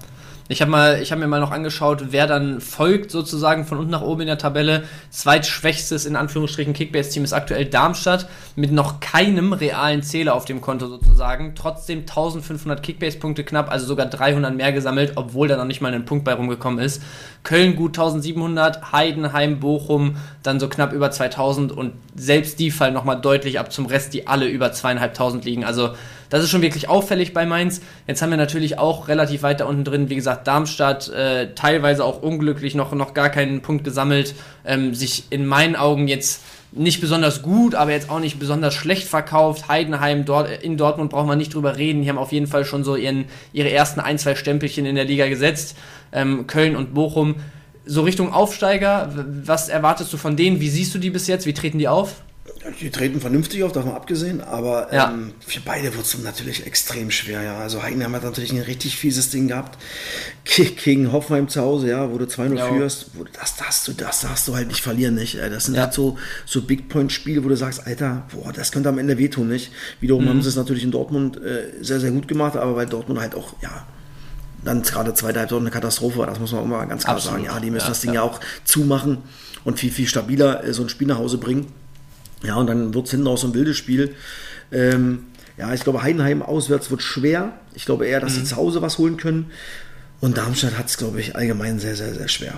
Ich 0.51 0.61
habe 0.61 0.73
mal, 0.73 1.01
mir 1.17 1.27
mal 1.29 1.39
noch 1.39 1.53
angeschaut, 1.53 2.07
wer 2.11 2.27
dann 2.27 2.61
folgt 2.61 3.13
sozusagen 3.13 3.65
von 3.65 3.79
unten 3.79 3.93
nach 3.93 4.03
oben 4.03 4.23
in 4.23 4.27
der 4.27 4.37
Tabelle. 4.37 4.83
Zweitschwächstes 5.11 6.07
in 6.07 6.17
Anführungsstrichen 6.17 6.73
Kickbase-Team 6.73 7.23
ist 7.23 7.33
aktuell 7.33 7.67
Darmstadt 7.67 8.29
mit 8.57 8.73
noch 8.73 8.99
keinem 8.99 9.53
realen 9.53 10.03
Zähler 10.03 10.35
auf 10.35 10.47
dem 10.47 10.61
Konto 10.61 10.89
sozusagen. 10.89 11.55
Trotzdem 11.55 12.01
1500 12.01 12.83
Kickbase-Punkte 12.83 13.45
knapp, 13.45 13.71
also 13.71 13.87
sogar 13.87 14.07
300 14.07 14.53
mehr 14.53 14.73
gesammelt, 14.73 15.13
obwohl 15.15 15.47
da 15.47 15.57
noch 15.57 15.67
nicht 15.67 15.83
mal 15.83 15.95
ein 15.95 16.05
Punkt 16.05 16.25
bei 16.25 16.35
rumgekommen 16.35 16.85
ist. 16.85 17.01
Köln 17.45 17.77
gut 17.77 17.97
1700, 17.97 18.91
Heidenheim, 18.91 19.61
Bochum 19.61 20.17
dann 20.43 20.59
so 20.59 20.69
knapp 20.69 20.93
über 20.93 21.13
2000 21.13 21.71
und 21.71 21.93
selbst 22.17 22.59
die 22.59 22.73
fallen 22.73 22.95
nochmal 22.95 23.21
deutlich 23.21 23.61
ab 23.61 23.71
zum 23.71 23.87
Rest, 23.87 24.15
die 24.15 24.27
alle 24.27 24.49
über 24.49 24.73
zweieinhalbtausend 24.73 25.45
liegen. 25.45 25.65
Also 25.65 25.91
das 26.31 26.45
ist 26.45 26.51
schon 26.51 26.63
wirklich 26.63 26.89
auffällig 26.89 27.35
bei 27.35 27.45
Mainz. 27.45 27.83
Jetzt 28.07 28.23
haben 28.23 28.31
wir 28.31 28.37
natürlich 28.39 28.79
auch 28.79 29.09
relativ 29.09 29.43
weit 29.43 29.61
da 29.61 29.67
unten 29.67 29.85
drin, 29.85 30.09
wie 30.09 30.15
gesagt, 30.15 30.47
Darmstadt, 30.47 31.09
äh, 31.11 31.55
teilweise 31.55 32.05
auch 32.05 32.23
unglücklich 32.23 32.75
noch, 32.75 32.93
noch 32.93 33.13
gar 33.13 33.29
keinen 33.29 33.61
Punkt 33.61 33.85
gesammelt, 33.85 34.35
ähm, 34.65 34.95
sich 34.95 35.25
in 35.31 35.45
meinen 35.45 35.77
Augen 35.77 36.09
jetzt 36.09 36.43
nicht 36.73 37.01
besonders 37.01 37.43
gut, 37.43 37.75
aber 37.75 37.91
jetzt 37.91 38.11
auch 38.11 38.21
nicht 38.21 38.39
besonders 38.39 38.75
schlecht 38.75 39.09
verkauft. 39.09 39.69
Heidenheim 39.69 40.25
dort, 40.25 40.63
in 40.63 40.77
Dortmund 40.77 41.11
braucht 41.11 41.27
man 41.27 41.37
nicht 41.37 41.53
drüber 41.53 41.77
reden. 41.77 42.03
Die 42.03 42.09
haben 42.09 42.19
auf 42.19 42.33
jeden 42.33 42.47
Fall 42.47 42.65
schon 42.65 42.85
so 42.85 42.95
ihren, 42.95 43.25
ihre 43.53 43.71
ersten 43.71 43.99
ein, 43.99 44.19
zwei 44.19 44.37
Stempelchen 44.37 44.87
in 44.87 44.95
der 44.95 45.05
Liga 45.05 45.29
gesetzt. 45.29 45.77
Ähm, 46.13 46.47
Köln 46.47 46.77
und 46.77 46.95
Bochum. 46.95 47.37
So 47.87 48.03
Richtung 48.03 48.33
Aufsteiger, 48.33 49.13
was 49.45 49.69
erwartest 49.69 50.13
du 50.13 50.17
von 50.17 50.37
denen? 50.37 50.61
Wie 50.61 50.69
siehst 50.69 50.95
du 50.95 50.99
die 50.99 51.11
bis 51.11 51.27
jetzt? 51.27 51.47
Wie 51.47 51.55
treten 51.55 51.79
die 51.79 51.89
auf? 51.89 52.23
Die 52.81 52.91
treten 52.91 53.21
vernünftig 53.21 53.63
auf, 53.63 53.73
davon 53.73 53.93
abgesehen, 53.93 54.41
aber 54.41 54.93
ja. 54.93 55.11
ähm, 55.11 55.33
für 55.47 55.61
beide 55.61 55.95
wird 55.95 56.05
es 56.05 56.19
natürlich 56.23 56.67
extrem 56.67 57.11
schwer. 57.11 57.43
Ja. 57.43 57.59
Also 57.59 57.83
Heidenheim 57.83 58.15
hat 58.15 58.23
natürlich 58.23 58.53
ein 58.53 58.61
richtig 58.61 58.97
fieses 58.97 59.31
Ding 59.31 59.49
gehabt 59.49 59.79
gegen 60.45 61.13
Hoffenheim 61.13 61.49
zu 61.49 61.61
Hause, 61.61 61.89
ja, 61.89 62.11
wo 62.11 62.19
du 62.19 62.27
2-0 62.27 62.57
ja. 62.57 62.69
führst. 62.69 63.11
Wo, 63.15 63.25
das, 63.25 63.57
darfst 63.57 63.89
du, 63.89 63.93
das 63.93 64.21
darfst 64.21 64.47
du 64.49 64.55
halt 64.55 64.69
nicht 64.69 64.83
verlieren, 64.83 65.15
nicht? 65.15 65.39
Das 65.39 65.67
sind 65.67 65.75
ja. 65.75 65.83
halt 65.83 65.95
so, 65.95 66.19
so 66.45 66.63
Big 66.63 66.89
Point-Spiele, 66.89 67.45
wo 67.45 67.49
du 67.49 67.57
sagst, 67.57 67.87
Alter, 67.87 68.27
boah, 68.33 68.53
das 68.53 68.73
könnte 68.73 68.89
am 68.89 68.99
Ende 68.99 69.19
wehtun, 69.19 69.49
nicht? 69.49 69.73
Wiederum 70.01 70.25
mhm. 70.25 70.29
haben 70.29 70.43
sie 70.43 70.49
es 70.49 70.57
natürlich 70.57 70.85
in 70.85 70.91
Dortmund 70.91 71.43
äh, 71.43 71.73
sehr, 71.81 72.01
sehr 72.01 72.11
gut 72.11 72.29
gemacht, 72.29 72.57
aber 72.57 72.77
weil 72.77 72.87
Dortmund 72.87 73.21
halt 73.21 73.35
auch, 73.35 73.55
ja, 73.63 73.87
dann 74.65 74.83
gerade 74.83 75.15
zweite 75.15 75.41
Halbzeit 75.41 75.59
eine 75.59 75.71
Katastrophe 75.71 76.19
war, 76.19 76.27
das 76.27 76.39
muss 76.39 76.53
man 76.53 76.63
auch 76.63 76.67
mal 76.67 76.85
ganz 76.87 77.05
klar 77.05 77.17
Absolut. 77.17 77.39
sagen. 77.39 77.55
Ja, 77.55 77.61
die 77.61 77.71
müssen 77.71 77.89
das 77.89 78.01
Ding 78.01 78.13
ja 78.13 78.23
auch 78.23 78.41
zumachen 78.65 79.19
und 79.65 79.79
viel, 79.79 79.91
viel 79.91 80.07
stabiler 80.07 80.65
äh, 80.65 80.73
so 80.73 80.83
ein 80.83 80.89
Spiel 80.89 81.09
nach 81.09 81.19
Hause 81.19 81.39
bringen. 81.39 81.73
Ja, 82.43 82.57
und 82.57 82.67
dann 82.67 82.95
wird 82.95 83.07
es 83.07 83.11
hinten 83.11 83.27
auch 83.27 83.39
so 83.39 83.49
ein 83.49 83.55
wildes 83.55 83.77
Spiel. 83.77 84.15
Ähm, 84.73 85.25
ja, 85.59 85.75
ich 85.75 85.83
glaube, 85.83 86.03
Heidenheim 86.03 86.43
auswärts 86.43 86.91
wird 86.91 87.03
schwer. 87.03 87.53
Ich 87.75 87.85
glaube 87.85 88.07
eher, 88.07 88.21
dass 88.21 88.35
mhm. 88.35 88.41
sie 88.41 88.45
zu 88.45 88.57
Hause 88.57 88.83
was 88.83 88.99
holen 88.99 89.17
können. 89.17 89.51
Und 90.21 90.37
Darmstadt 90.39 90.79
hat 90.79 90.87
es, 90.87 90.97
glaube 90.97 91.21
ich, 91.21 91.37
allgemein 91.37 91.79
sehr, 91.79 91.97
sehr, 91.97 92.15
sehr 92.15 92.29
schwer. 92.29 92.55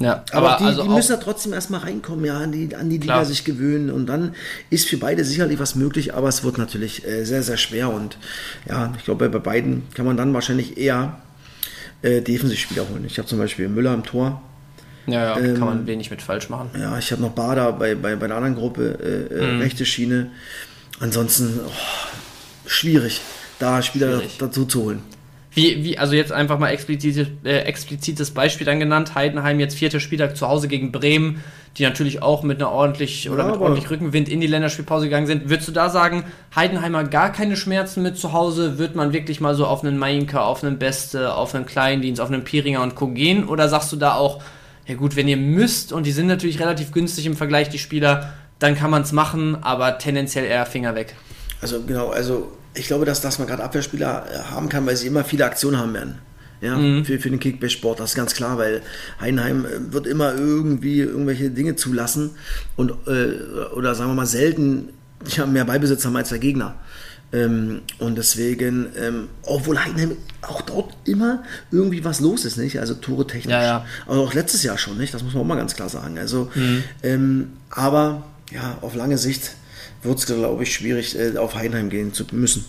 Ja, 0.00 0.24
aber, 0.30 0.50
aber 0.50 0.58
die, 0.58 0.64
also 0.64 0.82
die 0.84 0.88
müssen 0.90 1.12
ja 1.12 1.16
trotzdem 1.16 1.52
erstmal 1.52 1.80
reinkommen, 1.80 2.24
ja, 2.24 2.38
an 2.38 2.52
die, 2.52 2.74
an 2.76 2.88
die 2.88 2.98
Liga 2.98 3.24
sich 3.24 3.44
gewöhnen 3.44 3.90
und 3.90 4.06
dann 4.06 4.34
ist 4.70 4.88
für 4.88 4.96
beide 4.96 5.24
sicherlich 5.24 5.58
was 5.58 5.74
möglich, 5.74 6.14
aber 6.14 6.28
es 6.28 6.44
wird 6.44 6.56
natürlich 6.56 7.04
äh, 7.04 7.24
sehr, 7.24 7.42
sehr 7.42 7.56
schwer 7.56 7.90
und 7.90 8.16
ja, 8.68 8.92
ich 8.96 9.04
glaube, 9.04 9.28
bei 9.28 9.40
beiden 9.40 9.82
kann 9.94 10.06
man 10.06 10.16
dann 10.16 10.32
wahrscheinlich 10.34 10.78
eher 10.78 11.20
äh, 12.02 12.22
Defensivspieler 12.22 12.88
holen. 12.88 13.04
Ich 13.06 13.18
habe 13.18 13.26
zum 13.26 13.38
Beispiel 13.38 13.68
Müller 13.68 13.92
im 13.92 14.04
Tor, 14.04 14.40
Ja, 15.08 15.36
ja 15.36 15.38
ähm, 15.38 15.54
kann 15.58 15.66
man 15.68 15.86
wenig 15.86 16.10
mit 16.10 16.22
falsch 16.22 16.48
machen. 16.48 16.70
ja, 16.78 16.96
ich 16.98 17.10
habe 17.12 17.22
noch 17.22 17.30
Bader 17.30 17.72
bei, 17.72 17.94
bei, 17.94 18.16
bei 18.16 18.26
der 18.26 18.36
anderen 18.36 18.54
Gruppe, 18.56 18.98
äh, 19.30 19.34
äh, 19.34 19.52
Mhm. 19.54 19.60
rechte 19.60 19.84
Schiene. 19.86 20.30
Ansonsten 21.00 21.60
oh, 21.66 21.70
schwierig, 22.66 23.20
da 23.58 23.82
Spieler 23.82 24.16
Schwierig. 24.18 24.38
dazu 24.38 24.64
zu 24.64 24.82
holen. 24.84 25.02
Wie, 25.52 25.82
wie, 25.82 25.98
also 25.98 26.14
jetzt 26.14 26.30
einfach 26.30 26.58
mal 26.58 26.68
explizit, 26.68 27.26
äh, 27.44 27.60
explizites 27.60 28.30
Beispiel 28.32 28.64
dann 28.66 28.78
genannt. 28.78 29.14
Heidenheim 29.14 29.58
jetzt 29.58 29.76
vierter 29.76 29.98
Spieltag 29.98 30.36
zu 30.36 30.46
Hause 30.46 30.68
gegen 30.68 30.92
Bremen, 30.92 31.42
die 31.78 31.82
natürlich 31.84 32.22
auch 32.22 32.42
mit 32.42 32.60
einer 32.60 32.70
ordentlich 32.70 33.28
oder 33.30 33.44
Ja, 33.44 33.50
mit 33.52 33.60
ordentlich 33.60 33.90
Rückenwind 33.90 34.28
in 34.28 34.40
die 34.40 34.46
Länderspielpause 34.46 35.06
gegangen 35.06 35.26
sind. 35.26 35.48
Würdest 35.48 35.66
du 35.66 35.72
da 35.72 35.88
sagen, 35.88 36.24
Heidenheimer 36.54 37.02
gar 37.04 37.32
keine 37.32 37.56
Schmerzen 37.56 38.02
mit 38.02 38.18
zu 38.18 38.32
Hause? 38.32 38.78
Wird 38.78 38.94
man 38.94 39.12
wirklich 39.12 39.40
mal 39.40 39.54
so 39.54 39.66
auf 39.66 39.82
einen 39.82 39.98
Mainka, 39.98 40.42
auf 40.42 40.62
einen 40.62 40.78
Beste, 40.78 41.34
auf 41.34 41.54
einen 41.54 41.66
Kleindienst, 41.66 42.20
auf 42.20 42.28
einen 42.30 42.44
Piringer 42.44 42.82
und 42.82 42.94
Co. 42.94 43.08
gehen? 43.08 43.48
Oder 43.48 43.68
sagst 43.68 43.90
du 43.90 43.96
da 43.96 44.14
auch, 44.14 44.40
ja 44.88 44.94
gut, 44.94 45.14
wenn 45.14 45.28
ihr 45.28 45.36
müsst, 45.36 45.92
und 45.92 46.04
die 46.06 46.12
sind 46.12 46.26
natürlich 46.26 46.58
relativ 46.58 46.90
günstig 46.90 47.26
im 47.26 47.36
Vergleich, 47.36 47.68
die 47.68 47.78
Spieler, 47.78 48.32
dann 48.58 48.74
kann 48.74 48.90
man 48.90 49.02
es 49.02 49.12
machen, 49.12 49.56
aber 49.62 49.98
tendenziell 49.98 50.44
eher 50.44 50.66
Finger 50.66 50.94
weg. 50.96 51.14
Also 51.60 51.82
genau, 51.82 52.08
also 52.08 52.50
ich 52.74 52.86
glaube, 52.86 53.04
dass, 53.04 53.20
dass 53.20 53.38
man 53.38 53.46
gerade 53.46 53.62
Abwehrspieler 53.62 54.26
äh, 54.32 54.38
haben 54.50 54.68
kann, 54.68 54.86
weil 54.86 54.96
sie 54.96 55.06
immer 55.06 55.22
viele 55.24 55.44
Aktionen 55.44 55.78
haben 55.78 55.94
werden. 55.94 56.18
Ja, 56.60 56.76
Mhm. 56.76 57.04
für, 57.04 57.20
für 57.20 57.30
den 57.30 57.38
Kickbase-Sport, 57.38 58.00
das 58.00 58.10
ist 58.10 58.16
ganz 58.16 58.34
klar, 58.34 58.58
weil 58.58 58.82
Heidenheim 59.20 59.64
äh, 59.64 59.92
wird 59.92 60.08
immer 60.08 60.34
irgendwie 60.34 61.00
irgendwelche 61.00 61.50
Dinge 61.50 61.76
zulassen 61.76 62.30
und 62.74 62.90
äh, 63.06 63.74
oder 63.76 63.94
sagen 63.94 64.10
wir 64.10 64.14
mal 64.16 64.26
selten 64.26 64.88
die 65.20 65.40
haben 65.40 65.52
mehr 65.52 65.64
Ballbesitz 65.64 66.04
haben 66.04 66.16
als 66.16 66.28
der 66.28 66.38
Gegner. 66.38 66.76
Ähm, 67.32 67.82
und 67.98 68.16
deswegen, 68.16 68.88
ähm, 68.98 69.28
obwohl 69.42 69.78
Heidenheim 69.78 70.16
auch 70.42 70.62
dort 70.62 70.94
immer 71.04 71.42
irgendwie 71.70 72.02
was 72.04 72.20
los 72.20 72.44
ist, 72.44 72.56
nicht? 72.56 72.80
Also 72.80 72.94
Tore 72.94 73.26
technisch. 73.26 73.52
Ja, 73.52 73.62
ja. 73.62 73.86
Also 74.06 74.24
auch 74.24 74.34
letztes 74.34 74.62
Jahr 74.62 74.78
schon, 74.78 74.96
nicht? 74.96 75.12
Das 75.12 75.22
muss 75.22 75.34
man 75.34 75.42
auch 75.42 75.46
mal 75.46 75.56
ganz 75.56 75.74
klar 75.74 75.88
sagen. 75.90 76.18
Also, 76.18 76.50
ähm, 77.02 77.52
aber 77.70 78.22
ja, 78.50 78.78
auf 78.80 78.94
lange 78.94 79.18
Sicht 79.18 79.50
wird 80.02 80.18
es, 80.18 80.26
glaube 80.26 80.62
ich, 80.62 80.72
schwierig, 80.72 81.18
äh, 81.18 81.36
auf 81.36 81.54
Heidenheim 81.54 81.90
gehen 81.90 82.14
zu 82.14 82.24
müssen. 82.32 82.64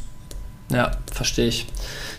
Ja, 0.72 0.92
verstehe 1.12 1.48
ich. 1.48 1.68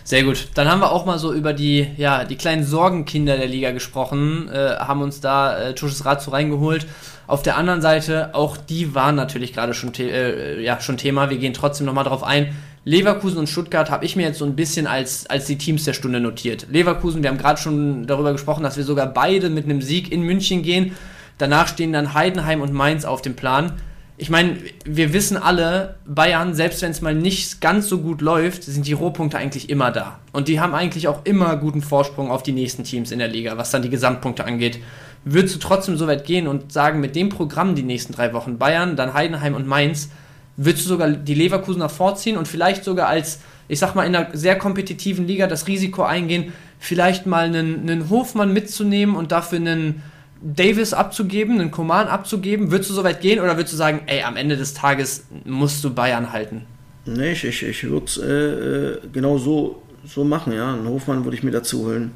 Sehr 0.03 0.23
gut. 0.23 0.49
Dann 0.55 0.69
haben 0.69 0.81
wir 0.81 0.91
auch 0.91 1.05
mal 1.05 1.19
so 1.19 1.33
über 1.33 1.53
die, 1.53 1.87
ja, 1.95 2.25
die 2.25 2.35
kleinen 2.35 2.65
Sorgenkinder 2.65 3.37
der 3.37 3.47
Liga 3.47 3.71
gesprochen, 3.71 4.49
äh, 4.49 4.75
haben 4.77 5.01
uns 5.01 5.21
da 5.21 5.57
äh, 5.57 5.75
Tusches 5.75 6.05
Rat 6.05 6.21
zu 6.21 6.31
reingeholt. 6.31 6.85
Auf 7.31 7.43
der 7.43 7.55
anderen 7.55 7.81
Seite, 7.81 8.35
auch 8.35 8.57
die 8.57 8.93
waren 8.93 9.15
natürlich 9.15 9.53
gerade 9.53 9.73
schon, 9.73 9.93
äh, 9.97 10.61
ja, 10.61 10.81
schon 10.81 10.97
Thema. 10.97 11.29
Wir 11.29 11.37
gehen 11.37 11.53
trotzdem 11.53 11.85
nochmal 11.85 12.03
drauf 12.03 12.23
ein. 12.23 12.53
Leverkusen 12.83 13.37
und 13.37 13.47
Stuttgart 13.47 13.89
habe 13.89 14.03
ich 14.03 14.17
mir 14.17 14.23
jetzt 14.23 14.39
so 14.39 14.43
ein 14.43 14.57
bisschen 14.57 14.85
als, 14.85 15.29
als 15.29 15.45
die 15.45 15.57
Teams 15.57 15.85
der 15.85 15.93
Stunde 15.93 16.19
notiert. 16.19 16.67
Leverkusen, 16.69 17.23
wir 17.23 17.29
haben 17.29 17.37
gerade 17.37 17.57
schon 17.57 18.05
darüber 18.05 18.33
gesprochen, 18.33 18.63
dass 18.63 18.75
wir 18.75 18.83
sogar 18.83 19.05
beide 19.05 19.49
mit 19.49 19.63
einem 19.63 19.81
Sieg 19.81 20.11
in 20.11 20.23
München 20.23 20.61
gehen. 20.61 20.91
Danach 21.37 21.69
stehen 21.69 21.93
dann 21.93 22.13
Heidenheim 22.13 22.59
und 22.59 22.73
Mainz 22.73 23.05
auf 23.05 23.21
dem 23.21 23.37
Plan 23.37 23.77
ich 24.21 24.29
meine, 24.29 24.57
wir 24.85 25.13
wissen 25.13 25.35
alle, 25.35 25.95
Bayern, 26.05 26.53
selbst 26.53 26.83
wenn 26.83 26.91
es 26.91 27.01
mal 27.01 27.15
nicht 27.15 27.59
ganz 27.59 27.89
so 27.89 27.97
gut 28.01 28.21
läuft, 28.21 28.63
sind 28.63 28.85
die 28.85 28.93
Rohpunkte 28.93 29.39
eigentlich 29.39 29.67
immer 29.67 29.89
da. 29.89 30.19
Und 30.31 30.47
die 30.47 30.59
haben 30.59 30.75
eigentlich 30.75 31.07
auch 31.07 31.21
immer 31.25 31.57
guten 31.57 31.81
Vorsprung 31.81 32.29
auf 32.29 32.43
die 32.43 32.51
nächsten 32.51 32.83
Teams 32.83 33.09
in 33.09 33.17
der 33.17 33.29
Liga, 33.29 33.57
was 33.57 33.71
dann 33.71 33.81
die 33.81 33.89
Gesamtpunkte 33.89 34.45
angeht. 34.45 34.77
Würdest 35.23 35.55
du 35.55 35.59
trotzdem 35.59 35.97
so 35.97 36.07
weit 36.07 36.25
gehen 36.25 36.47
und 36.47 36.71
sagen, 36.71 36.99
mit 36.99 37.15
dem 37.15 37.29
Programm 37.29 37.75
die 37.75 37.83
nächsten 37.83 38.13
drei 38.13 38.33
Wochen, 38.33 38.57
Bayern, 38.57 38.95
dann 38.95 39.13
Heidenheim 39.13 39.53
und 39.53 39.67
Mainz, 39.67 40.09
würdest 40.57 40.85
du 40.85 40.89
sogar 40.89 41.09
die 41.09 41.33
Leverkusener 41.33 41.89
vorziehen 41.89 42.37
und 42.37 42.47
vielleicht 42.47 42.83
sogar 42.83 43.07
als, 43.07 43.39
ich 43.67 43.79
sag 43.79 43.95
mal, 43.95 44.05
in 44.05 44.15
einer 44.15 44.29
sehr 44.33 44.57
kompetitiven 44.57 45.27
Liga 45.27 45.47
das 45.47 45.67
Risiko 45.67 46.03
eingehen, 46.03 46.53
vielleicht 46.79 47.25
mal 47.25 47.45
einen, 47.45 47.81
einen 47.81 48.09
Hofmann 48.09 48.51
mitzunehmen 48.51 49.15
und 49.15 49.31
dafür 49.31 49.59
einen 49.59 50.01
Davis 50.41 50.93
abzugeben, 50.93 51.59
einen 51.59 51.71
Coman 51.71 52.07
abzugeben? 52.07 52.71
Würdest 52.71 52.89
du 52.89 52.93
so 52.95 53.03
weit 53.03 53.21
gehen 53.21 53.39
oder 53.39 53.57
würdest 53.57 53.73
du 53.73 53.77
sagen, 53.77 54.01
ey, 54.07 54.23
am 54.23 54.35
Ende 54.35 54.57
des 54.57 54.73
Tages 54.73 55.25
musst 55.45 55.83
du 55.83 55.93
Bayern 55.93 56.31
halten? 56.31 56.65
Nee, 57.05 57.31
ich, 57.31 57.43
ich, 57.43 57.63
ich 57.63 57.83
würde 57.83 58.05
es 58.05 58.17
äh, 58.17 58.25
äh, 58.25 58.99
genau 59.11 59.37
so, 59.37 59.81
so 60.05 60.23
machen, 60.23 60.53
ja. 60.53 60.73
Einen 60.73 60.87
Hofmann 60.87 61.23
würde 61.23 61.37
ich 61.37 61.43
mir 61.43 61.51
dazu 61.51 61.85
holen. 61.85 62.11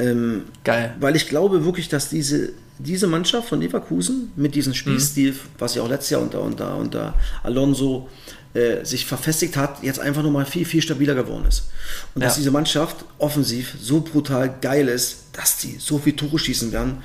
Ähm, 0.00 0.44
Geil. 0.64 0.94
weil 1.00 1.14
ich 1.16 1.28
glaube 1.28 1.64
wirklich, 1.64 1.88
dass 1.88 2.08
diese, 2.08 2.50
diese 2.78 3.06
Mannschaft 3.06 3.48
von 3.48 3.60
Leverkusen 3.60 4.32
mit 4.36 4.54
diesem 4.54 4.74
Spielstil, 4.74 5.34
was 5.58 5.74
ja 5.74 5.82
auch 5.82 5.88
letztes 5.88 6.10
Jahr 6.10 6.22
unter, 6.22 6.40
unter, 6.42 6.76
unter 6.76 7.14
Alonso 7.42 8.08
äh, 8.54 8.84
sich 8.84 9.06
verfestigt 9.06 9.56
hat, 9.56 9.82
jetzt 9.82 10.00
einfach 10.00 10.22
nochmal 10.22 10.46
viel, 10.46 10.64
viel 10.64 10.82
stabiler 10.82 11.14
geworden 11.14 11.44
ist. 11.46 11.70
Und 12.14 12.24
dass 12.24 12.34
Ja. 12.34 12.38
diese 12.40 12.50
Mannschaft 12.50 13.04
offensiv 13.18 13.74
so 13.80 14.00
brutal 14.00 14.52
geil 14.60 14.88
ist, 14.88 15.24
dass 15.32 15.58
die 15.58 15.76
so 15.78 15.98
viel 15.98 16.14
Tore 16.14 16.38
schießen 16.38 16.72
werden. 16.72 16.98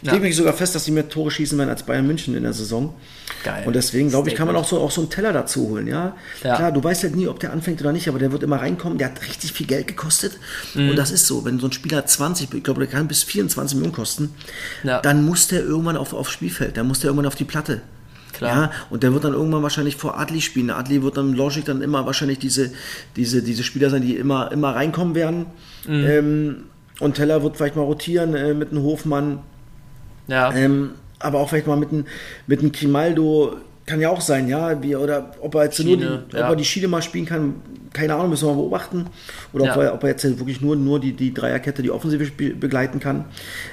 Ich 0.00 0.06
Ja. 0.08 0.12
lege 0.14 0.24
mich 0.26 0.36
sogar 0.36 0.52
fest, 0.52 0.74
dass 0.74 0.84
die 0.84 0.90
mehr 0.90 1.08
Tore 1.08 1.30
schießen 1.30 1.56
werden 1.58 1.70
als 1.70 1.82
Bayern 1.84 2.06
München 2.06 2.36
in 2.36 2.42
der 2.42 2.52
Saison. 2.52 2.94
Geil. 3.44 3.64
Und 3.66 3.74
deswegen, 3.74 4.08
glaube 4.08 4.28
ich, 4.28 4.34
kann 4.34 4.46
man 4.46 4.56
auch 4.56 4.66
so, 4.66 4.78
auch 4.80 4.90
so 4.90 5.00
einen 5.00 5.10
Teller 5.10 5.32
dazu 5.32 5.68
holen, 5.68 5.86
ja? 5.86 6.14
Ja. 6.42 6.56
Klar, 6.56 6.72
du 6.72 6.82
weißt 6.82 7.02
halt 7.02 7.16
nie, 7.16 7.26
ob 7.26 7.40
der 7.40 7.52
anfängt 7.52 7.80
oder 7.80 7.92
nicht, 7.92 8.08
aber 8.08 8.18
der 8.18 8.32
wird 8.32 8.42
immer 8.42 8.56
reinkommen. 8.60 8.98
Der 8.98 9.08
hat 9.08 9.22
richtig 9.22 9.52
viel 9.52 9.66
Geld 9.66 9.86
gekostet. 9.88 10.38
Mhm. 10.74 10.90
Und 10.90 10.96
das 10.96 11.10
ist 11.10 11.26
so, 11.26 11.44
wenn 11.44 11.58
so 11.58 11.66
ein 11.66 11.72
Spieler 11.72 12.06
20, 12.06 12.52
ich 12.54 12.62
glaube, 12.62 12.80
der 12.80 12.88
kann 12.88 13.08
bis 13.08 13.22
24 13.22 13.76
Millionen 13.76 13.94
kosten, 13.94 14.34
Ja. 14.84 15.00
dann 15.00 15.24
muss 15.24 15.48
der 15.48 15.62
irgendwann 15.64 15.96
auf, 15.96 16.12
aufs 16.12 16.30
Spielfeld, 16.30 16.76
dann 16.76 16.86
muss 16.86 17.00
der 17.00 17.08
irgendwann 17.08 17.26
auf 17.26 17.34
die 17.34 17.44
Platte. 17.44 17.82
Klar. 18.32 18.56
Ja, 18.56 18.70
und 18.90 19.02
der 19.02 19.12
wird 19.12 19.24
dann 19.24 19.34
irgendwann 19.34 19.62
wahrscheinlich 19.62 19.96
vor 19.96 20.18
Adli 20.18 20.40
spielen. 20.40 20.70
Adli 20.70 21.02
wird 21.02 21.16
dann 21.16 21.34
Logic 21.34 21.64
dann 21.64 21.82
immer 21.82 22.06
wahrscheinlich 22.06 22.38
diese, 22.38 22.70
diese, 23.16 23.42
diese 23.42 23.62
Spieler 23.62 23.90
sein, 23.90 24.02
die 24.02 24.16
immer, 24.16 24.50
immer 24.52 24.74
reinkommen 24.74 25.14
werden. 25.14 25.46
Mhm. 25.86 26.04
Ähm, 26.04 26.56
und 27.00 27.14
Teller 27.14 27.42
wird 27.42 27.56
vielleicht 27.56 27.76
mal 27.76 27.82
rotieren 27.82 28.34
äh, 28.34 28.54
mit 28.54 28.70
einem 28.70 28.82
Hofmann. 28.82 29.40
Ja. 30.28 30.52
Ähm, 30.54 30.92
aber 31.22 31.38
auch 31.40 31.48
vielleicht 31.48 31.66
mal 31.66 31.76
mit 31.76 31.90
einem 31.90 32.06
mit 32.46 32.60
einem 32.60 32.72
Grimaldo 32.72 33.56
kann 33.84 34.00
ja 34.00 34.10
auch 34.10 34.20
sein, 34.20 34.48
ja, 34.48 34.80
wie, 34.82 34.94
oder 34.94 35.32
ob 35.40 35.56
er 35.56 35.64
jetzt 35.64 35.78
nur 35.80 35.96
die, 35.96 36.02
Schiene, 36.04 36.22
ja. 36.32 36.44
ob 36.44 36.50
er 36.50 36.56
die 36.56 36.64
Schiene 36.64 36.86
mal 36.88 37.02
spielen 37.02 37.26
kann, 37.26 37.54
keine 37.92 38.14
Ahnung, 38.14 38.30
müssen 38.30 38.46
wir 38.46 38.52
mal 38.52 38.60
beobachten. 38.60 39.06
Oder 39.52 39.64
ob, 39.64 39.76
Ja. 39.76 39.82
er, 39.82 39.94
ob 39.94 40.04
er 40.04 40.10
jetzt 40.10 40.22
wirklich 40.38 40.60
nur, 40.60 40.76
nur 40.76 41.00
die, 41.00 41.12
die 41.14 41.34
Dreierkette, 41.34 41.82
die 41.82 41.90
Offensive 41.90 42.30
begleiten 42.54 43.00
kann. 43.00 43.24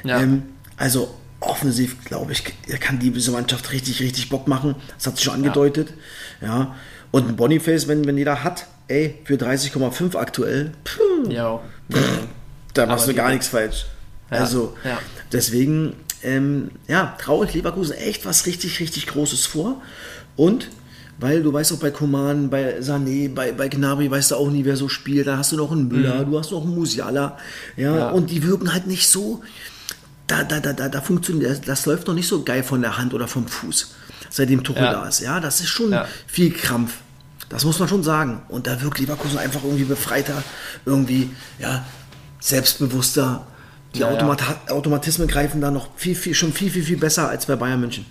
Ja. 0.03 0.19
Ähm, 0.19 0.43
also 0.77 1.13
offensiv, 1.41 2.03
glaube 2.05 2.31
ich, 2.31 2.43
kann 2.79 2.97
diese 2.97 3.31
Mannschaft 3.31 3.71
richtig, 3.71 3.99
richtig 4.01 4.29
Bock 4.29 4.47
machen. 4.47 4.75
Das 4.97 5.05
hat 5.07 5.15
sich 5.17 5.25
schon 5.25 5.35
angedeutet. 5.35 5.93
Ja. 6.41 6.75
Und 7.11 7.29
ein 7.29 7.35
Boniface, 7.35 7.87
wenn, 7.87 8.03
wenn 8.05 8.17
jeder 8.17 8.43
hat, 8.43 8.65
ey, 8.87 9.13
für 9.25 9.35
30,5 9.35 10.15
aktuell, 10.17 10.71
puh, 10.83 11.29
Jo. 11.29 11.61
da 12.73 12.87
machst 12.87 13.03
Aber 13.03 13.13
du 13.13 13.17
gar 13.17 13.27
die- 13.27 13.33
nichts 13.35 13.47
falsch. 13.49 13.85
Also, 14.31 14.75
deswegen, 15.31 15.93
ähm, 16.23 16.71
ja, 16.87 17.15
traue 17.21 17.45
ich 17.45 17.53
Leverkusen 17.53 17.95
echt 17.95 18.25
was 18.25 18.45
richtig, 18.45 18.79
richtig 18.79 19.07
Großes 19.07 19.45
vor. 19.45 19.81
Und, 20.35 20.69
weil 21.19 21.43
du 21.43 21.51
weißt 21.51 21.73
auch 21.73 21.79
bei 21.79 21.91
Koman, 21.91 22.49
bei 22.49 22.79
Sané, 22.79 23.33
bei, 23.33 23.51
bei 23.51 23.67
Gnabry 23.67 24.09
weißt 24.09 24.31
du 24.31 24.35
auch 24.35 24.49
nie, 24.49 24.63
wer 24.65 24.77
so 24.77 24.87
spielt. 24.87 25.27
Da 25.27 25.37
hast 25.37 25.51
du 25.51 25.57
noch 25.57 25.71
einen 25.71 25.87
Müller, 25.89 26.23
du 26.25 26.37
hast 26.39 26.51
noch 26.51 26.63
einen 26.63 26.75
Musiala. 26.75 27.37
Ja, 27.75 27.91
Mhm. 27.91 27.97
Ja. 27.97 28.09
und 28.11 28.29
die 28.31 28.43
wirken 28.43 28.71
halt 28.73 28.87
nicht 28.87 29.09
so, 29.09 29.41
da, 30.27 30.43
da, 30.43 30.59
da, 30.59 30.73
da, 30.73 30.87
da 30.89 31.01
funktioniert, 31.01 31.49
das, 31.51 31.61
das 31.61 31.85
läuft 31.85 32.07
noch 32.07 32.13
nicht 32.13 32.27
so 32.27 32.43
geil 32.43 32.63
von 32.63 32.81
der 32.81 32.97
Hand 32.97 33.13
oder 33.13 33.27
vom 33.27 33.47
Fuß, 33.47 33.95
seitdem 34.29 34.63
Tuchel 34.63 34.83
Ja. 34.83 34.93
da 34.93 35.07
ist. 35.07 35.19
Ja, 35.21 35.39
das 35.39 35.59
ist 35.59 35.69
schon 35.69 35.91
Ja. 35.91 36.07
viel 36.27 36.51
Krampf. 36.53 36.93
Das 37.49 37.65
muss 37.65 37.79
man 37.79 37.87
schon 37.89 38.03
sagen. 38.03 38.43
Und 38.47 38.67
da 38.67 38.79
wirkt 38.81 38.99
Leverkusen 38.99 39.39
einfach 39.39 39.63
irgendwie 39.63 39.85
befreiter, 39.85 40.43
irgendwie, 40.85 41.31
ja, 41.57 41.83
selbstbewusster. 42.39 43.45
Die 43.95 43.99
Ja, 43.99 44.07
ja. 44.07 44.13
Automat 44.13 44.43
Automatismen 44.69 45.27
greifen 45.27 45.61
da 45.61 45.71
noch 45.71 45.87
viel, 45.95 46.15
viel, 46.15 46.33
schon 46.33 46.53
viel, 46.53 46.69
viel, 46.69 46.83
viel 46.83 46.97
besser 46.97 47.29
als 47.29 47.45
bei 47.45 47.55
Bayern 47.55 47.79
München. 47.79 48.05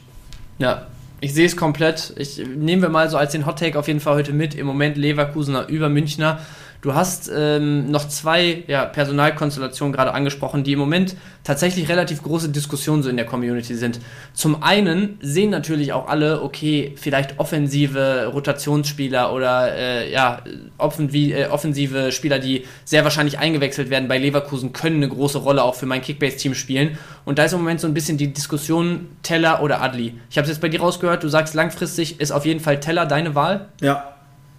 Ja, 0.58 0.86
ich 1.20 1.34
sehe 1.34 1.46
es 1.46 1.56
komplett. 1.56 2.12
Ich 2.16 2.38
nehmen 2.38 2.82
wir 2.82 2.88
mal 2.88 3.08
so 3.10 3.16
als 3.16 3.32
den 3.32 3.46
Hot 3.46 3.58
Take 3.58 3.78
auf 3.78 3.88
jeden 3.88 4.00
Fall 4.00 4.14
heute 4.14 4.32
mit. 4.32 4.54
Im 4.54 4.66
Moment 4.66 4.96
Leverkusener 4.96 5.66
über 5.68 5.88
Münchner. 5.88 6.40
Du 6.80 6.94
hast 6.94 7.28
ähm, 7.34 7.90
noch 7.90 8.06
zwei 8.06 8.62
ja, 8.68 8.84
Personalkonstellationen 8.84 9.92
gerade 9.92 10.12
angesprochen, 10.12 10.62
die 10.62 10.74
im 10.74 10.78
Moment 10.78 11.16
tatsächlich 11.42 11.88
relativ 11.88 12.22
große 12.22 12.50
Diskussionen 12.50 13.02
so 13.02 13.10
in 13.10 13.16
der 13.16 13.26
Community 13.26 13.74
sind. 13.74 13.98
Zum 14.32 14.62
einen 14.62 15.18
sehen 15.20 15.50
natürlich 15.50 15.92
auch 15.92 16.08
alle, 16.08 16.40
okay, 16.42 16.94
vielleicht 16.96 17.40
offensive 17.40 18.30
Rotationsspieler 18.32 19.32
oder 19.32 19.74
äh, 19.74 20.12
ja, 20.12 20.42
offenvi- 20.78 21.34
äh, 21.34 21.46
offensive 21.48 22.12
Spieler, 22.12 22.38
die 22.38 22.64
sehr 22.84 23.02
wahrscheinlich 23.02 23.40
eingewechselt 23.40 23.90
werden 23.90 24.06
bei 24.06 24.18
Leverkusen, 24.18 24.72
können 24.72 24.96
eine 24.96 25.08
große 25.08 25.38
Rolle 25.38 25.64
auch 25.64 25.74
für 25.74 25.86
mein 25.86 26.00
Kickbase-Team 26.00 26.54
spielen. 26.54 26.96
Und 27.24 27.40
da 27.40 27.44
ist 27.44 27.54
im 27.54 27.58
Moment 27.58 27.80
so 27.80 27.88
ein 27.88 27.94
bisschen 27.94 28.18
die 28.18 28.32
Diskussion 28.32 29.08
Teller 29.24 29.64
oder 29.64 29.82
Adli. 29.82 30.14
Ich 30.30 30.38
habe 30.38 30.44
es 30.44 30.50
jetzt 30.50 30.60
bei 30.60 30.68
dir 30.68 30.80
rausgehört, 30.80 31.24
du 31.24 31.28
sagst 31.28 31.54
langfristig 31.54 32.20
ist 32.20 32.30
auf 32.30 32.46
jeden 32.46 32.60
Fall 32.60 32.78
Teller 32.78 33.04
deine 33.04 33.34
Wahl. 33.34 33.66
Ja. 33.80 34.14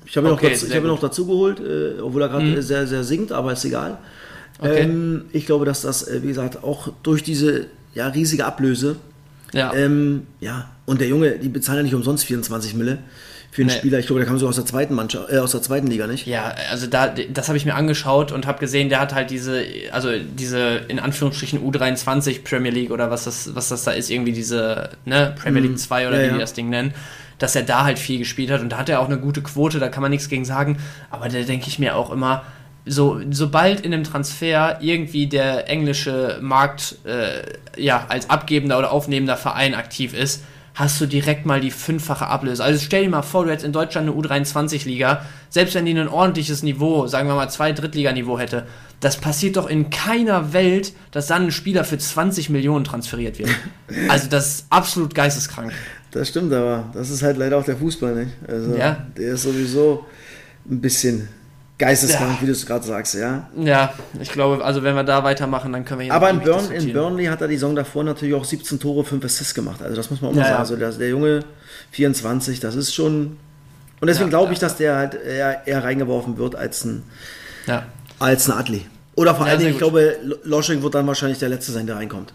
Ich 0.10 0.18
habe 0.18 0.28
ihn 0.28 0.34
Okay, 0.34 0.45
noch, 0.45 0.51
dazu, 0.53 0.68
ich 0.68 0.76
habe 0.76 0.86
ihn 0.86 0.91
noch 0.91 0.99
dazu 0.99 1.26
geholt, 1.28 1.60
äh, 1.60 2.01
obwohl 2.01 2.22
er 2.24 2.30
gerade 2.30 2.55
äh, 2.55 2.62
sehr, 2.62 2.88
sehr 2.88 3.03
singt, 3.03 3.32
aber 3.32 3.53
ist 3.53 3.64
egal. 3.66 3.97
Okay. 4.60 4.82
Ähm, 4.82 5.26
ich 5.32 5.45
glaube, 5.45 5.66
dass 5.66 5.82
das, 5.82 6.07
äh, 6.07 6.22
wie 6.24 6.28
gesagt, 6.28 6.64
auch 6.64 6.91
durch 7.03 7.24
diese 7.24 7.68
ja, 7.93 8.07
riesige 8.07 8.45
Ablöse. 8.45 8.97
Ja. 9.53 9.74
Ähm, 9.74 10.28
ja, 10.39 10.70
und 10.86 10.99
der 11.01 11.07
Junge, 11.07 11.32
die 11.39 11.49
bezahlen 11.49 11.78
ja 11.78 11.84
nicht 11.84 11.95
umsonst 11.95 12.26
24 12.26 12.74
Mille 12.76 12.99
für 13.51 13.62
einen 13.64 13.70
Nee. 13.70 13.78
Spieler. 13.78 13.99
Ich 13.99 14.05
glaube, 14.05 14.20
der 14.20 14.28
kam 14.28 14.38
so 14.38 14.47
aus 14.47 14.55
der 14.57 14.66
zweiten 14.66 14.93
Mannschaft, 14.93 15.32
äh, 15.32 15.38
aus 15.38 15.51
der 15.51 15.62
zweiten 15.62 15.88
Liga, 15.88 16.05
nicht? 16.05 16.28
Ja, 16.28 16.53
also 16.70 16.86
da, 16.88 17.07
das 17.07 17.47
habe 17.47 17.57
ich 17.57 17.66
mir 17.66 17.74
angeschaut 17.76 18.32
und 18.32 18.45
habe 18.45 18.60
gesehen, 18.60 18.89
der 18.89 18.99
hat 18.99 19.16
halt 19.16 19.32
diese, 19.32 19.64
also 19.91 20.10
diese 20.20 20.82
in 20.88 20.99
Anführungsstrichen 20.99 21.60
U23 21.60 22.43
Premier 22.43 22.72
League 22.72 22.91
oder 22.91 23.10
was 23.10 23.24
das, 23.24 23.55
was 23.55 23.70
das 23.70 23.84
da 23.86 23.91
ist, 23.91 24.12
irgendwie 24.12 24.34
diese, 24.34 24.89
ne, 25.05 25.34
Premier 25.41 25.62
League 25.62 25.80
2 25.80 26.07
oder 26.07 26.18
Mhm. 26.18 26.22
Ja, 26.22 26.28
wie 26.28 26.30
die 26.30 26.36
ja. 26.36 26.41
das 26.41 26.53
Ding 26.53 26.70
nennen, 26.70 26.93
dass 27.40 27.56
er 27.56 27.64
da 27.64 27.84
halt 27.84 27.98
viel 27.98 28.20
gespielt 28.20 28.52
hat 28.52 28.62
und 28.62 28.70
da 28.70 28.78
hat 28.78 28.90
er 28.90 29.00
auch 29.00 29.08
eine 29.08 29.18
gute 29.18 29.42
Quote, 29.42 29.80
da 29.80 29.90
kann 29.90 30.02
man 30.02 30.12
nichts 30.12 30.30
gegen 30.30 30.46
sagen, 30.46 30.78
aber 31.10 31.30
da 31.30 31.42
denke 31.42 31.68
ich 31.68 31.80
mir 31.80 31.96
auch 31.96 32.12
immer, 32.12 32.44
so, 32.86 33.20
sobald 33.30 33.82
in 33.82 33.94
einem 33.94 34.04
Transfer 34.04 34.80
irgendwie 34.82 35.28
der 35.28 35.70
englische 35.70 36.40
Markt 36.42 36.98
äh, 37.06 37.82
ja, 37.82 38.06
als 38.10 38.30
abgebender 38.30 38.80
oder 38.80 38.92
aufnehmender 38.92 39.38
Verein 39.38 39.76
aktiv 39.76 40.14
ist, 40.14 40.44
hast 40.76 41.00
du 41.02 41.06
direkt 41.06 41.46
mal 41.46 41.60
die 41.60 41.72
fünffache 41.72 42.28
Ablöse. 42.28 42.64
Also 42.64 42.84
stell 42.84 43.04
dir 43.04 43.10
mal 43.10 43.22
vor, 43.22 43.44
du 43.44 43.52
hättest 43.52 43.66
in 43.66 43.74
Deutschland 43.74 44.10
eine 44.10 44.18
U23-Liga, 44.18 45.26
selbst 45.50 45.76
wenn 45.76 45.86
die 45.86 45.92
ein 45.92 46.08
ordentliches 46.08 46.64
Niveau, 46.64 47.06
sagen 47.08 47.28
wir 47.28 47.36
mal 47.36 47.50
zwei 47.50 47.74
Drittliganiveau 47.74 48.40
hätte, 48.40 48.66
das 49.02 49.18
passiert 49.18 49.58
doch 49.58 49.70
in 49.70 49.90
keiner 49.90 50.54
Welt, 50.54 50.94
dass 51.12 51.28
dann 51.28 51.44
ein 51.44 51.52
Spieler 51.52 51.84
für 51.84 51.98
20 51.98 52.50
Millionen 52.50 52.86
transferiert 52.86 53.40
wird. 53.40 53.50
Also 54.08 54.30
das 54.30 54.48
ist 54.48 54.66
absolut 54.70 55.16
geisteskrank. 55.16 55.74
Das 56.12 56.28
stimmt, 56.30 56.51
aber 56.53 56.86
das 56.93 57.10
ist 57.10 57.22
halt 57.22 57.38
leider 57.38 57.57
auch 57.57 57.64
der 57.66 57.78
Fußball, 57.78 58.16
nicht? 58.16 58.32
Also, 58.47 58.76
Ja. 58.76 59.05
der 59.18 59.34
ist 59.34 59.43
sowieso 59.43 60.05
ein 60.70 60.82
bisschen 60.82 61.28
geisteskrank, 61.78 62.32
Ja. 62.36 62.41
wie 62.41 62.45
du 62.47 62.51
es 62.51 62.66
gerade 62.66 62.86
sagst, 62.86 63.14
ja. 63.16 63.47
Ja, 63.57 63.93
ich 64.20 64.32
glaube, 64.32 64.64
also 64.66 64.84
wenn 64.84 64.95
wir 64.95 65.03
da 65.03 65.24
weitermachen, 65.24 65.72
dann 65.72 65.86
können 65.86 65.99
wir 66.01 66.05
hier 66.05 66.14
Aber 66.14 66.30
in, 66.30 66.39
Burn, 66.41 66.72
in. 66.72 66.91
Burnley 66.93 67.26
hat 67.26 67.41
er 67.41 67.47
die 67.47 67.55
Saison 67.55 67.76
davor 67.76 68.03
natürlich 68.03 68.34
auch 68.36 68.43
17 68.43 68.80
Tore, 68.80 69.05
5 69.05 69.24
Assists 69.24 69.53
gemacht. 69.53 69.82
Also 69.82 69.95
das 69.95 70.10
muss 70.10 70.20
man 70.22 70.32
auch 70.32 70.36
mal 70.36 70.41
Ja, 70.41 70.47
sagen. 70.47 70.60
Also 70.60 70.76
der, 70.76 70.91
der 70.91 71.10
Junge 71.10 71.41
24, 71.91 72.60
das 72.60 72.76
ist 72.76 72.93
schon. 72.93 73.38
Und 74.01 74.07
deswegen 74.07 74.30
glaube 74.30 74.51
ich, 74.53 74.60
dass 74.60 74.78
der 74.78 74.95
halt 74.97 75.14
eher, 75.14 75.68
eher 75.68 75.84
reingeworfen 75.84 76.38
wird 76.38 76.55
als 76.55 76.86
ein, 76.86 77.03
als 78.20 78.49
ein 78.49 78.57
Adli. 78.57 78.86
Oder 79.16 79.36
vor 79.36 79.45
allen 79.45 79.60
Dingen, 79.60 79.72
ich 79.72 79.78
glaube, 79.78 80.18
Losching 80.43 80.82
wird 80.82 80.95
dann 80.95 81.05
wahrscheinlich 81.07 81.39
der 81.39 81.49
Letzte 81.49 81.72
sein, 81.74 81.86
der 81.86 81.97
reinkommt. 81.97 82.34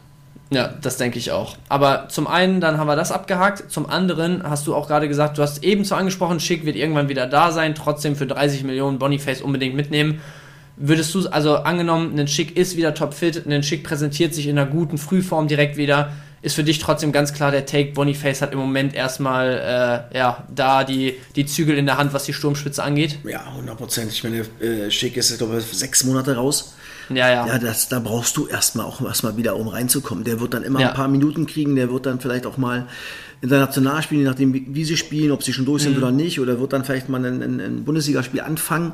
Ja, 0.50 0.72
das 0.80 0.96
denke 0.98 1.18
ich 1.18 1.32
auch. 1.32 1.56
Aber 1.68 2.08
zum 2.08 2.26
einen, 2.26 2.60
dann 2.60 2.78
haben 2.78 2.86
wir 2.86 2.96
das 2.96 3.12
abgehakt. 3.12 3.70
Zum 3.70 3.88
anderen 3.88 4.42
hast 4.42 4.66
du 4.66 4.74
auch 4.74 4.86
gerade 4.86 5.08
gesagt, 5.08 5.38
du 5.38 5.42
hast 5.42 5.64
eben 5.64 5.84
so 5.84 5.94
angesprochen, 5.94 6.38
Schick 6.38 6.64
wird 6.64 6.76
irgendwann 6.76 7.08
wieder 7.08 7.26
da 7.26 7.50
sein, 7.50 7.74
trotzdem 7.74 8.14
für 8.14 8.26
30 8.26 8.62
Millionen 8.64 8.98
Boniface 8.98 9.42
unbedingt 9.42 9.74
mitnehmen. 9.74 10.20
Würdest 10.76 11.14
du, 11.14 11.28
also 11.28 11.56
angenommen, 11.56 12.18
ein 12.18 12.28
Schick 12.28 12.56
ist 12.56 12.76
wieder 12.76 12.94
topfit, 12.94 13.46
ein 13.46 13.62
Schick 13.62 13.84
präsentiert 13.84 14.34
sich 14.34 14.48
in 14.48 14.58
einer 14.58 14.68
guten 14.68 14.98
Frühform 14.98 15.46
direkt 15.46 15.76
wieder, 15.76 16.12
ist 16.42 16.54
für 16.54 16.64
dich 16.64 16.78
trotzdem 16.78 17.10
ganz 17.10 17.32
klar 17.32 17.50
der 17.50 17.64
Take, 17.64 17.92
Boniface 17.92 18.42
hat 18.42 18.52
im 18.52 18.58
Moment 18.58 18.94
erstmal, 18.94 20.08
äh, 20.12 20.16
ja, 20.18 20.46
da 20.54 20.84
die, 20.84 21.14
die 21.36 21.46
Zügel 21.46 21.78
in 21.78 21.86
der 21.86 21.96
Hand, 21.96 22.12
was 22.12 22.24
die 22.24 22.34
Sturmspitze 22.34 22.82
angeht. 22.82 23.18
Ja, 23.24 23.46
100 23.46 23.78
Prozent. 23.78 24.12
Ich 24.12 24.22
meine, 24.24 24.44
äh, 24.60 24.90
Schick 24.90 25.16
ist, 25.16 25.38
glaube 25.38 25.58
ich, 25.58 25.64
sechs 25.64 26.04
Monate 26.04 26.36
raus. 26.36 26.74
Ja, 27.10 27.28
ja. 27.30 27.46
Ja, 27.46 27.58
das, 27.58 27.88
da 27.88 27.98
brauchst 28.00 28.36
du 28.36 28.46
erstmal 28.46 28.86
auch 28.86 29.00
erstmal 29.02 29.36
wieder, 29.36 29.56
um 29.56 29.68
reinzukommen. 29.68 30.24
Der 30.24 30.40
wird 30.40 30.54
dann 30.54 30.62
immer 30.62 30.80
Ja. 30.80 30.88
ein 30.90 30.94
paar 30.94 31.08
Minuten 31.08 31.46
kriegen, 31.46 31.76
der 31.76 31.90
wird 31.90 32.06
dann 32.06 32.20
vielleicht 32.20 32.46
auch 32.46 32.56
mal 32.56 32.86
international 33.42 34.02
spielen, 34.02 34.22
je 34.22 34.26
nachdem, 34.26 34.54
wie, 34.54 34.66
wie 34.68 34.84
sie 34.84 34.96
spielen, 34.96 35.30
ob 35.32 35.42
sie 35.42 35.52
schon 35.52 35.66
durch 35.66 35.82
Mhm. 35.82 35.88
sind 35.88 35.98
oder 35.98 36.10
nicht, 36.12 36.40
oder 36.40 36.58
wird 36.60 36.72
dann 36.72 36.84
vielleicht 36.84 37.08
mal 37.08 37.24
ein, 37.24 37.42
ein, 37.42 37.60
ein 37.60 37.84
Bundesligaspiel 37.84 38.40
anfangen. 38.40 38.92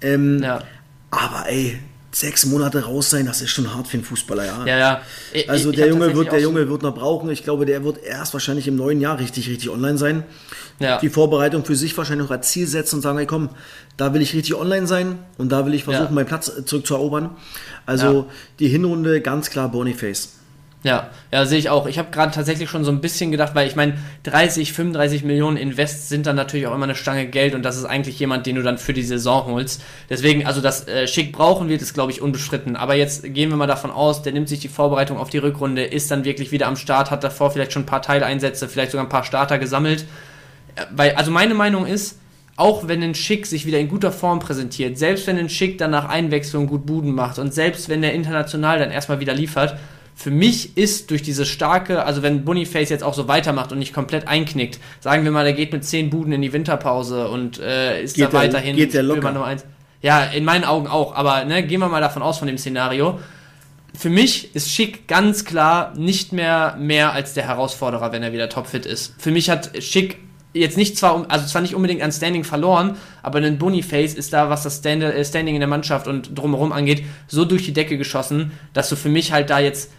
Ähm, 0.00 0.42
ja. 0.42 0.62
Aber 1.10 1.44
ey, 1.48 1.78
sechs 2.18 2.46
Monate 2.46 2.84
raus 2.84 3.10
sein, 3.10 3.26
das 3.26 3.42
ist 3.42 3.50
schon 3.50 3.74
hart 3.74 3.88
für 3.88 3.98
einen 3.98 4.04
Fußballer, 4.04 4.46
ja. 4.46 4.64
Ja, 4.66 4.78
ja. 4.78 5.00
Ich- 5.34 5.50
Also 5.50 5.70
der 5.70 5.88
Junge 5.88 6.14
wird, 6.14 6.32
der 6.32 6.38
so- 6.40 6.44
Junge 6.44 6.66
wird 6.68 6.82
noch 6.82 6.94
brauchen. 6.94 7.28
Ich 7.30 7.44
glaube, 7.44 7.66
der 7.66 7.84
wird 7.84 8.02
erst 8.02 8.32
wahrscheinlich 8.32 8.66
im 8.68 8.76
neuen 8.76 9.02
Jahr 9.02 9.18
richtig, 9.18 9.50
richtig 9.50 9.68
online 9.68 9.98
sein. 9.98 10.24
Ja. 10.78 10.98
Die 10.98 11.10
Vorbereitung 11.10 11.64
für 11.66 11.76
sich 11.76 11.96
wahrscheinlich 11.98 12.24
noch 12.26 12.30
als 12.34 12.48
Ziel 12.48 12.66
setzen 12.66 12.96
und 12.96 13.02
sagen, 13.02 13.18
hey 13.18 13.26
komm, 13.26 13.50
da 13.98 14.14
will 14.14 14.22
ich 14.22 14.32
richtig 14.34 14.54
online 14.54 14.86
sein 14.86 15.18
und 15.36 15.50
da 15.52 15.66
will 15.66 15.74
ich 15.74 15.84
versuchen, 15.84 16.06
Ja. 16.06 16.12
meinen 16.12 16.26
Platz 16.26 16.48
äh, 16.48 16.64
zurückzuerobern. 16.64 17.30
Also 17.84 18.06
Ja. 18.06 18.24
die 18.60 18.68
Hinrunde 18.68 19.20
ganz 19.20 19.50
klar 19.50 19.70
Boniface. 19.70 20.35
Ja, 20.86 21.10
ja, 21.32 21.44
sehe 21.46 21.58
ich 21.58 21.68
auch. 21.68 21.88
Ich 21.88 21.98
habe 21.98 22.12
gerade 22.12 22.30
tatsächlich 22.30 22.70
schon 22.70 22.84
so 22.84 22.92
ein 22.92 23.00
bisschen 23.00 23.32
gedacht, 23.32 23.56
weil 23.56 23.66
ich 23.66 23.74
meine, 23.74 23.98
30, 24.22 24.72
35 24.72 25.24
Millionen 25.24 25.56
Invest 25.56 26.08
sind 26.08 26.26
dann 26.26 26.36
natürlich 26.36 26.68
auch 26.68 26.74
immer 26.76 26.84
eine 26.84 26.94
Stange 26.94 27.26
Geld 27.26 27.56
und 27.56 27.64
das 27.64 27.76
ist 27.76 27.86
eigentlich 27.86 28.20
jemand, 28.20 28.46
den 28.46 28.54
du 28.54 28.62
dann 28.62 28.78
für 28.78 28.92
die 28.92 29.02
Saison 29.02 29.46
holst. 29.46 29.82
Deswegen, 30.08 30.46
also 30.46 30.60
das 30.60 30.86
äh, 30.86 31.08
Schick 31.08 31.32
brauchen 31.32 31.68
wird, 31.68 31.82
ist 31.82 31.92
glaube 31.92 32.12
ich 32.12 32.22
unbestritten. 32.22 32.76
Aber 32.76 32.94
jetzt 32.94 33.34
gehen 33.34 33.50
wir 33.50 33.56
mal 33.56 33.66
davon 33.66 33.90
aus, 33.90 34.22
der 34.22 34.32
nimmt 34.32 34.48
sich 34.48 34.60
die 34.60 34.68
Vorbereitung 34.68 35.18
auf 35.18 35.28
die 35.28 35.38
Rückrunde, 35.38 35.82
ist 35.82 36.08
dann 36.12 36.24
wirklich 36.24 36.52
wieder 36.52 36.68
am 36.68 36.76
Start, 36.76 37.10
hat 37.10 37.24
davor 37.24 37.50
vielleicht 37.50 37.72
schon 37.72 37.82
ein 37.82 37.86
paar 37.86 38.02
Teileinsätze, 38.02 38.68
vielleicht 38.68 38.92
sogar 38.92 39.04
ein 39.04 39.10
paar 39.10 39.24
Starter 39.24 39.58
gesammelt. 39.58 40.04
Äh, 40.76 40.82
Weil, 40.94 41.16
also 41.16 41.32
meine 41.32 41.54
Meinung 41.54 41.84
ist, 41.84 42.20
auch 42.54 42.86
wenn 42.86 43.02
ein 43.02 43.16
Schick 43.16 43.46
sich 43.46 43.66
wieder 43.66 43.80
in 43.80 43.88
guter 43.88 44.12
Form 44.12 44.38
präsentiert, 44.38 44.98
selbst 44.98 45.26
wenn 45.26 45.36
ein 45.36 45.48
Schick 45.48 45.78
dann 45.78 45.90
nach 45.90 46.08
Einwechslung 46.08 46.68
gut 46.68 46.86
Buden 46.86 47.12
macht 47.12 47.40
und 47.40 47.52
selbst 47.52 47.88
wenn 47.88 48.02
der 48.02 48.14
international 48.14 48.78
dann 48.78 48.92
erstmal 48.92 49.18
wieder 49.18 49.34
liefert, 49.34 49.76
für 50.18 50.30
mich 50.30 50.78
ist 50.78 51.10
durch 51.10 51.20
diese 51.22 51.44
starke, 51.44 52.04
also 52.04 52.22
wenn 52.22 52.44
Boniface 52.46 52.88
jetzt 52.88 53.04
auch 53.04 53.12
so 53.12 53.28
weitermacht 53.28 53.70
und 53.70 53.78
nicht 53.78 53.92
komplett 53.92 54.26
einknickt, 54.26 54.80
sagen 54.98 55.24
wir 55.24 55.30
mal, 55.30 55.44
der 55.44 55.52
geht 55.52 55.72
mit 55.74 55.84
10 55.84 56.08
Buden 56.08 56.32
in 56.32 56.40
die 56.40 56.54
Winterpause 56.54 57.28
und 57.28 57.58
äh, 57.60 58.02
ist 58.02 58.16
Geht 58.16 58.24
da 58.24 58.28
der- 58.30 58.40
weiterhin 58.40 58.76
geht 58.76 58.94
der 58.94 59.02
locker. 59.02 59.30
Nummer 59.30 59.44
eins. 59.44 59.66
Ja, 60.00 60.24
in 60.24 60.44
meinen 60.44 60.64
Augen 60.64 60.86
auch, 60.86 61.14
aber 61.14 61.44
ne, 61.44 61.62
gehen 61.66 61.80
wir 61.80 61.88
mal 61.88 62.00
davon 62.00 62.22
aus 62.22 62.38
von 62.38 62.48
dem 62.48 62.56
Szenario. 62.56 63.20
Für 63.94 64.08
mich 64.08 64.54
ist 64.56 64.70
Schick 64.70 65.06
ganz 65.06 65.44
klar 65.44 65.92
nicht 65.96 66.32
mehr 66.32 66.76
mehr 66.78 67.12
als 67.12 67.34
der 67.34 67.44
Herausforderer, 67.46 68.10
wenn 68.12 68.22
er 68.22 68.32
wieder 68.32 68.48
topfit 68.48 68.86
ist. 68.86 69.14
Für 69.18 69.30
mich 69.30 69.50
hat 69.50 69.82
Schick 69.82 70.16
jetzt 70.54 70.78
nicht 70.78 70.96
zwar, 70.96 71.26
also 71.28 71.46
zwar 71.46 71.60
nicht 71.60 71.74
unbedingt 71.74 72.00
an 72.02 72.10
Standing 72.10 72.44
verloren, 72.44 72.96
aber 73.22 73.38
ein 73.40 73.58
Boniface 73.58 74.14
ist 74.14 74.32
da, 74.32 74.48
was 74.48 74.62
das 74.62 74.82
äh, 74.84 75.24
Standing 75.24 75.54
in 75.56 75.60
der 75.60 75.68
Mannschaft 75.68 76.08
und 76.08 76.38
drumherum 76.38 76.72
angeht, 76.72 77.04
so 77.26 77.44
durch 77.44 77.64
die 77.64 77.74
Decke 77.74 77.98
geschossen, 77.98 78.52
dass 78.72 78.88
du 78.88 78.96
für 78.96 79.10
mich 79.10 79.32
halt 79.32 79.50
da 79.50 79.58
jetzt 79.58 79.90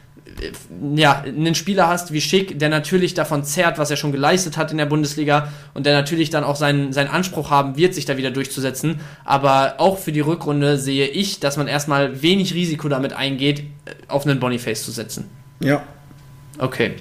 ja, 0.96 1.22
einen 1.22 1.56
Spieler 1.56 1.88
hast 1.88 2.12
wie 2.12 2.22
Schick, 2.22 2.60
der 2.60 2.70
natürlich 2.70 3.14
davon 3.14 3.44
zerrt, 3.44 3.78
was 3.78 3.90
er 3.90 3.98
schon 3.98 4.12
geleistet 4.12 4.58
hat 4.58 4.72
in 4.72 4.78
der 4.78 4.86
Bundesliga 4.86 5.52
und 5.74 5.86
der 5.86 5.94
natürlich 5.94 6.30
dann 6.30 6.44
auch 6.44 6.56
seinen, 6.56 6.94
seinen 6.94 7.10
Anspruch 7.10 7.50
haben 7.50 7.78
wird, 7.78 7.94
sich 7.94 8.06
da 8.06 8.18
wieder 8.18 8.32
durchzusetzen. 8.32 9.00
Aber 9.26 9.76
auch 9.78 9.98
für 9.98 10.12
die 10.12 10.20
Rückrunde 10.20 10.78
sehe 10.78 11.08
ich, 11.08 11.40
dass 11.40 11.58
man 11.58 11.68
erstmal 11.68 12.22
wenig 12.22 12.54
Risiko 12.54 12.90
damit 12.90 13.14
eingeht, 13.14 13.60
äh, 13.60 13.64
auf 14.08 14.26
einen 14.26 14.40
Boniface 14.40 14.84
zu 14.84 14.92
setzen. 14.92 15.30
Ja. 15.60 15.84
Okay, 16.60 16.94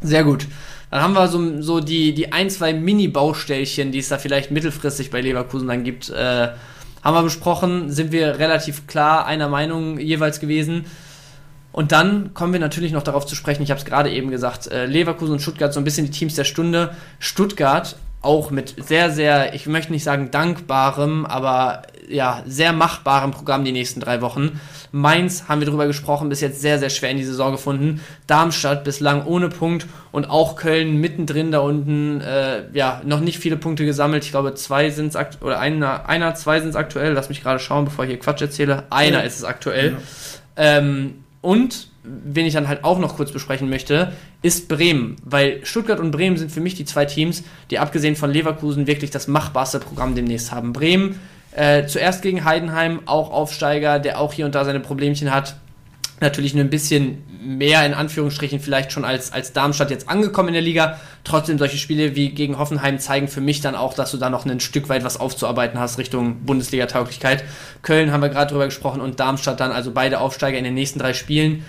sehr 0.00 0.24
gut. 0.24 0.46
Dann 0.90 1.02
haben 1.02 1.14
wir 1.14 1.28
so, 1.28 1.60
so 1.62 1.80
die, 1.80 2.14
die 2.14 2.32
ein, 2.32 2.48
zwei 2.48 2.72
Mini-Baustellchen, 2.72 3.92
die 3.92 3.98
es 3.98 4.08
da 4.08 4.18
vielleicht 4.18 4.50
mittelfristig 4.50 5.10
bei 5.10 5.20
Leverkusen 5.20 5.68
dann 5.68 5.84
gibt, 5.84 6.10
äh, 6.10 6.48
haben 7.02 7.14
wir 7.14 7.22
besprochen, 7.22 7.90
sind 7.90 8.12
wir 8.12 8.38
relativ 8.38 8.86
klar 8.86 9.26
einer 9.26 9.48
Meinung 9.48 9.98
jeweils 9.98 10.40
gewesen. 10.40 10.86
Und 11.76 11.92
dann 11.92 12.32
kommen 12.32 12.54
wir 12.54 12.58
natürlich 12.60 12.92
noch 12.92 13.02
darauf 13.02 13.26
zu 13.26 13.34
sprechen, 13.34 13.62
ich 13.62 13.70
habe 13.70 13.78
es 13.78 13.84
gerade 13.84 14.10
eben 14.10 14.30
gesagt, 14.30 14.66
äh, 14.68 14.86
Leverkusen 14.86 15.34
und 15.34 15.40
Stuttgart 15.40 15.74
so 15.74 15.78
ein 15.78 15.84
bisschen 15.84 16.06
die 16.06 16.10
Teams 16.10 16.34
der 16.34 16.44
Stunde. 16.44 16.96
Stuttgart 17.18 17.96
auch 18.22 18.50
mit 18.50 18.76
sehr, 18.82 19.10
sehr, 19.10 19.52
ich 19.52 19.66
möchte 19.66 19.92
nicht 19.92 20.02
sagen 20.02 20.30
dankbarem, 20.30 21.26
aber 21.26 21.82
ja, 22.08 22.42
sehr 22.46 22.72
machbarem 22.72 23.30
Programm 23.30 23.62
die 23.62 23.72
nächsten 23.72 24.00
drei 24.00 24.22
Wochen. 24.22 24.58
Mainz 24.90 25.48
haben 25.48 25.60
wir 25.60 25.68
drüber 25.68 25.86
gesprochen, 25.86 26.30
bis 26.30 26.40
jetzt 26.40 26.62
sehr, 26.62 26.78
sehr 26.78 26.88
schwer 26.88 27.10
in 27.10 27.18
die 27.18 27.24
Saison 27.24 27.52
gefunden. 27.52 28.00
Darmstadt 28.26 28.82
bislang 28.82 29.26
ohne 29.26 29.50
Punkt 29.50 29.86
und 30.12 30.30
auch 30.30 30.56
Köln 30.56 30.96
mittendrin 30.96 31.50
da 31.52 31.58
unten, 31.58 32.22
äh, 32.22 32.62
ja, 32.72 33.02
noch 33.04 33.20
nicht 33.20 33.38
viele 33.38 33.58
Punkte 33.58 33.84
gesammelt. 33.84 34.24
Ich 34.24 34.30
glaube, 34.30 34.54
zwei 34.54 34.88
sind 34.88 35.08
es 35.08 35.16
aktuell, 35.16 35.46
oder 35.46 35.60
einer, 35.60 36.08
einer, 36.08 36.34
zwei 36.36 36.58
sind 36.60 36.70
es 36.70 36.76
aktuell. 36.76 37.12
Lass 37.12 37.28
mich 37.28 37.42
gerade 37.42 37.58
schauen, 37.60 37.84
bevor 37.84 38.06
ich 38.06 38.12
hier 38.12 38.18
Quatsch 38.18 38.40
erzähle. 38.40 38.84
Einer 38.88 39.18
Ja. 39.18 39.24
ist 39.24 39.36
es 39.36 39.44
aktuell. 39.44 39.90
Ja. 39.92 40.78
Ähm, 40.78 41.16
und 41.40 41.88
wen 42.02 42.46
ich 42.46 42.54
dann 42.54 42.68
halt 42.68 42.84
auch 42.84 42.98
noch 42.98 43.16
kurz 43.16 43.32
besprechen 43.32 43.68
möchte, 43.68 44.12
ist 44.42 44.68
Bremen. 44.68 45.16
Weil 45.24 45.64
Stuttgart 45.64 46.00
und 46.00 46.10
Bremen 46.10 46.36
sind 46.36 46.52
für 46.52 46.60
mich 46.60 46.74
die 46.74 46.84
zwei 46.84 47.04
Teams, 47.04 47.42
die 47.70 47.78
abgesehen 47.78 48.16
von 48.16 48.30
Leverkusen 48.30 48.86
wirklich 48.86 49.10
das 49.10 49.28
machbarste 49.28 49.80
Programm 49.80 50.14
demnächst 50.14 50.52
haben. 50.52 50.72
Bremen 50.72 51.18
äh, 51.52 51.86
zuerst 51.86 52.22
gegen 52.22 52.44
Heidenheim, 52.44 53.00
auch 53.06 53.30
Aufsteiger, 53.30 53.98
der 53.98 54.20
auch 54.20 54.32
hier 54.32 54.46
und 54.46 54.54
da 54.54 54.64
seine 54.64 54.80
Problemchen 54.80 55.34
hat. 55.34 55.56
Natürlich 56.20 56.54
nur 56.54 56.64
ein 56.64 56.70
bisschen 56.70 57.22
mehr 57.46 57.84
in 57.86 57.94
Anführungsstrichen 57.94 58.58
vielleicht 58.58 58.90
schon 58.90 59.04
als, 59.04 59.32
als 59.32 59.52
Darmstadt 59.52 59.90
jetzt 59.90 60.08
angekommen 60.08 60.48
in 60.48 60.54
der 60.54 60.62
Liga. 60.62 60.98
Trotzdem 61.24 61.58
solche 61.58 61.76
Spiele 61.76 62.16
wie 62.16 62.30
gegen 62.30 62.58
Hoffenheim 62.58 62.98
zeigen 62.98 63.28
für 63.28 63.40
mich 63.40 63.60
dann 63.60 63.74
auch, 63.74 63.94
dass 63.94 64.10
du 64.10 64.16
da 64.16 64.30
noch 64.30 64.46
ein 64.46 64.60
Stück 64.60 64.88
weit 64.88 65.04
was 65.04 65.18
aufzuarbeiten 65.18 65.78
hast 65.78 65.98
Richtung 65.98 66.44
Bundesliga-Tauglichkeit. 66.44 67.44
Köln 67.82 68.12
haben 68.12 68.22
wir 68.22 68.30
gerade 68.30 68.50
drüber 68.50 68.64
gesprochen 68.64 69.00
und 69.00 69.20
Darmstadt 69.20 69.60
dann, 69.60 69.72
also 69.72 69.92
beide 69.92 70.20
Aufsteiger 70.20 70.58
in 70.58 70.64
den 70.64 70.74
nächsten 70.74 70.98
drei 70.98 71.12
Spielen. 71.12 71.64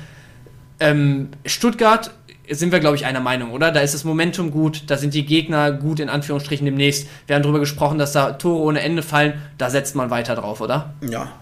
Ähm, 0.80 1.30
Stuttgart 1.46 2.12
sind 2.50 2.72
wir, 2.72 2.80
glaube 2.80 2.96
ich, 2.96 3.06
einer 3.06 3.20
Meinung, 3.20 3.52
oder? 3.52 3.72
Da 3.72 3.82
ist 3.82 3.94
das 3.94 4.04
Momentum 4.04 4.52
gut, 4.52 4.84
da 4.88 4.98
sind 4.98 5.14
die 5.14 5.26
Gegner 5.26 5.72
gut 5.72 6.00
in 6.00 6.10
Anführungsstrichen 6.10 6.66
demnächst. 6.66 7.08
Wir 7.28 7.36
haben 7.36 7.44
darüber 7.44 7.60
gesprochen, 7.60 7.98
dass 7.98 8.14
da 8.14 8.32
Tore 8.34 8.62
ohne 8.62 8.82
Ende 8.82 9.04
fallen. 9.04 9.34
Da 9.58 9.70
setzt 9.70 9.96
man 9.96 10.10
weiter 10.10 10.36
drauf, 10.36 10.62
oder? 10.62 10.94
Ja. 11.02 11.34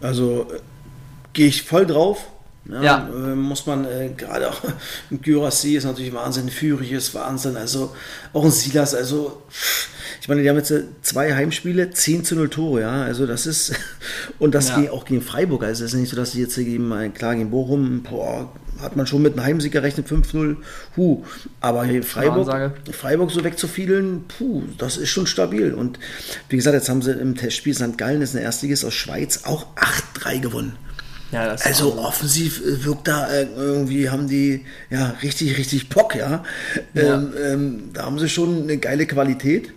Also 0.00 0.46
äh, 0.50 0.58
gehe 1.32 1.46
ich 1.46 1.62
voll 1.62 1.86
drauf. 1.86 2.26
Ja, 2.66 2.82
Ja. 2.82 3.08
Äh, 3.08 3.34
muss 3.34 3.66
man 3.66 3.84
äh, 3.84 4.10
gerade 4.16 4.50
auch 4.50 4.60
ein 5.10 5.20
Gyrassi 5.22 5.76
ist 5.76 5.84
natürlich 5.84 6.12
Wahnsinn, 6.12 6.48
Fürich 6.50 6.92
ist 6.92 7.14
Wahnsinn, 7.14 7.56
also 7.56 7.94
auch 8.32 8.44
ein 8.44 8.50
Silas, 8.50 8.94
also 8.94 9.42
ich 10.20 10.28
meine, 10.28 10.42
die 10.42 10.48
haben 10.50 10.56
jetzt 10.56 10.70
äh, 10.70 10.82
zwei 11.02 11.34
Heimspiele, 11.34 11.90
10 11.90 12.24
zu 12.24 12.34
0 12.34 12.48
Tore, 12.50 12.80
ja, 12.82 13.02
also 13.02 13.26
das 13.26 13.46
ist 13.46 13.72
und 14.38 14.54
das 14.54 14.68
Ja. 14.68 14.90
auch 14.90 15.04
gegen 15.04 15.22
Freiburg, 15.22 15.62
also 15.64 15.84
es 15.84 15.94
ist 15.94 16.00
nicht 16.00 16.10
so, 16.10 16.16
dass 16.16 16.32
sie 16.32 16.40
jetzt 16.42 16.54
hier 16.56 16.64
gegen, 16.64 16.90
äh, 16.92 17.08
klar 17.08 17.34
gegen 17.34 17.50
Bochum, 17.50 18.02
boah, 18.02 18.52
hat 18.82 18.94
man 18.96 19.06
schon 19.06 19.22
mit 19.22 19.32
einem 19.32 19.44
Heimsieg 19.44 19.72
gerechnet, 19.72 20.06
5-0, 20.06 20.56
hu, 20.96 21.24
aber 21.60 21.84
hier 21.84 22.02
Freiburg. 22.04 22.72
Freiburg 22.92 23.30
so 23.30 23.42
wegzufielen, 23.42 24.24
puh, 24.28 24.62
das 24.76 24.98
ist 24.98 25.08
schon 25.08 25.26
stabil 25.26 25.72
und 25.72 25.98
wie 26.50 26.56
gesagt, 26.56 26.74
jetzt 26.74 26.88
haben 26.90 27.02
sie 27.02 27.12
im 27.12 27.34
Testspiel 27.34 27.74
St. 27.74 27.96
Gallen, 27.96 28.20
das 28.20 28.30
ist 28.30 28.36
ein 28.36 28.42
Erstliges 28.42 28.84
aus 28.84 28.94
Schweiz, 28.94 29.44
auch 29.44 29.66
8-3 30.20 30.40
gewonnen. 30.40 30.76
Ja, 31.30 31.54
Also 31.62 31.92
auch- 31.94 32.08
offensiv 32.08 32.60
äh, 32.64 32.84
wirkt 32.84 33.06
da 33.08 33.28
äh, 33.30 33.46
irgendwie, 33.54 34.08
haben 34.08 34.28
die 34.28 34.64
ja 34.90 35.14
richtig, 35.22 35.58
richtig 35.58 35.88
Bock, 35.90 36.14
ja. 36.14 36.42
Ja. 36.94 37.14
Ähm, 37.14 37.32
ähm, 37.42 37.90
da 37.92 38.04
haben 38.06 38.18
sie 38.18 38.28
schon 38.28 38.62
eine 38.62 38.78
geile 38.78 39.06
Qualität. 39.06 39.72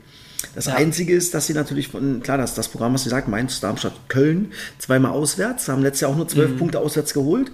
Das 0.56 0.66
Ja. 0.66 0.76
Einzige 0.76 1.14
ist, 1.14 1.34
dass 1.34 1.48
sie 1.48 1.54
natürlich 1.54 1.90
von, 1.90 2.22
klar, 2.24 2.38
das, 2.38 2.56
das 2.56 2.68
Programm, 2.70 2.94
was 2.94 3.04
sie 3.04 3.10
sagt, 3.10 3.28
Mainz, 3.28 3.60
Darmstadt, 3.60 3.94
Köln, 4.08 4.52
zweimal 4.80 5.12
auswärts, 5.12 5.68
haben 5.68 5.82
letztes 5.84 6.02
Jahr 6.02 6.12
auch 6.12 6.16
nur 6.16 6.28
zwölf 6.28 6.58
Punkte 6.58 6.80
auswärts 6.80 7.14
geholt. 7.14 7.52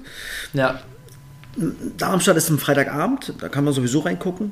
ja, 0.54 0.80
Darmstadt 1.98 2.38
ist 2.38 2.50
am 2.52 2.60
Freitagabend, 2.60 3.34
da 3.40 3.50
kann 3.50 3.64
man 3.64 3.74
sowieso 3.74 4.02
reingucken. 4.02 4.52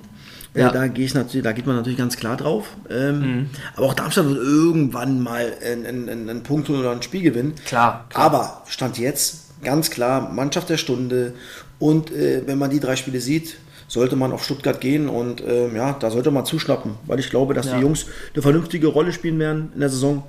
Ja. 0.56 0.70
Mhm. 0.70 0.74
Da, 0.74 0.88
gehe 0.88 1.06
ich 1.06 1.14
natürlich, 1.14 1.44
da 1.44 1.52
geht 1.52 1.66
man 1.68 1.76
natürlich 1.76 1.98
ganz 1.98 2.16
klar 2.18 2.38
drauf. 2.38 2.70
Ähm, 2.90 3.50
Aber 3.76 3.88
auch 3.88 3.94
Darmstadt 3.94 4.26
wird 4.28 4.38
irgendwann 4.38 5.22
mal 5.22 5.54
einen, 5.64 5.86
einen, 6.10 6.30
einen 6.30 6.44
Punkt 6.44 6.70
oder 6.70 6.92
ein 6.92 7.02
Spiel 7.02 7.22
gewinnen. 7.22 7.54
Klar, 7.66 8.06
klar. 8.10 8.24
Aber 8.26 8.62
Stand 8.68 8.98
jetzt, 8.98 9.62
ganz 9.64 9.90
klar, 9.92 10.32
Mannschaft 10.32 10.70
der 10.70 10.78
Stunde. 10.78 11.34
Und 11.78 12.12
äh, 12.12 12.44
wenn 12.46 12.58
man 12.58 12.70
die 12.70 12.80
drei 12.80 12.96
Spiele 12.96 13.20
sieht, 13.20 13.58
sollte 13.88 14.16
man 14.16 14.32
auf 14.32 14.44
Stuttgart 14.44 14.82
gehen 14.82 15.08
und 15.10 15.44
ähm, 15.46 15.76
ja, 15.76 15.94
da 15.94 16.10
sollte 16.10 16.32
man 16.32 16.46
zuschnappen, 16.46 16.96
weil 17.06 17.20
ich 17.20 17.30
glaube, 17.30 17.54
dass 17.54 17.68
Ja. 17.68 17.76
die 17.76 17.82
Jungs 17.82 18.08
eine 18.34 18.42
vernünftige 18.42 18.88
Rolle 18.88 19.12
spielen 19.14 19.38
werden 19.38 19.72
in 19.76 19.80
der 19.82 19.90
Saison. 19.90 20.24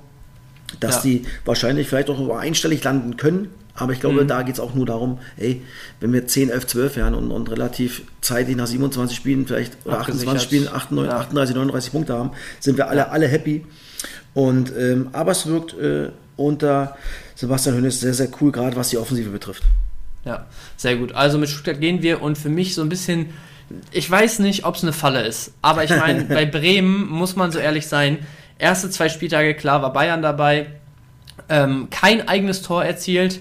Dass 0.79 0.95
Ja. 0.97 1.01
die 1.03 1.21
wahrscheinlich 1.45 1.87
vielleicht 1.87 2.09
auch 2.09 2.35
einstellig 2.37 2.83
landen 2.83 3.17
können. 3.17 3.49
Aber 3.73 3.93
ich 3.93 3.99
glaube, 3.99 4.23
Mhm. 4.23 4.27
da 4.27 4.41
geht 4.41 4.55
es 4.55 4.59
auch 4.59 4.73
nur 4.73 4.85
darum, 4.87 5.19
ey, 5.37 5.61
wenn 5.99 6.11
wir 6.11 6.25
10, 6.27 6.49
11, 6.49 6.65
12 6.67 6.95
werden 6.95 7.13
und, 7.13 7.29
und 7.31 7.49
relativ 7.51 8.01
zeitig 8.21 8.55
nach 8.57 8.65
27 8.67 9.15
Spielen 9.15 9.45
vielleicht 9.45 9.77
oder 9.85 9.99
Abgesichert. 9.99 10.35
28 10.35 10.43
Spielen 10.43 10.67
38, 10.67 11.11
Ja. 11.11 11.19
38 11.19 11.55
39 11.55 11.91
Punkte 11.91 12.13
haben, 12.13 12.31
sind 12.59 12.77
wir 12.77 12.89
alle, 12.89 13.11
alle 13.11 13.27
happy. 13.27 13.63
Und 14.33 14.71
ähm, 14.77 15.09
aber 15.13 15.31
es 15.31 15.45
wirkt 15.45 15.77
äh, 15.77 16.09
unter 16.35 16.97
Sebastian 17.35 17.75
Hönes 17.75 17.99
sehr, 17.99 18.13
sehr 18.13 18.29
cool, 18.41 18.51
gerade 18.51 18.75
was 18.75 18.89
die 18.89 18.97
Offensive 18.97 19.29
betrifft. 19.29 19.63
Ja, 20.25 20.45
sehr 20.75 20.95
gut. 20.97 21.13
Also 21.13 21.37
mit 21.37 21.47
Stuttgart 21.49 21.79
gehen 21.79 22.01
wir 22.01 22.21
und 22.21 22.37
für 22.37 22.49
mich 22.49 22.73
so 22.75 22.81
ein 22.81 22.89
bisschen, 22.89 23.27
ich 23.91 24.09
weiß 24.09 24.39
nicht, 24.39 24.65
ob 24.65 24.75
es 24.75 24.83
eine 24.83 24.91
Falle 24.93 25.21
ist, 25.25 25.51
aber 25.61 25.83
ich 25.83 25.89
meine, 25.95 26.25
bei 26.25 26.45
Bremen 26.45 27.07
muss 27.07 27.35
man 27.35 27.51
so 27.51 27.59
ehrlich 27.59 27.87
sein, 27.87 28.19
erste 28.59 28.89
zwei 28.89 29.09
Spieltage, 29.09 29.53
klar, 29.53 29.81
war 29.81 29.93
Bayern 29.93 30.21
dabei, 30.21 30.67
ähm, 31.49 31.89
kein 31.89 32.27
eigenes 32.27 32.61
Tor 32.61 32.83
erzielt, 32.83 33.39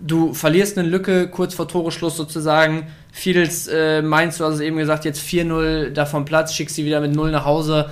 du 0.00 0.34
verlierst 0.34 0.78
eine 0.78 0.88
Lücke 0.88 1.28
kurz 1.28 1.54
vor 1.54 1.68
Toreschluss 1.68 2.16
sozusagen, 2.16 2.88
Fiedels 3.12 3.68
äh, 3.68 4.02
meinst 4.02 4.40
du 4.40 4.44
hast 4.44 4.54
es 4.54 4.60
eben 4.60 4.76
gesagt, 4.76 5.04
jetzt 5.04 5.22
4-0 5.22 5.90
da 5.90 6.04
vom 6.04 6.24
Platz, 6.24 6.52
schickst 6.52 6.74
sie 6.74 6.84
wieder 6.84 7.00
mit 7.00 7.14
0 7.14 7.30
nach 7.30 7.44
Hause, 7.44 7.90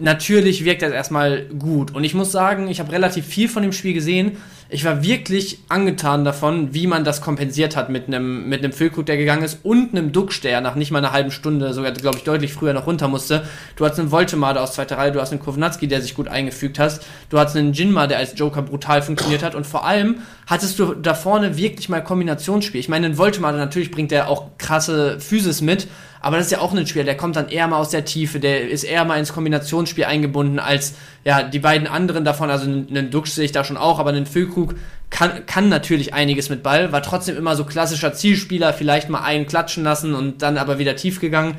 natürlich 0.00 0.64
wirkt 0.64 0.82
das 0.82 0.92
erstmal 0.92 1.44
gut. 1.46 1.94
Und 1.94 2.04
ich 2.04 2.14
muss 2.14 2.32
sagen, 2.32 2.68
ich 2.68 2.80
habe 2.80 2.92
relativ 2.92 3.26
viel 3.26 3.48
von 3.48 3.62
dem 3.62 3.72
Spiel 3.72 3.94
gesehen. 3.94 4.36
Ich 4.74 4.86
war 4.86 5.02
wirklich 5.02 5.58
angetan 5.68 6.24
davon, 6.24 6.72
wie 6.72 6.86
man 6.86 7.04
das 7.04 7.20
kompensiert 7.20 7.76
hat 7.76 7.90
mit 7.90 8.06
einem 8.06 8.48
mit 8.48 8.64
einem 8.64 8.72
Füllkrug, 8.72 9.04
der 9.04 9.18
gegangen 9.18 9.42
ist, 9.42 9.58
und 9.64 9.92
einem 9.92 10.12
der 10.42 10.60
nach 10.62 10.76
nicht 10.76 10.90
mal 10.90 11.00
einer 11.00 11.12
halben 11.12 11.30
Stunde, 11.30 11.74
sogar 11.74 11.92
glaube 11.92 12.16
ich 12.16 12.24
deutlich 12.24 12.54
früher 12.54 12.72
noch 12.72 12.86
runter 12.86 13.06
musste. 13.06 13.46
Du 13.76 13.84
hast 13.84 13.98
einen 13.98 14.10
Voltemade 14.10 14.62
aus 14.62 14.72
zweiter 14.72 14.96
Reihe, 14.96 15.12
du 15.12 15.20
hast 15.20 15.30
einen 15.30 15.42
Kovnatski, 15.42 15.88
der 15.88 16.00
sich 16.00 16.14
gut 16.14 16.26
eingefügt 16.26 16.78
hast, 16.78 17.04
du 17.28 17.38
hast 17.38 17.54
einen 17.54 17.74
Jinma, 17.74 18.06
der 18.06 18.16
als 18.16 18.32
Joker 18.38 18.62
brutal 18.62 19.02
funktioniert 19.02 19.42
hat 19.42 19.54
und 19.54 19.66
vor 19.66 19.84
allem 19.84 20.20
hattest 20.46 20.78
du 20.78 20.94
da 20.94 21.12
vorne 21.12 21.58
wirklich 21.58 21.90
mal 21.90 22.02
Kombinationsspiel. 22.02 22.80
Ich 22.80 22.88
meine, 22.88 23.04
einen 23.04 23.18
Voltemade 23.18 23.58
natürlich 23.58 23.90
bringt 23.90 24.10
der 24.10 24.30
auch 24.30 24.56
krasse 24.56 25.20
Physis 25.20 25.60
mit, 25.60 25.86
aber 26.22 26.36
das 26.36 26.46
ist 26.46 26.52
ja 26.52 26.60
auch 26.60 26.72
ein 26.72 26.86
Spieler, 26.86 27.04
der 27.04 27.16
kommt 27.16 27.34
dann 27.34 27.48
eher 27.48 27.66
mal 27.66 27.78
aus 27.78 27.90
der 27.90 28.04
Tiefe, 28.04 28.38
der 28.38 28.70
ist 28.70 28.84
eher 28.84 29.04
mal 29.04 29.18
ins 29.18 29.32
Kombinationsspiel 29.32 30.04
eingebunden 30.04 30.60
als 30.60 30.94
ja 31.24 31.42
die 31.42 31.58
beiden 31.58 31.88
anderen 31.88 32.24
davon. 32.24 32.48
Also 32.48 32.64
einen 32.66 33.10
Dux 33.10 33.34
sehe 33.34 33.44
ich 33.44 33.50
da 33.50 33.64
schon 33.64 33.76
auch, 33.76 33.98
aber 33.98 34.10
einen 34.10 34.26
Füllkrug 34.26 34.76
kann, 35.10 35.46
kann 35.46 35.68
natürlich 35.68 36.14
einiges 36.14 36.48
mit 36.48 36.62
Ball, 36.62 36.92
war 36.92 37.02
trotzdem 37.02 37.36
immer 37.36 37.56
so 37.56 37.64
klassischer 37.64 38.14
Zielspieler, 38.14 38.72
vielleicht 38.72 39.08
mal 39.08 39.22
einen 39.22 39.46
klatschen 39.46 39.82
lassen 39.82 40.14
und 40.14 40.42
dann 40.42 40.58
aber 40.58 40.78
wieder 40.78 40.94
tief 40.94 41.20
gegangen. 41.20 41.56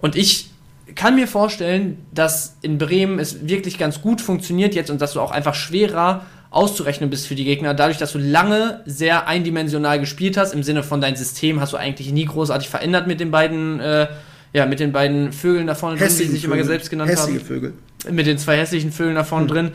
Und 0.00 0.16
ich 0.16 0.50
kann 0.96 1.14
mir 1.14 1.28
vorstellen, 1.28 2.04
dass 2.12 2.56
in 2.62 2.78
Bremen 2.78 3.20
es 3.20 3.46
wirklich 3.46 3.78
ganz 3.78 4.02
gut 4.02 4.20
funktioniert 4.20 4.74
jetzt 4.74 4.90
und 4.90 5.00
dass 5.00 5.12
du 5.12 5.20
auch 5.20 5.30
einfach 5.30 5.54
schwerer 5.54 6.26
auszurechnen 6.54 7.10
bist 7.10 7.26
für 7.26 7.34
die 7.34 7.44
Gegner, 7.44 7.74
dadurch, 7.74 7.98
dass 7.98 8.12
du 8.12 8.18
lange 8.18 8.80
sehr 8.86 9.26
eindimensional 9.26 9.98
gespielt 9.98 10.36
hast, 10.36 10.52
im 10.52 10.62
Sinne 10.62 10.82
von 10.82 11.00
dein 11.00 11.16
System 11.16 11.60
hast 11.60 11.72
du 11.72 11.76
eigentlich 11.76 12.12
nie 12.12 12.24
großartig 12.24 12.68
verändert 12.68 13.06
mit 13.06 13.20
den 13.20 13.30
beiden, 13.30 13.80
äh, 13.80 14.06
ja, 14.52 14.66
mit 14.66 14.80
den 14.80 14.92
beiden 14.92 15.32
Vögeln 15.32 15.66
da 15.66 15.74
vorne 15.74 15.98
drin, 15.98 16.08
die 16.08 16.26
sich 16.26 16.44
immer 16.44 16.62
selbst 16.64 16.90
genannt 16.90 17.10
hässliche 17.10 17.40
haben 17.40 17.46
Vögel. 17.46 17.74
mit 18.10 18.26
den 18.26 18.38
zwei 18.38 18.56
hässlichen 18.56 18.92
Vögeln 18.92 19.16
da 19.16 19.24
vorne 19.24 19.46
drin. 19.46 19.72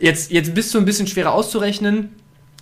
Jetzt, 0.00 0.30
jetzt 0.30 0.54
bist 0.54 0.74
du 0.74 0.78
ein 0.78 0.84
bisschen 0.84 1.06
schwerer 1.06 1.32
auszurechnen. 1.32 2.10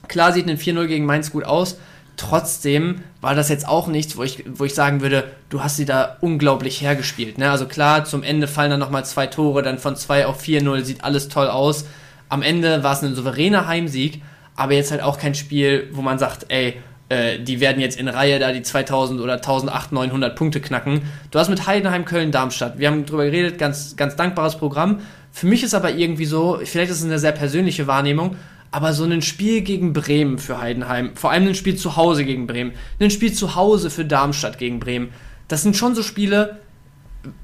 Klar 0.08 0.32
sieht 0.32 0.48
ein 0.48 0.58
4-0 0.58 0.86
gegen 0.86 1.06
Mainz 1.06 1.32
gut 1.32 1.44
aus. 1.44 1.78
Trotzdem 2.16 3.02
war 3.20 3.34
das 3.34 3.48
jetzt 3.48 3.68
auch 3.68 3.88
nichts, 3.88 4.16
wo 4.16 4.22
ich, 4.22 4.44
wo 4.46 4.64
ich 4.64 4.74
sagen 4.74 5.02
würde, 5.02 5.24
du 5.50 5.62
hast 5.62 5.76
sie 5.76 5.84
da 5.84 6.16
unglaublich 6.20 6.80
hergespielt. 6.80 7.36
Ne? 7.36 7.50
Also 7.50 7.66
klar, 7.66 8.04
zum 8.04 8.22
Ende 8.22 8.48
fallen 8.48 8.70
dann 8.70 8.80
nochmal 8.80 9.04
zwei 9.04 9.26
Tore, 9.26 9.62
dann 9.62 9.78
von 9.78 9.96
2 9.96 10.26
auf 10.26 10.42
4-0, 10.42 10.82
sieht 10.82 11.04
alles 11.04 11.28
toll 11.28 11.48
aus. 11.48 11.84
Am 12.28 12.42
Ende 12.42 12.82
war 12.82 12.92
es 12.92 13.02
ein 13.02 13.14
souveräner 13.14 13.66
Heimsieg, 13.66 14.22
aber 14.56 14.72
jetzt 14.72 14.90
halt 14.90 15.02
auch 15.02 15.18
kein 15.18 15.34
Spiel, 15.34 15.88
wo 15.92 16.02
man 16.02 16.18
sagt, 16.18 16.46
ey, 16.48 16.76
äh, 17.08 17.38
die 17.38 17.60
werden 17.60 17.80
jetzt 17.80 17.98
in 17.98 18.08
Reihe 18.08 18.38
da 18.38 18.52
die 18.52 18.62
2000 18.62 19.20
oder 19.20 19.34
1800, 19.34 19.92
900 19.92 20.36
Punkte 20.36 20.60
knacken. 20.60 21.02
Du 21.30 21.38
hast 21.38 21.48
mit 21.48 21.66
Heidenheim, 21.66 22.04
Köln, 22.04 22.32
Darmstadt. 22.32 22.78
Wir 22.78 22.88
haben 22.88 23.06
drüber 23.06 23.24
geredet, 23.24 23.58
ganz, 23.58 23.96
ganz 23.96 24.16
dankbares 24.16 24.56
Programm. 24.58 25.00
Für 25.30 25.46
mich 25.46 25.62
ist 25.62 25.74
aber 25.74 25.92
irgendwie 25.92 26.24
so, 26.24 26.58
vielleicht 26.64 26.90
ist 26.90 27.00
es 27.00 27.04
eine 27.04 27.18
sehr 27.18 27.32
persönliche 27.32 27.86
Wahrnehmung, 27.86 28.36
aber 28.70 28.92
so 28.92 29.04
ein 29.04 29.22
Spiel 29.22 29.60
gegen 29.60 29.92
Bremen 29.92 30.38
für 30.38 30.60
Heidenheim, 30.60 31.14
vor 31.14 31.30
allem 31.30 31.46
ein 31.46 31.54
Spiel 31.54 31.76
zu 31.76 31.96
Hause 31.96 32.24
gegen 32.24 32.46
Bremen, 32.46 32.72
ein 33.00 33.10
Spiel 33.10 33.32
zu 33.32 33.54
Hause 33.54 33.90
für 33.90 34.04
Darmstadt 34.04 34.58
gegen 34.58 34.80
Bremen, 34.80 35.10
das 35.48 35.62
sind 35.62 35.76
schon 35.76 35.94
so 35.94 36.02
Spiele, 36.02 36.58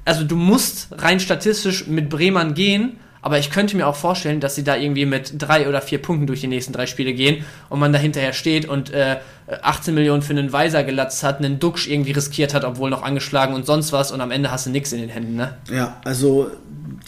also 0.05 0.25
du 0.25 0.35
musst 0.35 0.89
rein 0.91 1.19
statistisch 1.19 1.87
mit 1.87 2.09
Bremern 2.09 2.53
gehen, 2.53 2.97
aber 3.23 3.39
ich 3.39 3.49
könnte 3.49 3.77
mir 3.77 3.87
auch 3.87 3.95
vorstellen, 3.95 4.41
dass 4.41 4.53
sie 4.53 4.65
da 4.65 4.75
irgendwie 4.75 5.05
mit 5.05 5.41
drei 5.41 5.69
oder 5.69 5.81
vier 5.81 6.01
Punkten 6.01 6.27
durch 6.27 6.41
die 6.41 6.47
nächsten 6.47 6.73
drei 6.73 6.85
Spiele 6.85 7.13
gehen 7.13 7.45
und 7.69 7.79
man 7.79 7.93
da 7.93 7.97
hinterher 7.97 8.33
steht 8.33 8.67
und 8.67 8.91
äh, 8.91 9.15
18 9.61 9.95
Millionen 9.95 10.21
für 10.21 10.33
einen 10.33 10.51
Weiser 10.51 10.83
gelatzt 10.83 11.23
hat, 11.23 11.39
einen 11.39 11.57
Duxch 11.57 11.87
irgendwie 11.87 12.11
riskiert 12.11 12.53
hat, 12.53 12.65
obwohl 12.65 12.89
noch 12.89 13.01
angeschlagen 13.01 13.55
und 13.55 13.65
sonst 13.65 13.93
was 13.93 14.11
und 14.11 14.19
am 14.19 14.29
Ende 14.29 14.51
hast 14.51 14.65
du 14.65 14.71
nichts 14.71 14.91
in 14.91 14.99
den 14.99 15.09
Händen, 15.09 15.37
ne? 15.37 15.57
Ja, 15.71 16.01
also 16.03 16.51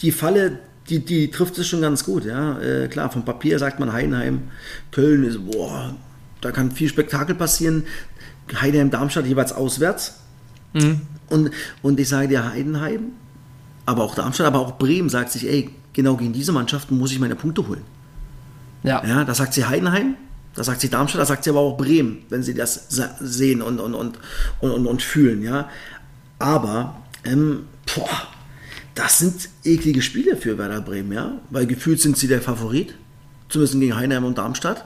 die 0.00 0.10
Falle, 0.10 0.58
die, 0.88 1.04
die 1.04 1.30
trifft 1.30 1.58
es 1.58 1.68
schon 1.68 1.82
ganz 1.82 2.02
gut, 2.02 2.24
ja. 2.24 2.58
Äh, 2.60 2.88
klar, 2.88 3.10
vom 3.10 3.26
Papier 3.26 3.58
sagt 3.58 3.78
man 3.78 3.92
Heidenheim, 3.92 4.50
Köln 4.92 5.22
ist, 5.22 5.38
boah, 5.44 5.94
da 6.40 6.50
kann 6.50 6.70
viel 6.70 6.88
Spektakel 6.88 7.34
passieren. 7.34 7.84
Heidenheim, 8.58 8.90
Darmstadt 8.90 9.26
jeweils 9.26 9.52
auswärts. 9.52 10.20
Und, 11.28 11.50
und 11.82 12.00
ich 12.00 12.08
sage 12.08 12.28
dir, 12.28 12.50
Heidenheim, 12.50 13.12
aber 13.84 14.02
auch 14.02 14.14
Darmstadt, 14.14 14.46
aber 14.46 14.60
auch 14.60 14.78
Bremen 14.78 15.08
sagt 15.08 15.32
sich, 15.32 15.48
ey, 15.48 15.70
genau 15.96 16.16
gegen 16.16 16.32
diese 16.34 16.52
Mannschaften 16.52 16.96
muss 16.98 17.10
ich 17.10 17.18
meine 17.18 17.34
Punkte 17.34 17.66
holen. 17.66 17.82
Ja. 18.84 19.02
Ja, 19.04 19.24
das 19.24 19.38
sagt 19.38 19.54
sie 19.54 19.64
Heidenheim, 19.64 20.14
das 20.54 20.66
sagt 20.66 20.82
sie 20.82 20.90
Darmstadt, 20.90 21.22
das 21.22 21.28
sagt 21.28 21.42
sie 21.42 21.50
aber 21.50 21.60
auch 21.60 21.76
Bremen, 21.76 22.18
wenn 22.28 22.42
sie 22.42 22.54
das 22.54 22.86
sehen 23.20 23.62
und, 23.62 23.80
und, 23.80 23.94
und, 23.94 24.18
und, 24.60 24.70
und, 24.70 24.86
und 24.86 25.02
fühlen, 25.02 25.42
ja. 25.42 25.68
Aber, 26.38 26.96
ähm, 27.24 27.64
boah, 27.94 28.08
das 28.94 29.18
sind 29.18 29.48
eklige 29.64 30.02
Spiele 30.02 30.36
für 30.36 30.58
Werder 30.58 30.82
Bremen, 30.82 31.12
ja, 31.12 31.32
weil 31.50 31.66
gefühlt 31.66 32.00
sind 32.00 32.16
sie 32.18 32.28
der 32.28 32.42
Favorit, 32.42 32.94
zumindest 33.48 33.80
gegen 33.80 33.96
Heidenheim 33.96 34.24
und 34.24 34.36
Darmstadt, 34.38 34.84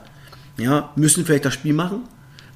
ja, 0.58 0.90
müssen 0.94 1.26
vielleicht 1.26 1.44
das 1.44 1.54
Spiel 1.54 1.74
machen, 1.74 2.02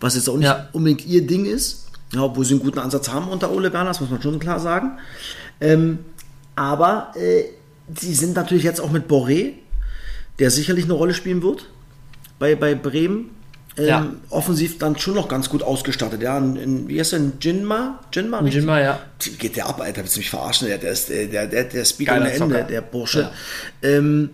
was 0.00 0.14
jetzt 0.14 0.28
auch 0.28 0.36
nicht 0.36 0.46
Ja. 0.46 0.68
unbedingt 0.72 1.04
ihr 1.06 1.26
Ding 1.26 1.44
ist, 1.44 1.88
ja, 2.12 2.22
obwohl 2.22 2.44
sie 2.44 2.54
einen 2.54 2.62
guten 2.62 2.78
Ansatz 2.78 3.08
haben 3.08 3.28
unter 3.28 3.50
Ole 3.50 3.72
Werner, 3.72 3.90
das 3.90 4.00
muss 4.00 4.10
man 4.10 4.22
schon 4.22 4.38
klar 4.38 4.60
sagen. 4.60 4.98
Ähm, 5.60 5.98
aber 6.54 7.12
äh, 7.16 7.44
sie 7.98 8.14
sind 8.14 8.34
natürlich 8.36 8.64
jetzt 8.64 8.80
auch 8.80 8.90
mit 8.90 9.08
Boré, 9.08 9.52
der 10.38 10.50
sicherlich 10.50 10.84
eine 10.84 10.94
Rolle 10.94 11.14
spielen 11.14 11.42
wird 11.42 11.68
bei, 12.38 12.54
bei 12.54 12.74
Bremen. 12.74 13.30
Ähm, 13.76 13.86
Ja. 13.86 14.06
Offensiv 14.30 14.78
dann 14.78 14.96
schon 14.98 15.14
noch 15.14 15.26
ganz 15.28 15.48
gut 15.48 15.62
ausgestattet. 15.62 16.22
Ja, 16.22 16.38
in, 16.38 16.56
in, 16.56 16.88
wie 16.88 16.98
heißt 17.00 17.12
der? 17.12 17.20
Jinma? 17.40 17.98
Jinma, 18.12 18.38
richtig? 18.38 18.60
Jinma, 18.62 18.80
ja. 18.80 19.00
Geht 19.38 19.56
der 19.56 19.66
ab, 19.66 19.80
Alter, 19.80 20.02
willst 20.02 20.14
du 20.14 20.20
mich 20.20 20.30
verarschen? 20.30 20.68
Der, 20.68 20.78
der, 20.78 20.92
ist, 20.92 21.08
der, 21.08 21.26
der, 21.26 21.46
der, 21.48 21.64
der 21.64 21.84
Speed 21.84 22.10
ohne 22.10 22.32
Ende, 22.32 22.64
der 22.68 22.80
Bursche. 22.82 23.30
Ähm, 23.82 24.30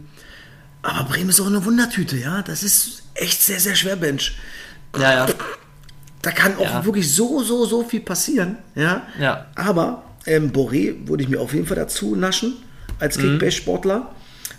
aber 0.82 1.09
Bremen 1.09 1.30
ist 1.30 1.40
auch 1.40 1.46
eine 1.46 1.64
Wundertüte, 1.64 2.16
ja. 2.16 2.42
Das 2.42 2.62
ist 2.62 3.03
echt 3.14 3.40
sehr, 3.42 3.61
sehr 3.61 3.74
schwer, 3.76 3.96
Bench. 3.96 4.36
Ja, 4.98 5.12
ja. 5.12 5.26
Da 6.22 6.30
kann 6.32 6.57
auch 6.59 6.64
Ja. 6.64 6.84
wirklich 6.84 7.11
so, 7.14 7.42
so, 7.42 7.64
so 7.64 7.82
viel 7.82 8.01
passieren. 8.01 8.59
Ja. 8.74 9.07
Ja. 9.18 9.46
Aber 9.55 10.05
ähm, 10.26 10.53
Boré 10.53 11.09
würde 11.09 11.22
ich 11.22 11.28
mir 11.30 11.40
auf 11.40 11.55
jeden 11.55 11.66
Fall 11.66 11.76
dazu 11.78 12.14
naschen 12.14 12.57
als 13.01 13.16
Mhm. 13.18 13.22
Kickbase-Sportler. 13.22 14.11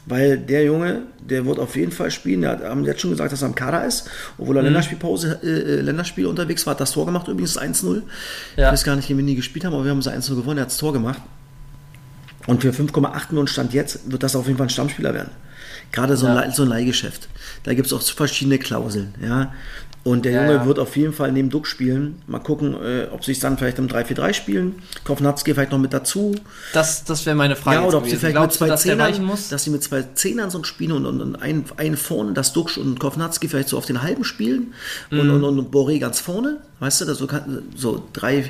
Weil 0.08 0.38
der 0.40 0.64
Junge, 0.64 1.04
der 1.20 1.46
wird 1.46 1.60
auf 1.60 1.76
jeden 1.76 1.92
Fall 1.92 2.10
spielen. 2.10 2.42
Der 2.42 2.52
hat, 2.52 2.64
haben 2.64 2.84
jetzt 2.86 3.02
schon 3.02 3.12
gesagt, 3.12 3.32
dass 3.32 3.44
er 3.44 3.50
im 3.50 3.56
Kader 3.56 3.86
ist. 3.86 4.10
Obwohl 4.40 4.56
Mhm. 4.56 4.58
er 4.60 4.64
Länderspielpause, 4.64 5.40
äh, 5.44 5.48
äh, 5.48 5.82
Länderspiel 5.82 6.26
unterwegs 6.26 6.66
war, 6.66 6.72
hat 6.72 6.80
das 6.82 6.92
Tor 6.94 7.06
gemacht, 7.06 7.28
übrigens 7.28 7.54
das 7.54 7.62
1-0. 7.62 8.02
Ja. 8.58 8.68
Ich 8.68 8.74
weiß 8.74 8.84
gar 8.84 8.96
nicht, 8.96 9.08
gegen 9.08 9.20
wen 9.20 9.28
die 9.28 9.36
gespielt 9.36 9.64
haben, 9.64 9.74
aber 9.76 9.84
wir 9.84 9.92
haben 9.92 10.02
sie 10.02 10.12
1-0 10.12 10.36
gewonnen, 10.36 10.58
er 10.58 10.64
hat 10.64 10.72
das 10.72 10.78
Tor 10.78 10.92
gemacht. 10.94 11.22
Und 12.48 12.62
für 12.64 12.74
5,8 12.74 13.30
Millionen 13.32 13.48
Stand 13.48 13.74
jetzt 13.74 14.12
wird 14.12 14.24
das 14.24 14.36
auf 14.36 14.48
jeden 14.48 14.58
Fall 14.58 14.66
ein 14.68 14.72
Stammspieler 14.72 15.14
werden. 15.14 15.30
Gerade 15.92 16.18
so, 16.18 16.26
ein, 16.26 16.36
Ja. 16.36 16.42
Leih- 16.42 16.52
so 16.52 16.64
ein 16.64 16.70
Leihgeschäft. 16.70 17.28
Da 17.64 17.74
gibt 17.76 17.86
es 17.86 17.94
auch 17.94 18.02
verschiedene 18.02 18.58
Klauseln. 18.58 19.14
Ja? 19.22 19.54
Und 20.04 20.26
der 20.26 20.32
Ja, 20.32 20.42
Junge 20.46 20.54
ja. 20.56 20.66
wird 20.66 20.80
auf 20.80 20.98
jeden 20.98 21.14
Fall 21.14 21.32
neben 21.32 21.50
Duck 21.52 21.68
spielen. 21.68 22.22
Mal 22.26 22.40
gucken, 22.40 22.74
äh, 22.74 23.08
ob 23.12 23.24
sie 23.24 23.34
es 23.34 23.40
dann 23.40 23.58
vielleicht 23.60 23.78
im 23.78 23.88
3-4-3 23.88 24.34
spielen. 24.34 24.76
Kovnatski 25.04 25.54
vielleicht 25.54 25.72
noch 25.72 25.78
mit 25.78 25.94
dazu. 25.94 26.34
Das, 26.74 27.04
das 27.04 27.24
wäre 27.28 27.36
meine 27.36 27.56
Frage. 27.56 27.82
Ja, 27.82 27.86
oder 27.86 28.00
ob 28.00 28.06
jetzt 28.06 28.20
sie 28.22 28.26
gewesen. 28.28 28.34
vielleicht 28.34 28.34
mit 28.34 28.42
Glaubst 28.42 28.58
zwei 28.58 28.68
dass 28.68 28.82
Zehnern, 28.82 29.26
muss? 29.26 29.50
dass 29.50 29.64
sie 29.64 29.70
mit 29.70 29.84
zwei 29.84 30.02
Zehnern 30.16 30.50
so 30.50 30.64
spielen 30.64 30.94
und, 30.94 31.06
und, 31.06 31.22
und 31.22 31.36
ein, 31.36 31.66
ein 31.78 31.96
vorne, 31.98 32.34
das 32.34 32.52
Duxch 32.52 32.80
und 32.80 33.00
Kovnatski 33.00 33.48
vielleicht 33.48 33.70
so 33.70 33.78
auf 33.78 33.86
den 33.86 34.02
halben 34.02 34.24
spielen 34.24 34.74
und, 35.12 35.24
Mhm. 35.28 35.44
und, 35.44 35.60
und 35.60 35.72
Boré 35.72 36.00
ganz 36.00 36.20
vorne. 36.20 36.58
Weißt 36.80 37.02
du, 37.02 37.06
das 37.06 37.20
so, 37.20 37.28
so 37.76 38.04
drei, 38.14 38.50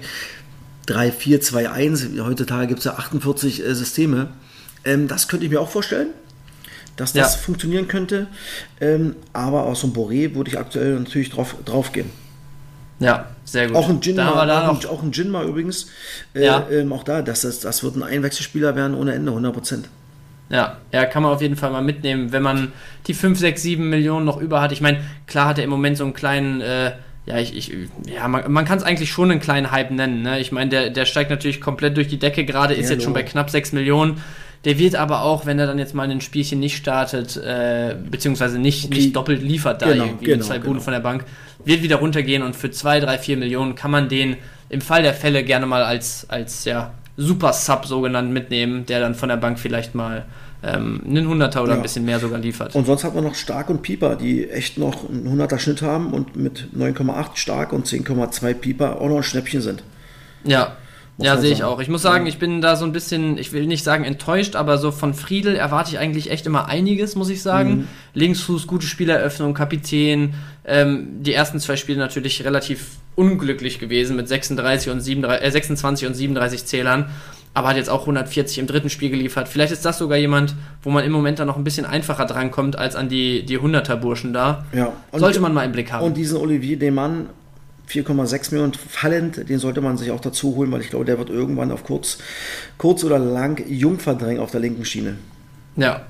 drei, 0.86 1.12
vier, 1.12 1.42
zwei, 1.42 1.70
eins. 1.70 2.06
Heutzutage 2.20 2.68
gibt 2.68 2.80
es 2.80 2.86
ja 2.86 2.94
48 2.94 3.66
äh, 3.66 3.76
Systeme. 3.76 4.30
Ähm, 4.86 5.10
das 5.10 5.28
könnte 5.28 5.46
ich 5.46 5.52
mir 5.52 5.60
auch 5.60 5.70
vorstellen, 5.70 6.08
dass 7.02 7.14
das 7.14 7.34
Ja. 7.36 7.40
funktionieren 7.42 7.88
könnte. 7.88 8.28
Ähm, 8.80 9.16
aber 9.34 9.64
aus 9.64 9.82
dem 9.82 9.92
Boré 9.94 10.34
würde 10.36 10.50
ich 10.52 10.58
aktuell 10.58 10.98
natürlich 11.00 11.30
drauf, 11.30 11.56
drauf 11.66 11.92
gehen. 11.92 12.10
Ja, 13.00 13.26
sehr 13.46 13.68
gut. 13.68 13.76
Auch 13.76 13.90
ein 13.90 14.00
Jinma, 14.02 14.70
auch, 14.70 14.86
auch 14.86 15.02
ein 15.04 15.12
Jinma 15.12 15.44
übrigens. 15.44 15.88
Äh, 16.36 16.46
Ja. 16.46 16.68
ähm, 16.72 16.94
auch 16.94 17.04
da, 17.04 17.22
das, 17.24 17.42
das, 17.42 17.60
das 17.60 17.84
wird 17.84 17.96
ein 17.96 18.04
Einwechselspieler 18.04 18.76
werden 18.76 18.96
ohne 18.96 19.14
Ende, 19.14 19.32
100 19.32 19.54
Prozent. 19.54 19.90
Ja, 20.50 20.78
ja, 20.92 21.06
kann 21.06 21.24
man 21.24 21.32
auf 21.32 21.42
jeden 21.42 21.56
Fall 21.56 21.72
mal 21.72 21.82
mitnehmen, 21.82 22.32
wenn 22.32 22.44
man 22.44 22.74
die 23.08 23.14
5, 23.14 23.40
6, 23.40 23.62
7 23.62 23.90
Millionen 23.90 24.26
noch 24.26 24.40
über 24.40 24.62
hat. 24.62 24.72
Ich 24.72 24.82
meine, 24.82 25.00
klar 25.26 25.48
hat 25.48 25.58
er 25.58 25.64
im 25.64 25.70
Moment 25.70 25.98
so 25.98 26.04
einen 26.04 26.14
kleinen, 26.14 26.62
äh, 26.62 26.92
ja, 27.26 27.38
ich, 27.40 27.56
ich, 27.56 27.72
ja, 28.06 28.28
man, 28.28 28.52
man 28.52 28.66
kann 28.66 28.78
es 28.78 28.84
eigentlich 28.84 29.10
schon 29.12 29.32
einen 29.32 29.40
kleinen 29.40 29.72
Hype 29.72 29.92
nennen. 29.92 30.22
Ne? 30.24 30.40
Ich 30.40 30.52
meine, 30.52 30.70
der, 30.70 30.90
der 30.90 31.06
steigt 31.06 31.30
natürlich 31.32 31.62
komplett 31.62 31.96
durch 31.96 32.08
die 32.10 32.20
Decke 32.20 32.44
gerade, 32.46 32.74
ist 32.74 32.90
Ja, 32.90 32.96
jetzt 32.96 33.04
schon 33.04 33.14
bei 33.14 33.24
knapp 33.24 33.50
6 33.50 33.72
Millionen. 33.72 34.22
Der 34.64 34.78
wird 34.78 34.96
aber 34.96 35.24
auch, 35.24 35.46
wenn 35.48 35.58
er 35.58 35.66
dann 35.66 35.80
jetzt 35.80 35.96
mal 35.96 36.10
ein 36.10 36.22
Spielchen 36.22 36.60
nicht 36.60 36.78
startet, 36.78 37.36
äh, 37.38 37.96
beziehungsweise 38.10 38.60
nicht, 38.60 38.86
Okay. 38.86 38.96
nicht 38.96 39.16
doppelt 39.16 39.42
liefert 39.42 39.82
da 39.82 39.88
Genau, 39.92 40.06
irgendwie 40.06 40.26
genau, 40.26 40.38
mit 40.38 40.46
zwei 40.46 40.60
Buden 40.60 40.74
genau. 40.74 40.84
von 40.84 40.94
der 40.94 41.00
Bank, 41.00 41.26
wird 41.66 41.82
wieder 41.82 41.96
runtergehen 41.98 42.44
und 42.44 42.56
für 42.56 42.70
2, 42.70 43.00
3, 43.00 43.18
4 43.18 43.38
Millionen 43.38 43.74
kann 43.76 43.90
man 43.92 44.08
den 44.08 44.38
im 44.70 44.82
Fall 44.82 45.02
der 45.02 45.14
Fälle 45.16 45.44
gerne 45.44 45.66
mal 45.66 45.84
als, 45.84 46.26
als 46.30 46.66
ja, 46.66 46.94
Super 47.18 47.54
Sub 47.54 47.86
so 47.86 48.02
genannt 48.02 48.32
mitnehmen, 48.32 48.86
der 48.86 49.00
dann 49.00 49.16
von 49.16 49.30
der 49.30 49.38
Bank 49.38 49.60
vielleicht 49.60 49.96
mal 49.96 50.26
ähm, 50.64 51.02
einen 51.08 51.28
Hunderter 51.28 51.64
oder 51.64 51.72
Ja. 51.72 51.78
ein 51.78 51.82
bisschen 51.82 52.06
mehr 52.06 52.20
sogar 52.20 52.38
liefert. 52.40 52.76
Und 52.76 52.86
sonst 52.86 53.04
hat 53.04 53.16
man 53.16 53.24
noch 53.24 53.34
Stark 53.34 53.70
und 53.72 53.82
Pieper, 53.82 54.16
die 54.16 54.48
echt 54.48 54.78
noch 54.78 55.10
einen 55.10 55.28
100er 55.42 55.58
Schnitt 55.58 55.82
haben 55.82 56.14
und 56.14 56.36
mit 56.36 56.68
9,8 56.78 57.36
Stark 57.36 57.74
und 57.74 57.88
10,2 57.88 58.54
Pieper 58.54 59.02
auch 59.02 59.10
noch 59.10 59.18
ein 59.18 59.24
Schnäppchen 59.24 59.62
sind. 59.62 59.82
ja. 60.44 60.76
Ja, 61.24 61.38
sehe 61.38 61.52
ich 61.52 61.64
auch. 61.64 61.80
Ich 61.80 61.88
muss 61.90 62.02
sagen, 62.02 62.26
ich 62.28 62.38
bin 62.40 62.62
da 62.62 62.76
so 62.76 62.86
ein 62.86 62.92
bisschen, 62.92 63.38
ich 63.38 63.54
will 63.54 63.66
nicht 63.68 63.84
sagen 63.84 64.04
enttäuscht, 64.04 64.56
aber 64.56 64.78
so 64.78 64.92
von 64.92 65.14
Friedel 65.14 65.56
erwarte 65.56 65.92
ich 65.92 66.00
eigentlich 66.00 66.30
echt 66.32 66.46
immer 66.46 66.68
einiges, 66.68 67.16
muss 67.16 67.30
ich 67.30 67.42
sagen. 67.42 67.70
Mhm. 67.70 67.88
Linksfuß, 68.14 68.68
gute 68.68 68.86
Spieleröffnung, 68.88 69.54
Kapitän. 69.54 70.34
Ähm, 70.66 71.08
die 71.24 71.34
ersten 71.34 71.60
zwei 71.60 71.76
Spiele 71.76 72.00
natürlich 72.00 72.44
relativ 72.46 72.88
unglücklich 73.16 73.80
gewesen 73.80 74.16
mit 74.16 74.28
36 74.28 74.92
und 74.92 75.02
37, 75.02 75.46
äh, 75.48 75.52
26 75.52 76.08
und 76.08 76.14
37 76.14 76.66
Zählern. 76.66 77.10
Aber 77.54 77.68
hat 77.68 77.76
jetzt 77.76 77.90
auch 77.90 78.02
140 78.02 78.60
im 78.60 78.68
dritten 78.68 78.90
Spiel 78.90 79.10
geliefert. 79.10 79.50
Vielleicht 79.50 79.74
ist 79.74 79.84
das 79.84 79.98
sogar 79.98 80.18
jemand, 80.18 80.56
wo 80.84 80.90
man 80.90 81.04
im 81.04 81.12
Moment 81.12 81.38
dann 81.40 81.48
noch 81.48 81.58
ein 81.58 81.66
bisschen 81.66 81.86
einfacher 81.86 82.26
drankommt 82.26 82.78
als 82.78 82.96
an 82.96 83.10
die, 83.10 83.46
die 83.46 83.60
100er-Burschen 83.60 84.32
da. 84.32 84.64
Ja. 84.74 84.94
Und- 85.12 85.20
Sollte 85.20 85.42
man 85.42 85.54
mal 85.54 85.66
im 85.66 85.74
Blick 85.74 85.92
haben. 85.92 86.06
Und 86.06 86.16
diesen 86.16 86.38
Olivier 86.38 86.80
Demann, 86.80 87.26
4,6 87.92 88.52
Millionen 88.52 88.74
fallend, 88.74 89.50
den 89.50 89.60
sollte 89.60 89.82
man 89.82 89.98
sich 89.98 90.12
auch 90.12 90.20
dazu 90.22 90.56
holen, 90.56 90.72
weil 90.72 90.82
ich 90.82 90.90
glaube, 90.90 91.06
der 91.06 91.18
wird 91.18 91.30
irgendwann 91.30 91.72
auf 91.72 91.84
kurz, 91.84 92.20
kurz 92.78 93.04
oder 93.04 93.20
lang 93.20 93.64
Jungfer 93.68 94.16
drängen 94.16 94.42
auf 94.42 94.52
der 94.52 94.62
linken 94.62 94.86
Schiene. 94.86 95.18
Ja, 95.76 96.06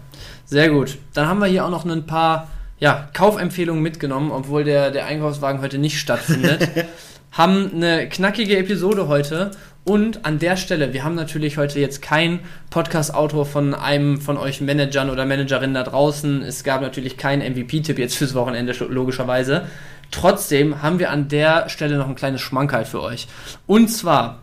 sehr 0.46 0.70
gut. 0.70 0.98
Dann 1.14 1.28
haben 1.28 1.40
wir 1.40 1.48
hier 1.48 1.66
auch 1.66 1.70
noch 1.70 1.86
ein 1.86 2.06
paar 2.06 2.50
ja, 2.80 3.10
Kaufempfehlungen 3.14 3.82
mitgenommen, 3.82 4.32
obwohl 4.32 4.64
der, 4.64 4.92
der 4.92 5.06
Einkaufswagen 5.06 5.62
heute 5.62 5.78
nicht 5.78 6.00
stattfindet. 6.00 6.68
haben 7.32 7.72
eine 7.74 8.10
knackige 8.10 8.58
Episode 8.58 9.08
heute 9.08 9.52
und 9.84 10.26
an 10.26 10.38
der 10.38 10.58
Stelle, 10.58 10.94
wir 10.94 11.04
haben 11.04 11.16
natürlich 11.16 11.58
heute 11.58 11.80
jetzt 11.80 12.04
kein 12.04 12.40
Podcast-Autor 12.70 13.48
von 13.48 13.74
einem 13.74 14.22
von 14.22 14.38
euch 14.38 14.62
Managern 14.62 15.10
oder 15.10 15.26
Managerinnen 15.26 15.74
da 15.74 15.84
draußen. 15.84 16.44
Es 16.44 16.64
gab 16.64 16.82
natürlich 16.82 17.18
keinen 17.18 17.42
MVP-Tipp 17.54 17.98
jetzt 17.98 18.16
fürs 18.16 18.36
Wochenende, 18.36 18.74
logischerweise. 18.90 19.64
Trotzdem 20.12 20.82
haben 20.82 21.00
wir 21.00 21.10
an 21.10 21.28
der 21.28 21.70
Stelle 21.70 21.98
noch 21.98 22.08
ein 22.08 22.16
kleines 22.16 22.42
Schmankerl 22.42 22.86
für 22.86 23.02
euch. 23.02 23.28
Und 23.66 23.88
zwar 23.88 24.40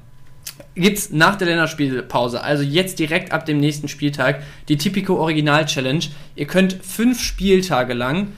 gibt's 0.75 1.11
nach 1.11 1.37
der 1.37 1.49
Länderspielpause, 1.49 2.43
also 2.43 2.63
jetzt 2.63 2.99
direkt 2.99 3.33
ab 3.33 3.47
dem 3.47 3.59
nächsten 3.59 3.89
Spieltag, 3.89 4.43
die 4.69 4.77
Tipico 4.77 5.17
Original 5.17 5.67
Challenge. 5.67 6.05
Ihr 6.35 6.47
könnt 6.47 6.79
fünf 6.83 7.21
Spieltage 7.21 7.95
lang 7.95 8.29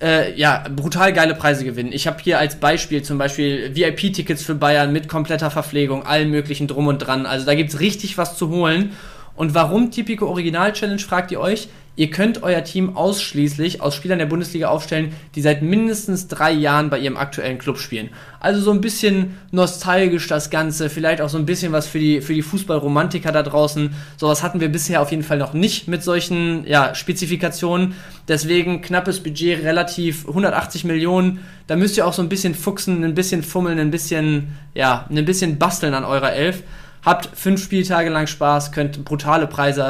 äh, 0.00 0.34
ja, 0.34 0.64
brutal 0.74 1.12
geile 1.12 1.34
Preise 1.34 1.64
gewinnen. 1.64 1.92
Ich 1.92 2.06
habe 2.06 2.18
hier 2.22 2.38
als 2.38 2.56
Beispiel 2.56 3.02
zum 3.02 3.18
Beispiel 3.18 3.74
VIP-Tickets 3.74 4.42
für 4.42 4.54
Bayern 4.54 4.92
mit 4.92 5.08
kompletter 5.08 5.50
Verpflegung, 5.50 6.04
allen 6.04 6.30
möglichen 6.30 6.66
drum 6.66 6.86
und 6.86 6.98
dran. 6.98 7.26
Also 7.26 7.46
da 7.46 7.54
gibt's 7.54 7.80
richtig 7.80 8.16
was 8.16 8.36
zu 8.36 8.48
holen. 8.48 8.92
Und 9.40 9.54
warum 9.54 9.90
Tipico 9.90 10.26
Original 10.26 10.70
Challenge, 10.74 10.98
fragt 10.98 11.32
ihr 11.32 11.40
euch? 11.40 11.68
Ihr 11.96 12.10
könnt 12.10 12.42
euer 12.42 12.62
Team 12.62 12.94
ausschließlich 12.94 13.80
aus 13.80 13.94
Spielern 13.94 14.18
der 14.18 14.26
Bundesliga 14.26 14.68
aufstellen, 14.68 15.14
die 15.34 15.40
seit 15.40 15.62
mindestens 15.62 16.28
drei 16.28 16.52
Jahren 16.52 16.90
bei 16.90 16.98
ihrem 16.98 17.16
aktuellen 17.16 17.56
Club 17.56 17.78
spielen. 17.78 18.10
Also 18.38 18.60
so 18.60 18.70
ein 18.70 18.82
bisschen 18.82 19.38
nostalgisch 19.50 20.28
das 20.28 20.50
Ganze, 20.50 20.90
vielleicht 20.90 21.22
auch 21.22 21.30
so 21.30 21.38
ein 21.38 21.46
bisschen 21.46 21.72
was 21.72 21.86
für 21.86 21.98
die, 21.98 22.20
für 22.20 22.34
die 22.34 22.42
Fußballromantiker 22.42 23.32
da 23.32 23.42
draußen. 23.42 23.94
Sowas 24.18 24.42
hatten 24.42 24.60
wir 24.60 24.68
bisher 24.68 25.00
auf 25.00 25.10
jeden 25.10 25.22
Fall 25.22 25.38
noch 25.38 25.54
nicht 25.54 25.88
mit 25.88 26.02
solchen 26.02 26.66
ja, 26.66 26.94
Spezifikationen. 26.94 27.94
Deswegen 28.28 28.82
knappes 28.82 29.22
Budget, 29.22 29.64
relativ 29.64 30.28
180 30.28 30.84
Millionen. 30.84 31.40
Da 31.66 31.76
müsst 31.76 31.96
ihr 31.96 32.06
auch 32.06 32.12
so 32.12 32.20
ein 32.20 32.28
bisschen 32.28 32.54
fuchsen, 32.54 33.04
ein 33.04 33.14
bisschen 33.14 33.42
fummeln, 33.42 33.78
ein 33.78 33.90
bisschen, 33.90 34.48
ja, 34.74 35.06
ein 35.08 35.24
bisschen 35.24 35.56
basteln 35.56 35.94
an 35.94 36.04
eurer 36.04 36.34
Elf. 36.34 36.62
Habt 37.04 37.30
fünf 37.36 37.62
Spieltage 37.62 38.10
lang 38.10 38.26
Spaß, 38.26 38.72
könnt 38.72 39.04
brutale 39.04 39.46
Preise 39.46 39.82
äh, 39.82 39.84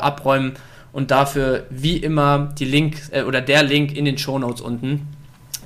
abräumen 0.00 0.52
und 0.92 1.10
dafür 1.10 1.64
wie 1.70 1.96
immer 1.96 2.50
die 2.58 2.64
Link 2.64 2.96
äh, 3.10 3.22
oder 3.22 3.40
der 3.40 3.62
Link 3.62 3.96
in 3.96 4.04
den 4.04 4.16
Shownotes 4.18 4.60
unten. 4.60 5.08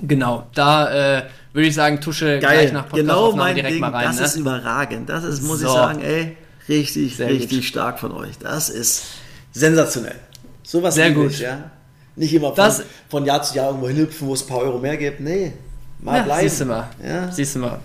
Genau, 0.02 0.46
da 0.54 1.18
äh, 1.18 1.22
würde 1.52 1.68
ich 1.68 1.74
sagen, 1.74 2.00
Tusche 2.00 2.38
gleich 2.38 2.72
nach 2.72 2.88
genau 2.90 3.30
Podcastaufnahme 3.30 3.36
mein 3.36 3.54
direkt 3.54 3.72
Ding. 3.74 3.80
mal 3.80 3.90
rein. 3.90 4.06
das 4.06 4.18
ne? 4.20 4.24
ist 4.26 4.36
überragend. 4.36 5.08
Das 5.08 5.24
ist, 5.24 5.42
muss 5.42 5.60
ich 5.62 5.66
So. 5.68 5.72
sagen, 5.74 6.02
ey, 6.02 6.36
richtig, 6.68 7.16
Sehr 7.16 7.28
richtig 7.28 7.58
gut. 7.58 7.64
stark 7.64 7.98
von 7.98 8.12
euch. 8.12 8.38
Das 8.38 8.68
ist 8.68 9.04
sensationell. 9.52 10.16
Sowas 10.62 10.94
Sehr 10.94 11.12
gut. 11.12 11.30
Ich, 11.30 11.40
ja? 11.40 11.70
Nicht 12.14 12.32
immer 12.34 12.48
von, 12.48 12.56
Das- 12.56 12.82
von 13.08 13.24
Jahr 13.24 13.42
zu 13.42 13.54
Jahr 13.56 13.68
irgendwo 13.68 13.88
hinhüpfen, 13.88 14.28
wo 14.28 14.34
es 14.34 14.42
ein 14.42 14.48
paar 14.48 14.58
Euro 14.58 14.78
mehr 14.78 14.96
gibt. 14.96 15.20
Nee, 15.20 15.52
mal 16.00 16.18
Ja, 16.18 16.22
bleiben. 16.22 16.48
siehst 16.48 16.60
du 16.60 16.64
mal. 16.66 16.88
Ja. 17.06 17.30
Siehst 17.32 17.54
du 17.56 17.60
mal. 17.60 17.78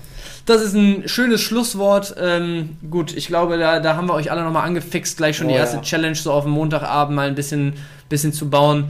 Das 0.45 0.61
ist 0.61 0.73
ein 0.73 1.07
schönes 1.07 1.41
Schlusswort. 1.41 2.15
Ähm, 2.19 2.77
gut, 2.89 3.15
ich 3.15 3.27
glaube, 3.27 3.57
da, 3.57 3.79
da 3.79 3.95
haben 3.95 4.07
wir 4.07 4.13
euch 4.15 4.31
alle 4.31 4.43
nochmal 4.43 4.65
angefixt, 4.65 5.17
gleich 5.17 5.37
schon 5.37 5.47
die 5.47 5.53
Oh, 5.53 5.57
erste 5.57 5.77
ja. 5.77 5.81
Challenge 5.83 6.15
so 6.15 6.31
auf 6.31 6.43
dem 6.43 6.51
Montagabend 6.53 7.15
mal 7.15 7.27
ein 7.27 7.35
bisschen, 7.35 7.73
bisschen 8.09 8.33
zu 8.33 8.49
bauen. 8.49 8.85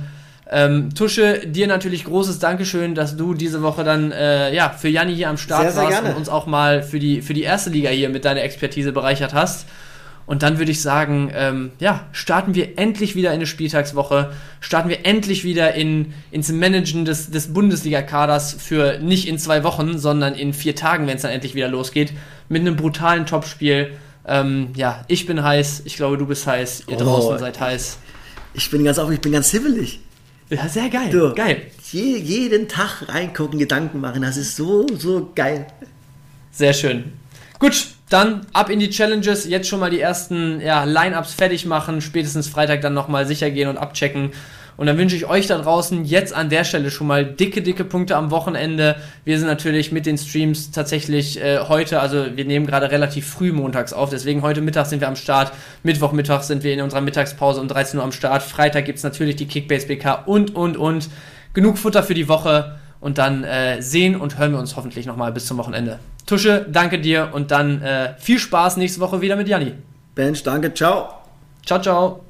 Ähm, 0.54 0.94
Tusche, 0.96 1.48
dir 1.48 1.68
natürlich 1.68 2.04
großes 2.04 2.40
Dankeschön, 2.40 2.94
dass 2.96 3.16
du 3.16 3.34
diese 3.34 3.62
Woche 3.62 3.84
dann 3.84 4.12
äh, 4.12 4.54
ja, 4.54 4.70
für 4.70 4.90
Janni 4.90 5.16
hier 5.16 5.30
am 5.30 5.38
Start 5.38 5.62
Sehr, 5.64 5.72
sehr 5.72 5.84
warst 5.84 5.94
gerne. 6.02 6.10
und 6.10 6.18
uns 6.18 6.30
auch 6.30 6.46
mal 6.46 6.84
für 6.84 7.00
die, 7.00 7.22
für 7.22 7.34
die 7.34 7.44
erste 7.44 7.70
Liga 7.70 7.90
hier 7.90 8.10
mit 8.10 8.26
deiner 8.26 8.42
Expertise 8.42 8.92
bereichert 8.92 9.34
hast. 9.34 9.66
Und 10.26 10.44
dann 10.44 10.60
würde 10.60 10.72
ich 10.72 10.82
sagen, 10.82 11.32
ähm, 11.34 11.72
ja, 11.80 12.08
starten 12.14 12.56
wir 12.56 12.78
endlich 12.78 13.16
wieder 13.16 13.30
in 13.32 13.36
eine 13.36 13.48
Spieltagswoche, 13.48 14.32
starten 14.62 14.88
wir 14.90 15.06
endlich 15.06 15.44
wieder 15.44 15.74
in, 15.74 16.14
ins 16.32 16.50
Managen 16.52 17.04
des, 17.06 17.32
des 17.32 17.54
Bundesliga-Kaders 17.54 18.54
für 18.60 19.00
nicht 19.00 19.28
in 19.28 19.38
zwei 19.40 19.64
Wochen, 19.64 19.98
sondern 19.98 20.34
in 20.36 20.54
vier 20.54 20.76
Tagen, 20.76 21.08
wenn 21.08 21.16
es 21.18 21.24
dann 21.24 21.32
endlich 21.32 21.56
wieder 21.56 21.68
losgeht, 21.68 22.14
mit 22.50 22.62
einem 22.62 22.76
brutalen 22.78 23.26
Topspiel. 23.26 23.92
Ähm, 24.26 24.70
ja, 24.76 25.04
ich 25.08 25.26
bin 25.26 25.44
heiß, 25.44 25.82
ich 25.86 25.96
glaube, 25.96 26.18
du 26.18 26.28
bist 26.28 26.46
heiß, 26.48 26.84
ihr 26.88 26.96
Oh. 26.96 27.00
draußen 27.04 27.40
seid 27.40 27.60
heiß. 27.60 27.98
Ich 28.54 28.70
bin 28.70 28.84
ganz 28.84 29.00
auf, 29.00 29.10
ich 29.12 29.20
bin 29.20 29.32
ganz 29.32 29.50
hibbelig. 29.52 30.00
Ja, 30.50 30.68
sehr 30.68 30.90
geil, 30.90 31.10
Du, 31.12 31.34
geil. 31.34 31.62
Je, 31.92 32.18
jeden 32.18 32.68
Tag 32.68 33.08
reingucken, 33.10 33.58
Gedanken 33.58 34.00
machen, 34.02 34.22
das 34.22 34.38
ist 34.38 34.56
so, 34.56 34.86
so 34.98 35.32
geil. 35.34 35.66
Sehr 36.52 36.74
schön. 36.74 37.14
Gut, 37.60 37.88
dann 38.12 38.42
ab 38.54 38.70
in 38.70 38.80
die 38.80 38.90
Challenges. 38.90 39.48
Jetzt 39.48 39.68
schon 39.68 39.80
mal 39.80 39.90
die 39.90 40.02
ersten 40.02 40.60
ja, 40.62 40.84
Line-Ups 40.84 41.34
fertig 41.34 41.66
machen. 41.66 42.02
Spätestens 42.02 42.48
Freitag 42.48 42.82
dann 42.82 42.94
nochmal 42.94 43.26
sicher 43.26 43.50
gehen 43.50 43.70
und 43.70 43.78
abchecken. 43.78 44.32
Und 44.78 44.88
dann 44.88 44.98
wünsche 44.98 45.16
ich 45.16 45.28
euch 45.28 45.48
da 45.48 45.58
draußen 45.58 46.06
jetzt 46.06 46.34
an 46.34 46.50
der 46.50 46.64
Stelle 46.64 46.90
schon 46.90 47.06
mal 47.06 47.24
dicke, 47.24 47.62
dicke 47.62 47.86
Punkte 47.86 48.16
am 48.16 48.32
Wochenende. 48.32 48.96
Wir 49.26 49.38
sind 49.38 49.48
natürlich 49.48 49.92
mit 49.92 50.06
den 50.06 50.18
Streams 50.18 50.72
tatsächlich 50.72 51.40
äh, 51.40 51.60
heute, 51.68 52.00
also 52.00 52.26
wir 52.36 52.46
nehmen 52.46 52.66
gerade 52.66 52.90
relativ 52.90 53.28
früh 53.28 53.52
montags 53.52 53.94
auf, 53.94 54.10
deswegen 54.10 54.42
heute 54.42 54.62
Mittag 54.62 54.88
sind 54.88 55.02
wir 55.02 55.08
am 55.08 55.16
Start. 55.16 55.52
Mittwochmittag 55.84 56.42
sind 56.42 56.64
wir 56.64 56.74
in 56.74 56.82
unserer 56.82 57.02
Mittagspause 57.02 57.62
um 57.62 57.68
13 57.68 58.00
Uhr 58.00 58.06
am 58.06 58.12
Start. 58.12 58.42
Freitag 58.42 58.86
gibt 58.86 58.98
es 58.98 59.04
natürlich 59.04 59.36
die 59.36 59.46
Kickbase 59.46 59.88
BK 59.88 60.24
und, 60.26 60.56
und, 60.56 60.78
und. 60.78 61.10
Genug 61.54 61.78
Futter 61.78 62.02
für 62.02 62.14
die 62.16 62.28
Woche 62.28 62.80
und 63.02 63.18
dann 63.18 63.44
äh, 63.44 63.82
sehen 63.82 64.16
und 64.16 64.40
hören 64.40 64.54
wir 64.54 64.60
uns 64.60 64.78
hoffentlich 64.78 65.06
nochmal 65.06 65.32
bis 65.32 65.46
zum 65.46 65.58
Wochenende. 65.58 66.00
Tusche, 66.32 66.66
danke 66.66 66.98
dir 66.98 67.32
und 67.34 67.52
dann 67.52 67.82
äh, 67.82 68.14
viel 68.18 68.40
Spaß 68.40 68.78
nächste 68.78 69.02
Woche 69.02 69.20
wieder 69.20 69.36
mit 69.36 69.50
Janni. 69.50 69.74
Bench, 70.16 70.42
danke, 70.44 70.74
ciao. 70.74 71.10
Ciao, 71.66 71.82
ciao. 71.82 72.22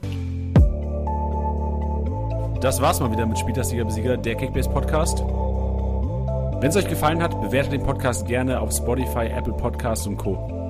Das 2.62 2.82
war's 2.82 3.00
mal 3.00 3.12
wieder 3.12 3.28
mit 3.28 3.38
Spieltagssieger 3.38 3.86
Besieger, 3.86 4.18
der 4.18 4.34
Kickbase 4.34 4.72
Podcast. 4.72 5.20
Wenn 5.20 6.70
es 6.70 6.76
euch 6.76 6.90
gefallen 6.90 7.22
hat, 7.22 7.40
bewertet 7.42 7.74
den 7.74 7.84
Podcast 7.84 8.26
gerne 8.26 8.60
auf 8.60 8.72
Spotify, 8.72 9.28
Apple 9.28 9.54
Podcasts 9.54 10.08
und 10.08 10.18
Co. 10.18 10.61